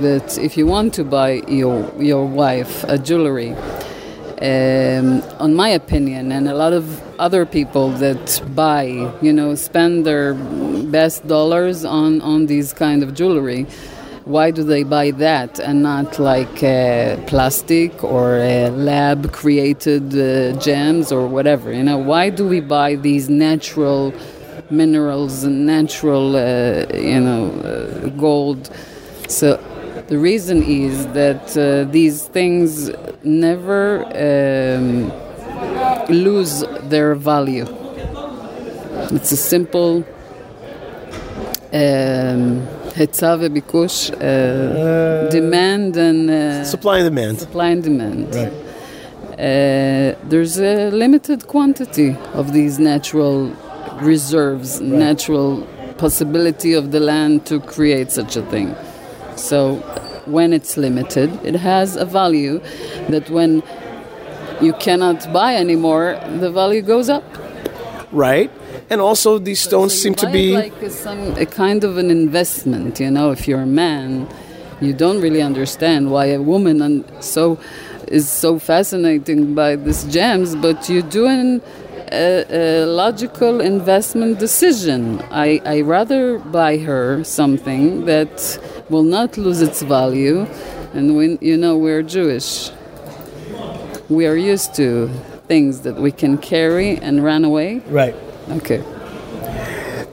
[0.00, 1.76] that if you want to buy your
[2.10, 3.52] your wife a jewelry,
[4.50, 6.84] um, on my opinion, and a lot of
[7.26, 8.24] other people that
[8.54, 8.84] buy,
[9.20, 10.32] you know, spend their
[10.98, 13.66] best dollars on on these kind of jewelry.
[14.36, 20.22] why do they buy that and not like uh, plastic or uh, lab created uh,
[20.66, 21.68] gems or whatever?
[21.78, 24.02] You know, why do we buy these natural
[24.69, 28.69] minerals and natural, uh, you know, uh, gold?
[29.27, 29.57] So
[30.07, 32.91] the reason is that uh, these things
[33.23, 35.11] never um,
[36.09, 37.67] lose their value.
[39.11, 40.03] It's a simple.
[41.73, 46.29] Um, היצע וביקוש, uh, demand and...
[46.29, 47.39] Uh, supply and demand.
[47.39, 48.35] Supply and demand.
[48.35, 48.53] Right.
[49.33, 53.51] Uh, there's a limited quantity of these natural
[54.02, 54.90] reserves, right.
[54.90, 55.66] natural
[55.98, 58.74] possibility of the land to create such a thing.
[59.36, 59.76] So
[60.26, 62.60] when it's limited, it has a value
[63.08, 63.62] that when
[64.60, 67.24] you cannot buy anymore, the value goes up.
[68.10, 68.50] Right
[68.90, 72.10] and also these stones so seem to be like a, some a kind of an
[72.10, 73.00] investment.
[73.00, 74.28] You know, if you're a man,
[74.80, 77.58] you don't really understand why a woman and so
[78.06, 81.60] is so fascinating by these gems, but you're doing
[82.12, 85.20] a, a logical investment decision.
[85.30, 88.58] I I rather buy her something that
[88.88, 90.46] will not lose its value,
[90.94, 92.70] and when you know we're Jewish,
[94.08, 95.08] we are used to
[95.48, 97.80] things that we can carry and run away.
[97.88, 98.14] Right.
[98.50, 98.82] Okay.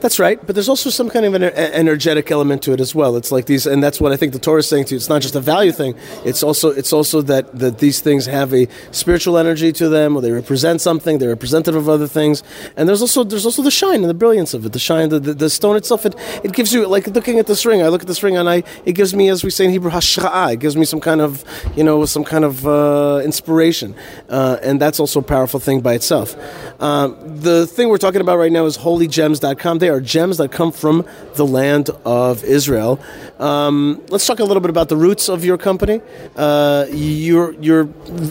[0.06, 3.16] That's right, but there's also some kind of an energetic element to it as well.
[3.16, 4.98] It's like these, and that's what I think the Torah is saying to you.
[4.98, 5.96] It's not just a value thing.
[6.24, 10.22] It's also it's also that that these things have a spiritual energy to them, or
[10.22, 11.18] they represent something.
[11.18, 12.44] They're representative of other things,
[12.76, 14.72] and there's also there's also the shine and the brilliance of it.
[14.72, 16.14] The shine, the, the, the stone itself, it,
[16.44, 17.82] it gives you like looking at this ring.
[17.82, 19.90] I look at this ring and I it gives me, as we say in Hebrew,
[19.90, 20.52] hashra'a.
[20.52, 21.42] It gives me some kind of
[21.74, 23.96] you know some kind of uh, inspiration,
[24.28, 26.36] uh, and that's also a powerful thing by itself.
[26.80, 29.78] Um, the thing we're talking about right now is holygems.com.
[29.80, 31.04] They are gems that come from
[31.34, 33.00] the land of Israel.
[33.38, 36.00] Um, let's talk a little bit about the roots of your company.
[36.36, 37.88] Uh, you're, you're,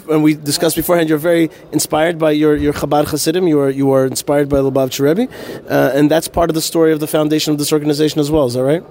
[0.09, 3.47] and we discussed beforehand, you're very inspired by your, your Chabad Hasidim.
[3.47, 5.31] You are, you are inspired by Lubavitch Rebbe,
[5.69, 8.45] uh, and that's part of the story of the foundation of this organization as well.
[8.45, 8.83] Is that right?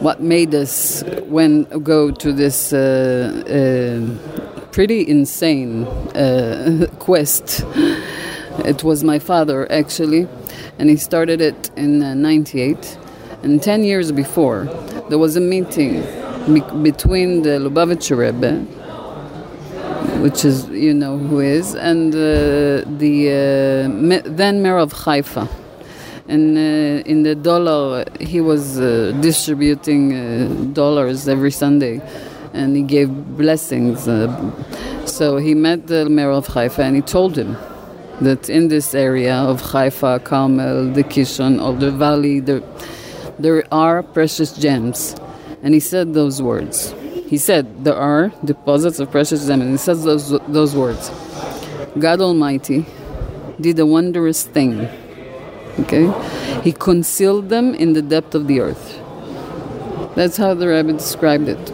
[0.00, 2.78] What made us when go to this uh,
[3.46, 7.64] uh pretty insane uh, quest?
[8.64, 10.28] It was my father actually,
[10.78, 12.98] and he started it in uh, 98.
[13.42, 14.64] And 10 years before,
[15.08, 16.02] there was a meeting
[16.52, 18.60] be- between the Lubavitcher Rebbe,
[20.22, 25.48] which is, you know who is, and uh, the uh, then mayor of Haifa.
[26.28, 32.00] And uh, in the dollar, he was uh, distributing uh, dollars every Sunday
[32.54, 34.04] and he gave blessings.
[35.04, 37.56] so he met the mayor of Haifa and he told him
[38.22, 42.62] that in this area of Haifa, Carmel, the Kishon, or the valley, there,
[43.38, 45.16] there are precious gems.
[45.62, 46.94] And he said those words.
[47.26, 51.10] He said there are deposits of precious gems, and he says those, those words.
[51.98, 52.86] God Almighty
[53.60, 54.88] did a wondrous thing.
[55.80, 56.12] Okay?
[56.62, 58.98] He concealed them in the depth of the earth.
[60.14, 61.72] That's how the Rebbe described it.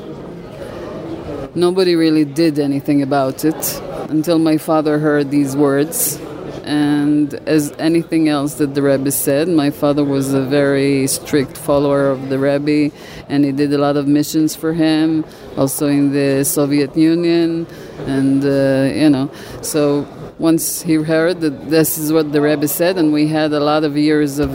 [1.57, 6.21] Nobody really did anything about it until my father heard these words
[6.69, 12.11] and as anything else that the Rebbe said, my father was a very strict follower
[12.11, 12.95] of the Rebbe,
[13.29, 15.25] and he did a lot of missions for him,
[15.57, 17.67] also in the Soviet Union,
[18.07, 19.31] and uh, you know,
[19.63, 20.07] so
[20.39, 23.83] once he heard that this is what the Rebbe said, and we had a lot
[23.83, 24.51] of years of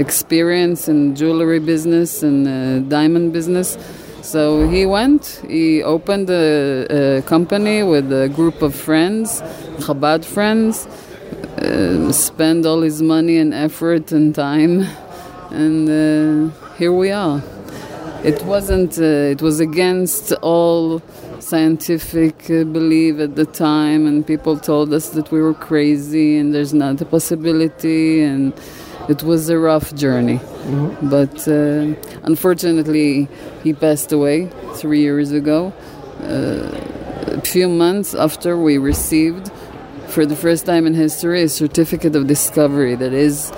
[0.00, 3.76] experience in jewelry business and uh, diamond business.
[4.22, 9.42] So he went, he opened a, a company with a group of friends,
[9.84, 10.88] Chabad friends,
[11.58, 14.86] uh, spend all his money and effort and time,
[15.50, 17.42] and uh, here we are.
[18.24, 18.98] It wasn't.
[18.98, 21.02] Uh, it was against all
[21.40, 26.54] scientific uh, belief at the time, and people told us that we were crazy and
[26.54, 28.52] there's not a possibility, and
[29.08, 30.38] it was a rough journey.
[30.38, 31.08] Mm-hmm.
[31.08, 33.28] But uh, unfortunately,
[33.64, 35.72] he passed away three years ago.
[36.20, 39.50] a few months after we received
[40.08, 43.50] for the first time in history, a certificate of discovery that is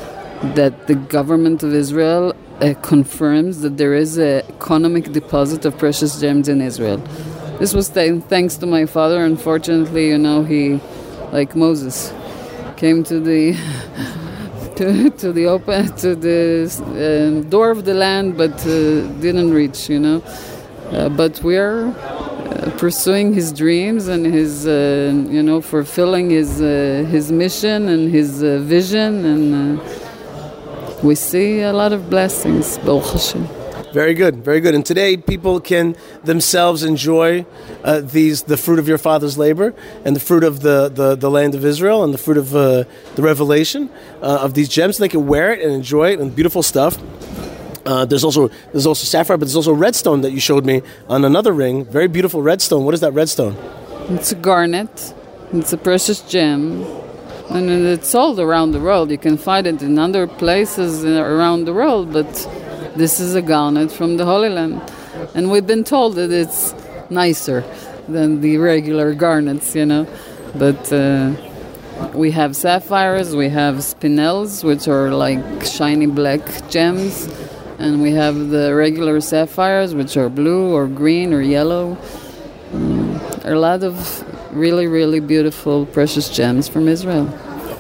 [0.54, 6.20] that the government of Israel uh, confirms that there is an economic deposit of precious
[6.20, 6.98] gems in Israel.
[7.58, 9.24] This was th- thanks to my father.
[9.24, 10.80] Unfortunately, you know, he,
[11.32, 12.12] like Moses,
[12.76, 13.52] came to the
[14.76, 16.66] to, to the open to the
[17.44, 19.88] uh, door of the land, but uh, didn't reach.
[19.88, 20.22] You know,
[20.90, 21.94] uh, but we are
[22.78, 28.42] pursuing his dreams and his, uh, you know, fulfilling his uh, his mission and his
[28.42, 29.80] uh, vision, and
[31.02, 32.78] we see a lot of blessings.
[32.78, 33.48] Baruch Hashem.
[33.92, 34.76] Very good, very good.
[34.76, 37.44] And today, people can themselves enjoy
[37.82, 39.74] uh, these the fruit of your father's labor
[40.04, 42.84] and the fruit of the, the, the land of Israel and the fruit of uh,
[43.16, 43.90] the revelation
[44.22, 44.98] uh, of these gems.
[44.98, 46.98] They can wear it and enjoy it and beautiful stuff.
[47.86, 51.24] Uh, there's also there's also sapphire, but there's also redstone that you showed me on
[51.24, 51.84] another ring.
[51.84, 52.84] Very beautiful redstone.
[52.84, 53.56] What is that redstone?
[54.10, 55.14] It's a garnet.
[55.52, 56.84] It's a precious gem,
[57.50, 59.10] and it's sold around the world.
[59.10, 62.32] You can find it in other places around the world, but
[62.94, 64.80] this is a garnet from the Holy Land,
[65.34, 66.72] and we've been told that it's
[67.10, 67.64] nicer
[68.08, 70.06] than the regular garnets, you know.
[70.54, 71.32] But uh,
[72.14, 77.28] we have sapphires, we have spinels, which are like shiny black gems,
[77.80, 81.96] and we have the regular sapphires, which are blue or green or yellow.
[82.72, 83.94] Mm, a lot of
[84.54, 87.24] really, really beautiful, precious gems from Israel.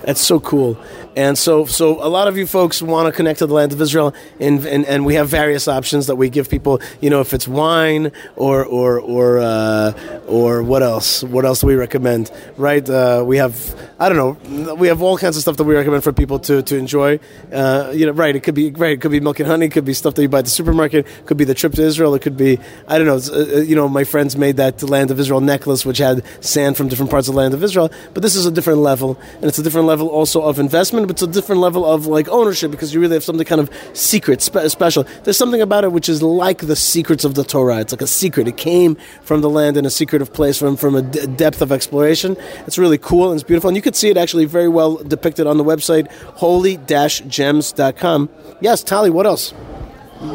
[0.04, 0.78] That's so cool.
[1.16, 3.80] And so, so a lot of you folks want to connect to the land of
[3.80, 6.80] Israel, and, and, and we have various options that we give people.
[7.00, 9.92] You know, if it's wine or or or uh,
[10.26, 11.22] or what else?
[11.24, 12.30] What else do we recommend?
[12.56, 12.88] Right?
[12.88, 13.54] Uh, we have
[13.98, 14.74] I don't know.
[14.74, 17.20] We have all kinds of stuff that we recommend for people to to enjoy.
[17.52, 18.34] Uh, you know, right?
[18.34, 18.92] It could be right.
[18.92, 19.66] It could be milk and honey.
[19.66, 21.06] It could be stuff that you buy at the supermarket.
[21.06, 22.14] It could be the trip to Israel.
[22.14, 22.58] It could be
[22.88, 23.16] I don't know.
[23.16, 26.76] Uh, uh, you know, my friends made that land of Israel necklace, which had sand
[26.76, 27.90] from different parts of the land of Israel.
[28.14, 31.12] But this is a different level, and it's a different level also of investment, but
[31.12, 34.42] it's a different level of like ownership because you really have something kind of secret,
[34.42, 35.04] spe- special.
[35.24, 37.80] There's something about it which is like the secrets of the Torah.
[37.80, 38.48] It's like a secret.
[38.48, 41.72] It came from the land in a secretive place, from from a d- depth of
[41.72, 42.36] exploration.
[42.66, 45.46] It's really cool and it's beautiful, and you can see it actually very well depicted
[45.46, 48.28] on the website holy-gems.com.
[48.60, 49.52] Yes, Tali, what else?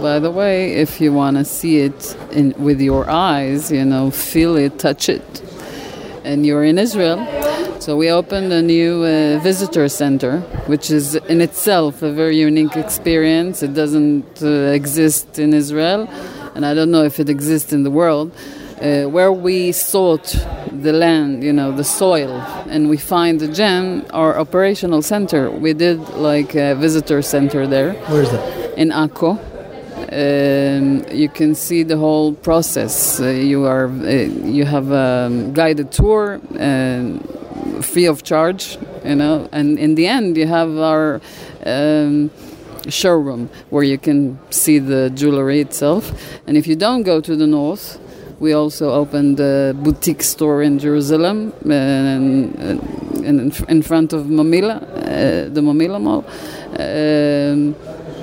[0.01, 4.09] By the way, if you want to see it in, with your eyes, you know,
[4.09, 5.21] feel it, touch it,
[6.25, 7.19] and you're in Israel,
[7.79, 12.75] so we opened a new uh, visitor center, which is in itself a very unique
[12.75, 13.61] experience.
[13.61, 16.09] It doesn't uh, exist in Israel,
[16.55, 18.31] and I don't know if it exists in the world.
[18.81, 20.35] Uh, where we sought
[20.69, 25.49] the land, you know, the soil, and we find the gem, our operational center.
[25.49, 27.93] We did like a visitor center there.
[28.11, 28.77] Where is that?
[28.77, 29.54] In Akko.
[30.11, 33.19] Um, you can see the whole process.
[33.19, 34.09] Uh, you are uh,
[34.45, 37.21] you have a guided tour and
[37.81, 39.49] free of charge, you know.
[39.51, 41.21] And in the end, you have our
[41.65, 42.29] um,
[42.87, 46.11] showroom where you can see the jewelry itself.
[46.47, 47.99] And if you don't go to the north,
[48.39, 52.53] we also opened a boutique store in Jerusalem, and,
[53.25, 56.25] and in front of Mamilla, uh, the Mamilla Mall.
[56.77, 57.75] Um,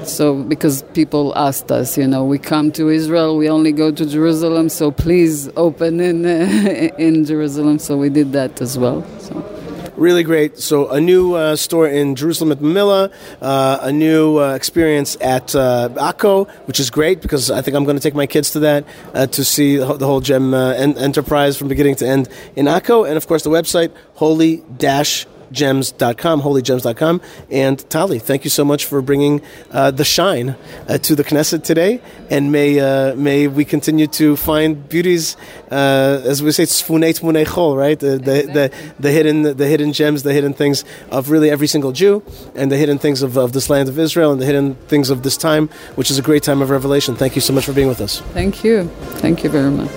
[0.08, 4.04] so because people asked us you know we come to israel we only go to
[4.06, 6.28] jerusalem so please open in uh,
[6.98, 7.78] in jerusalem.
[7.78, 9.52] So we did that as well so.
[9.96, 10.58] Really great.
[10.58, 15.54] So a new uh, store in Jerusalem at Mamilla, uh, a new uh, experience at
[15.54, 18.60] uh, Akko, which is great because I think I'm going to take my kids to
[18.60, 18.84] that
[19.14, 23.06] uh, to see the whole gem uh, en- enterprise from beginning to end in Akko,
[23.06, 27.20] and of course the website holy dash gems.com, holygems.com.
[27.50, 30.56] And Tali, thank you so much for bringing uh, the shine
[30.88, 32.00] uh, to the Knesset today.
[32.30, 35.36] And may uh, may we continue to find beauties,
[35.70, 37.98] uh, as we say, tzfunei tmunei chol, right?
[37.98, 41.92] The, the, the, the, hidden, the hidden gems, the hidden things of really every single
[41.92, 42.22] Jew,
[42.54, 45.22] and the hidden things of, of this land of Israel, and the hidden things of
[45.22, 47.14] this time, which is a great time of revelation.
[47.16, 48.20] Thank you so much for being with us.
[48.32, 48.84] Thank you.
[49.20, 49.90] Thank you very much.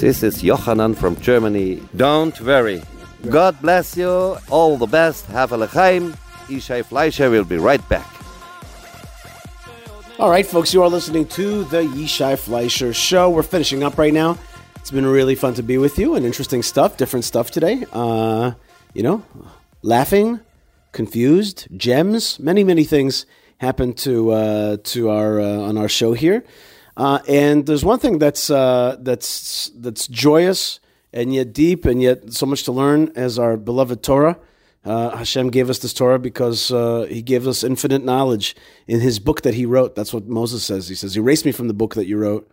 [0.00, 1.80] This is Yohanan from Germany.
[1.94, 2.82] Don't worry.
[3.30, 4.36] God bless you.
[4.50, 5.26] All the best.
[5.26, 6.16] Have a lechaim.
[6.46, 8.06] Yishai Fleisher will be right back.
[10.18, 13.30] All right, folks, you are listening to the Yishai Fleisher Show.
[13.30, 14.38] We're finishing up right now.
[14.76, 17.84] It's been really fun to be with you and interesting stuff, different stuff today.
[17.92, 18.52] Uh,
[18.92, 19.24] you know,
[19.82, 20.40] laughing,
[20.92, 23.26] confused, gems, many, many things
[23.58, 26.44] happened to uh, to our uh, on our show here.
[26.96, 30.80] Uh, and there's one thing that's uh, that's that's joyous
[31.14, 34.36] and yet deep and yet so much to learn as our beloved Torah.
[34.84, 38.54] Uh, Hashem gave us this Torah because uh, He gave us infinite knowledge
[38.86, 39.94] in His book that He wrote.
[39.94, 40.88] That's what Moses says.
[40.88, 42.50] He says, "Erase me from the book that you wrote,"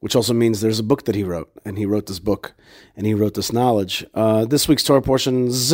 [0.00, 2.52] which also means there's a book that He wrote, and He wrote this book,
[2.96, 4.04] and He wrote this knowledge.
[4.12, 5.72] Uh, this week's Torah portions,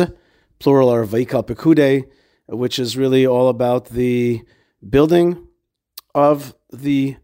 [0.59, 2.07] plural, are Vayakhel Pekudei,
[2.47, 4.43] which is really all about the
[4.87, 5.47] building
[6.15, 7.17] of the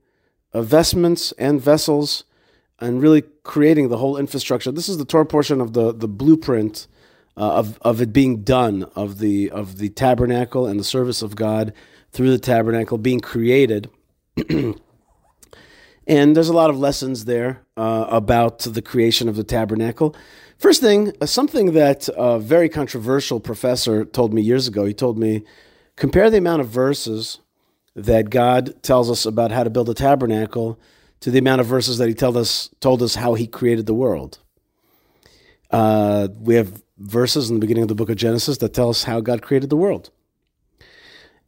[0.53, 2.25] uh, vestments and vessels,
[2.83, 4.71] and really creating the whole infrastructure.
[4.71, 6.87] This is the Torah portion of the the blueprint
[7.37, 11.35] uh, of of it being done of the of the tabernacle and the service of
[11.35, 11.73] God
[12.11, 13.89] through the tabernacle being created.
[16.07, 20.15] and there's a lot of lessons there uh, about the creation of the tabernacle.
[20.57, 24.85] First thing, uh, something that a very controversial professor told me years ago.
[24.85, 25.43] He told me,
[25.95, 27.39] compare the amount of verses
[27.95, 30.79] that God tells us about how to build a tabernacle
[31.23, 33.93] to the amount of verses that He told us told us how He created the
[33.93, 34.39] world.
[35.71, 39.05] Uh, we have verses in the beginning of the book of Genesis that tell us
[39.05, 40.09] how God created the world.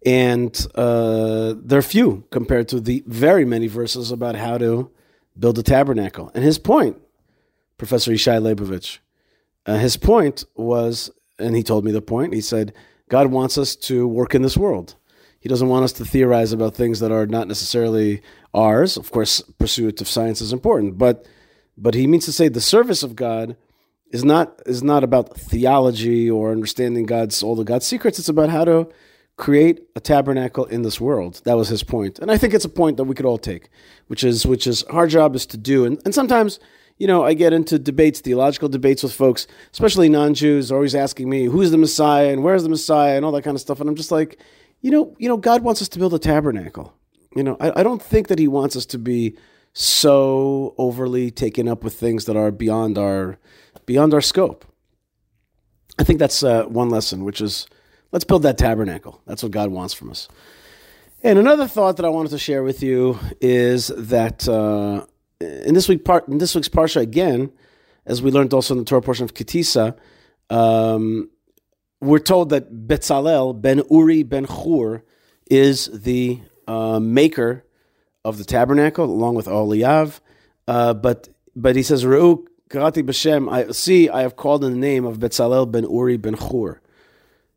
[0.06, 4.92] And uh, they're few compared to the very many verses about how to
[5.38, 6.32] build a tabernacle.
[6.34, 6.96] And his point,
[7.78, 9.00] Professor Ishai Leibowitz,
[9.66, 12.74] uh, his point was, and he told me the point, he said,
[13.10, 14.96] God wants us to work in this world.
[15.46, 18.24] He doesn't want us to theorize about things that are not necessarily
[18.56, 18.98] ours.
[18.98, 21.28] Of course, pursuit of science is important, but
[21.78, 23.56] but he means to say the service of God
[24.10, 28.18] is not is not about theology or understanding God's all the God's secrets.
[28.18, 28.90] It's about how to
[29.38, 31.44] create a tabernacle in this world.
[31.46, 32.18] That was his point.
[32.18, 33.70] And I think it's a point that we could all take,
[34.08, 35.86] which is which is our job is to do.
[35.86, 36.60] And, and sometimes,
[36.98, 41.46] you know, I get into debates, theological debates with folks, especially non-Jews, always asking me,
[41.46, 43.80] who's the Messiah and where's the Messiah and all that kind of stuff.
[43.80, 44.40] And I'm just like,
[44.86, 46.94] you know, you know, God wants us to build a tabernacle.
[47.36, 49.38] You know, I, I don't think that he wants us to be
[49.74, 53.38] so overly taken up with things that are beyond our
[53.86, 54.66] beyond our scope.
[55.98, 57.68] I think that's uh, one lesson, which is
[58.16, 59.22] Let's build that tabernacle.
[59.26, 60.30] That's what God wants from us.
[61.22, 65.06] And another thought that I wanted to share with you is that uh,
[65.42, 67.52] in this week part in this week's parsha again,
[68.06, 69.98] as we learned also in the Torah portion of Ki Tisa,
[70.50, 71.30] um,
[72.02, 75.04] we're told that Betzalel ben Uri ben Chur
[75.50, 77.66] is the uh, maker
[78.24, 80.20] of the tabernacle along with Oliav.
[80.68, 83.52] Uh, but but he says, Re'u karati b'shem.
[83.52, 84.10] I see.
[84.10, 86.82] I have called in the name of Betzalel ben Uri ben Chur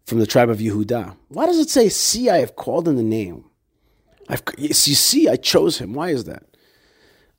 [0.06, 1.16] from the tribe of Yehuda.
[1.28, 3.44] Why does it say, See, I have called in the name?
[4.28, 5.94] I've, you see, I chose him.
[5.94, 6.44] Why is that?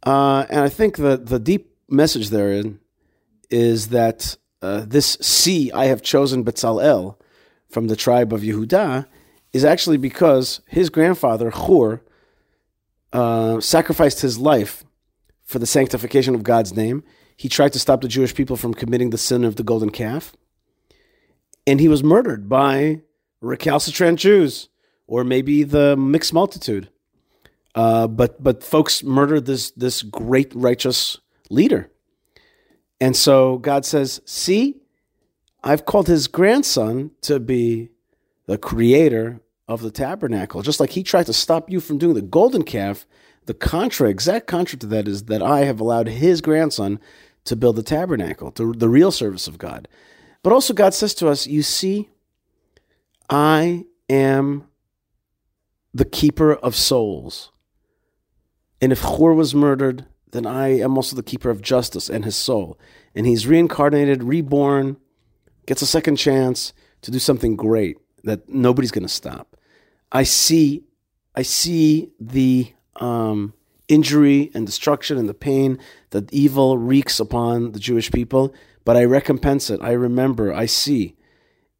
[0.03, 2.79] Uh, and I think the, the deep message therein
[3.49, 7.15] is that uh, this see, I have chosen Betzalel
[7.69, 9.07] from the tribe of Yehuda
[9.53, 12.01] is actually because his grandfather, Chur,
[13.13, 14.83] uh, sacrificed his life
[15.43, 17.03] for the sanctification of God's name.
[17.35, 20.35] He tried to stop the Jewish people from committing the sin of the golden calf
[21.69, 23.01] and he was murdered by
[23.41, 24.69] recalcitrant Jews
[25.05, 26.89] or maybe the mixed multitude.
[27.75, 31.19] Uh, but but folks murdered this this great righteous
[31.51, 31.91] leader,
[32.99, 34.81] and so God says, "See,
[35.63, 37.89] I've called his grandson to be
[38.45, 42.21] the creator of the tabernacle, just like he tried to stop you from doing the
[42.21, 43.05] golden calf."
[43.45, 46.99] The contra, exact contra to that is that I have allowed his grandson
[47.45, 49.87] to build the tabernacle, to the real service of God.
[50.43, 52.09] But also, God says to us, You see,
[53.29, 54.65] I am
[55.93, 57.51] the keeper of souls.
[58.81, 62.35] And if Chur was murdered, then I am also the keeper of justice and his
[62.35, 62.77] soul.
[63.15, 64.97] And he's reincarnated, reborn,
[65.65, 69.55] gets a second chance to do something great that nobody's going to stop.
[70.11, 70.83] I see,
[71.35, 73.53] I see the um,
[73.87, 75.79] injury and destruction and the pain
[76.11, 78.53] that evil wreaks upon the Jewish people,
[78.85, 79.79] but I recompense it.
[79.81, 81.15] I remember, I see.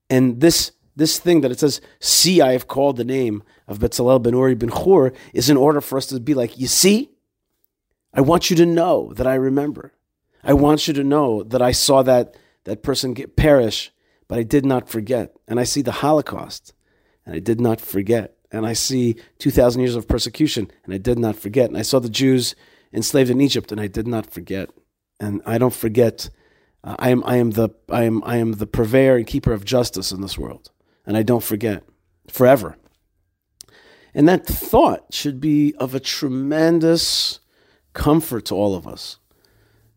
[0.09, 4.21] And this this thing that it says, see, I have called the name of Betzalel
[4.21, 7.08] ben Uri ben Chur, is in order for us to be like, you see,
[8.13, 9.93] I want you to know that I remember.
[10.43, 13.91] I want you to know that I saw that, that person get perish,
[14.27, 15.35] but I did not forget.
[15.47, 16.73] And I see the Holocaust,
[17.25, 18.35] and I did not forget.
[18.51, 21.69] And I see 2,000 years of persecution, and I did not forget.
[21.69, 22.55] And I saw the Jews
[22.91, 24.69] enslaved in Egypt, and I did not forget.
[25.19, 26.29] And I don't forget
[26.83, 29.65] uh, I am I am the I am I am the purveyor and keeper of
[29.65, 30.71] justice in this world,
[31.05, 31.83] and I don't forget
[32.27, 32.77] forever.
[34.13, 37.39] And that thought should be of a tremendous
[37.93, 39.17] comfort to all of us.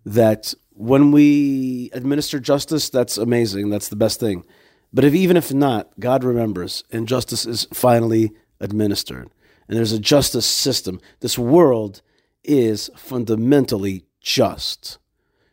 [0.04, 3.70] That when we administer justice, that's amazing.
[3.70, 4.44] That's the best thing.
[4.92, 9.30] But if even if not, God remembers, and justice is finally administered,
[9.68, 11.00] and there's a justice system.
[11.20, 12.02] This world
[12.44, 14.98] is fundamentally just.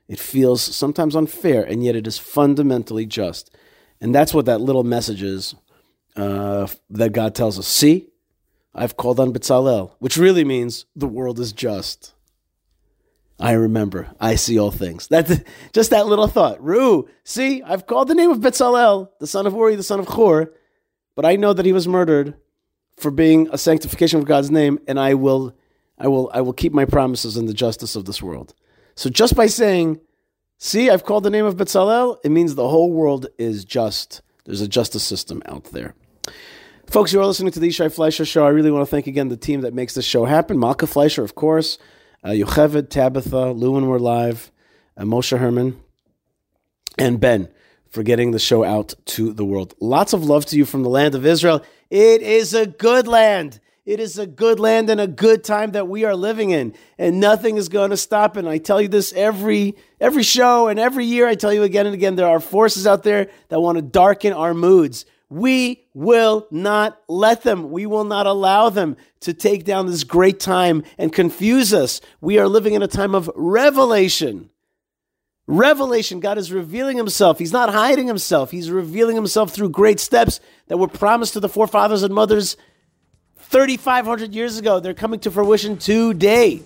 [0.07, 3.55] It feels sometimes unfair, and yet it is fundamentally just.
[4.01, 5.55] And that's what that little message is
[6.15, 7.67] uh, that God tells us.
[7.67, 8.07] See,
[8.73, 12.13] I've called on Betzalel, which really means the world is just.
[13.39, 14.09] I remember.
[14.19, 15.07] I see all things.
[15.07, 16.61] That just that little thought.
[16.61, 20.07] Ru, see, I've called the name of Betzalel, the son of Uri, the son of
[20.07, 20.51] Chur,
[21.15, 22.35] but I know that he was murdered
[22.97, 25.55] for being a sanctification of God's name, and I will,
[25.97, 28.53] I will, I will keep my promises in the justice of this world.
[28.95, 30.01] So just by saying,
[30.57, 34.21] see, I've called the name of Betzalel, it means the whole world is just.
[34.43, 35.93] There's a justice system out there.
[36.87, 38.45] Folks, you are listening to the Yishai Fleisher Show.
[38.45, 40.57] I really want to thank again the team that makes this show happen.
[40.57, 41.77] Malka Fleisher, of course,
[42.23, 44.51] uh, Yocheved, Tabitha, Lewin, we're live,
[44.97, 45.79] uh, Moshe Herman,
[46.97, 47.49] and Ben
[47.89, 49.73] for getting the show out to the world.
[49.79, 51.63] Lots of love to you from the land of Israel.
[51.89, 53.59] It is a good land.
[53.85, 57.19] It is a good land and a good time that we are living in, and
[57.19, 58.41] nothing is going to stop it.
[58.41, 61.27] And I tell you this every every show and every year.
[61.27, 62.15] I tell you again and again.
[62.15, 65.05] There are forces out there that want to darken our moods.
[65.29, 67.71] We will not let them.
[67.71, 71.99] We will not allow them to take down this great time and confuse us.
[72.21, 74.49] We are living in a time of revelation.
[75.45, 76.21] Revelation.
[76.21, 77.37] God is revealing himself.
[77.37, 78.49] He's not hiding himself.
[78.49, 82.55] He's revealing himself through great steps that were promised to the forefathers and mothers
[83.35, 84.79] 3,500 years ago.
[84.79, 86.61] They're coming to fruition today.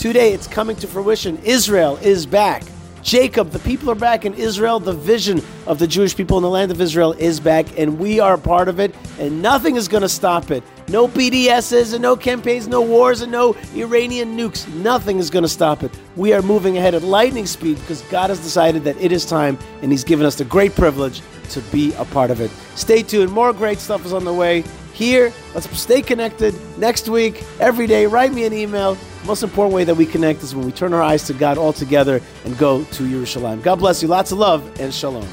[0.00, 1.38] Today, it's coming to fruition.
[1.44, 2.64] Israel is back.
[3.02, 4.80] Jacob, the people are back in Israel.
[4.80, 8.20] The vision of the Jewish people in the land of Israel is back, and we
[8.20, 10.62] are a part of it, and nothing is going to stop it.
[10.88, 14.66] No BDSs and no campaigns, no wars and no Iranian nukes.
[14.74, 15.90] Nothing is going to stop it.
[16.16, 19.58] We are moving ahead at lightning speed because God has decided that it is time,
[19.82, 22.50] and He's given us the great privilege to be a part of it.
[22.74, 23.32] Stay tuned.
[23.32, 24.64] More great stuff is on the way
[24.98, 25.32] here.
[25.54, 28.06] Let's stay connected next week, every day.
[28.06, 28.94] Write me an email.
[28.94, 31.56] The most important way that we connect is when we turn our eyes to God
[31.56, 33.62] all together and go to Yerushalayim.
[33.62, 34.08] God bless you.
[34.08, 35.26] Lots of love and shalom.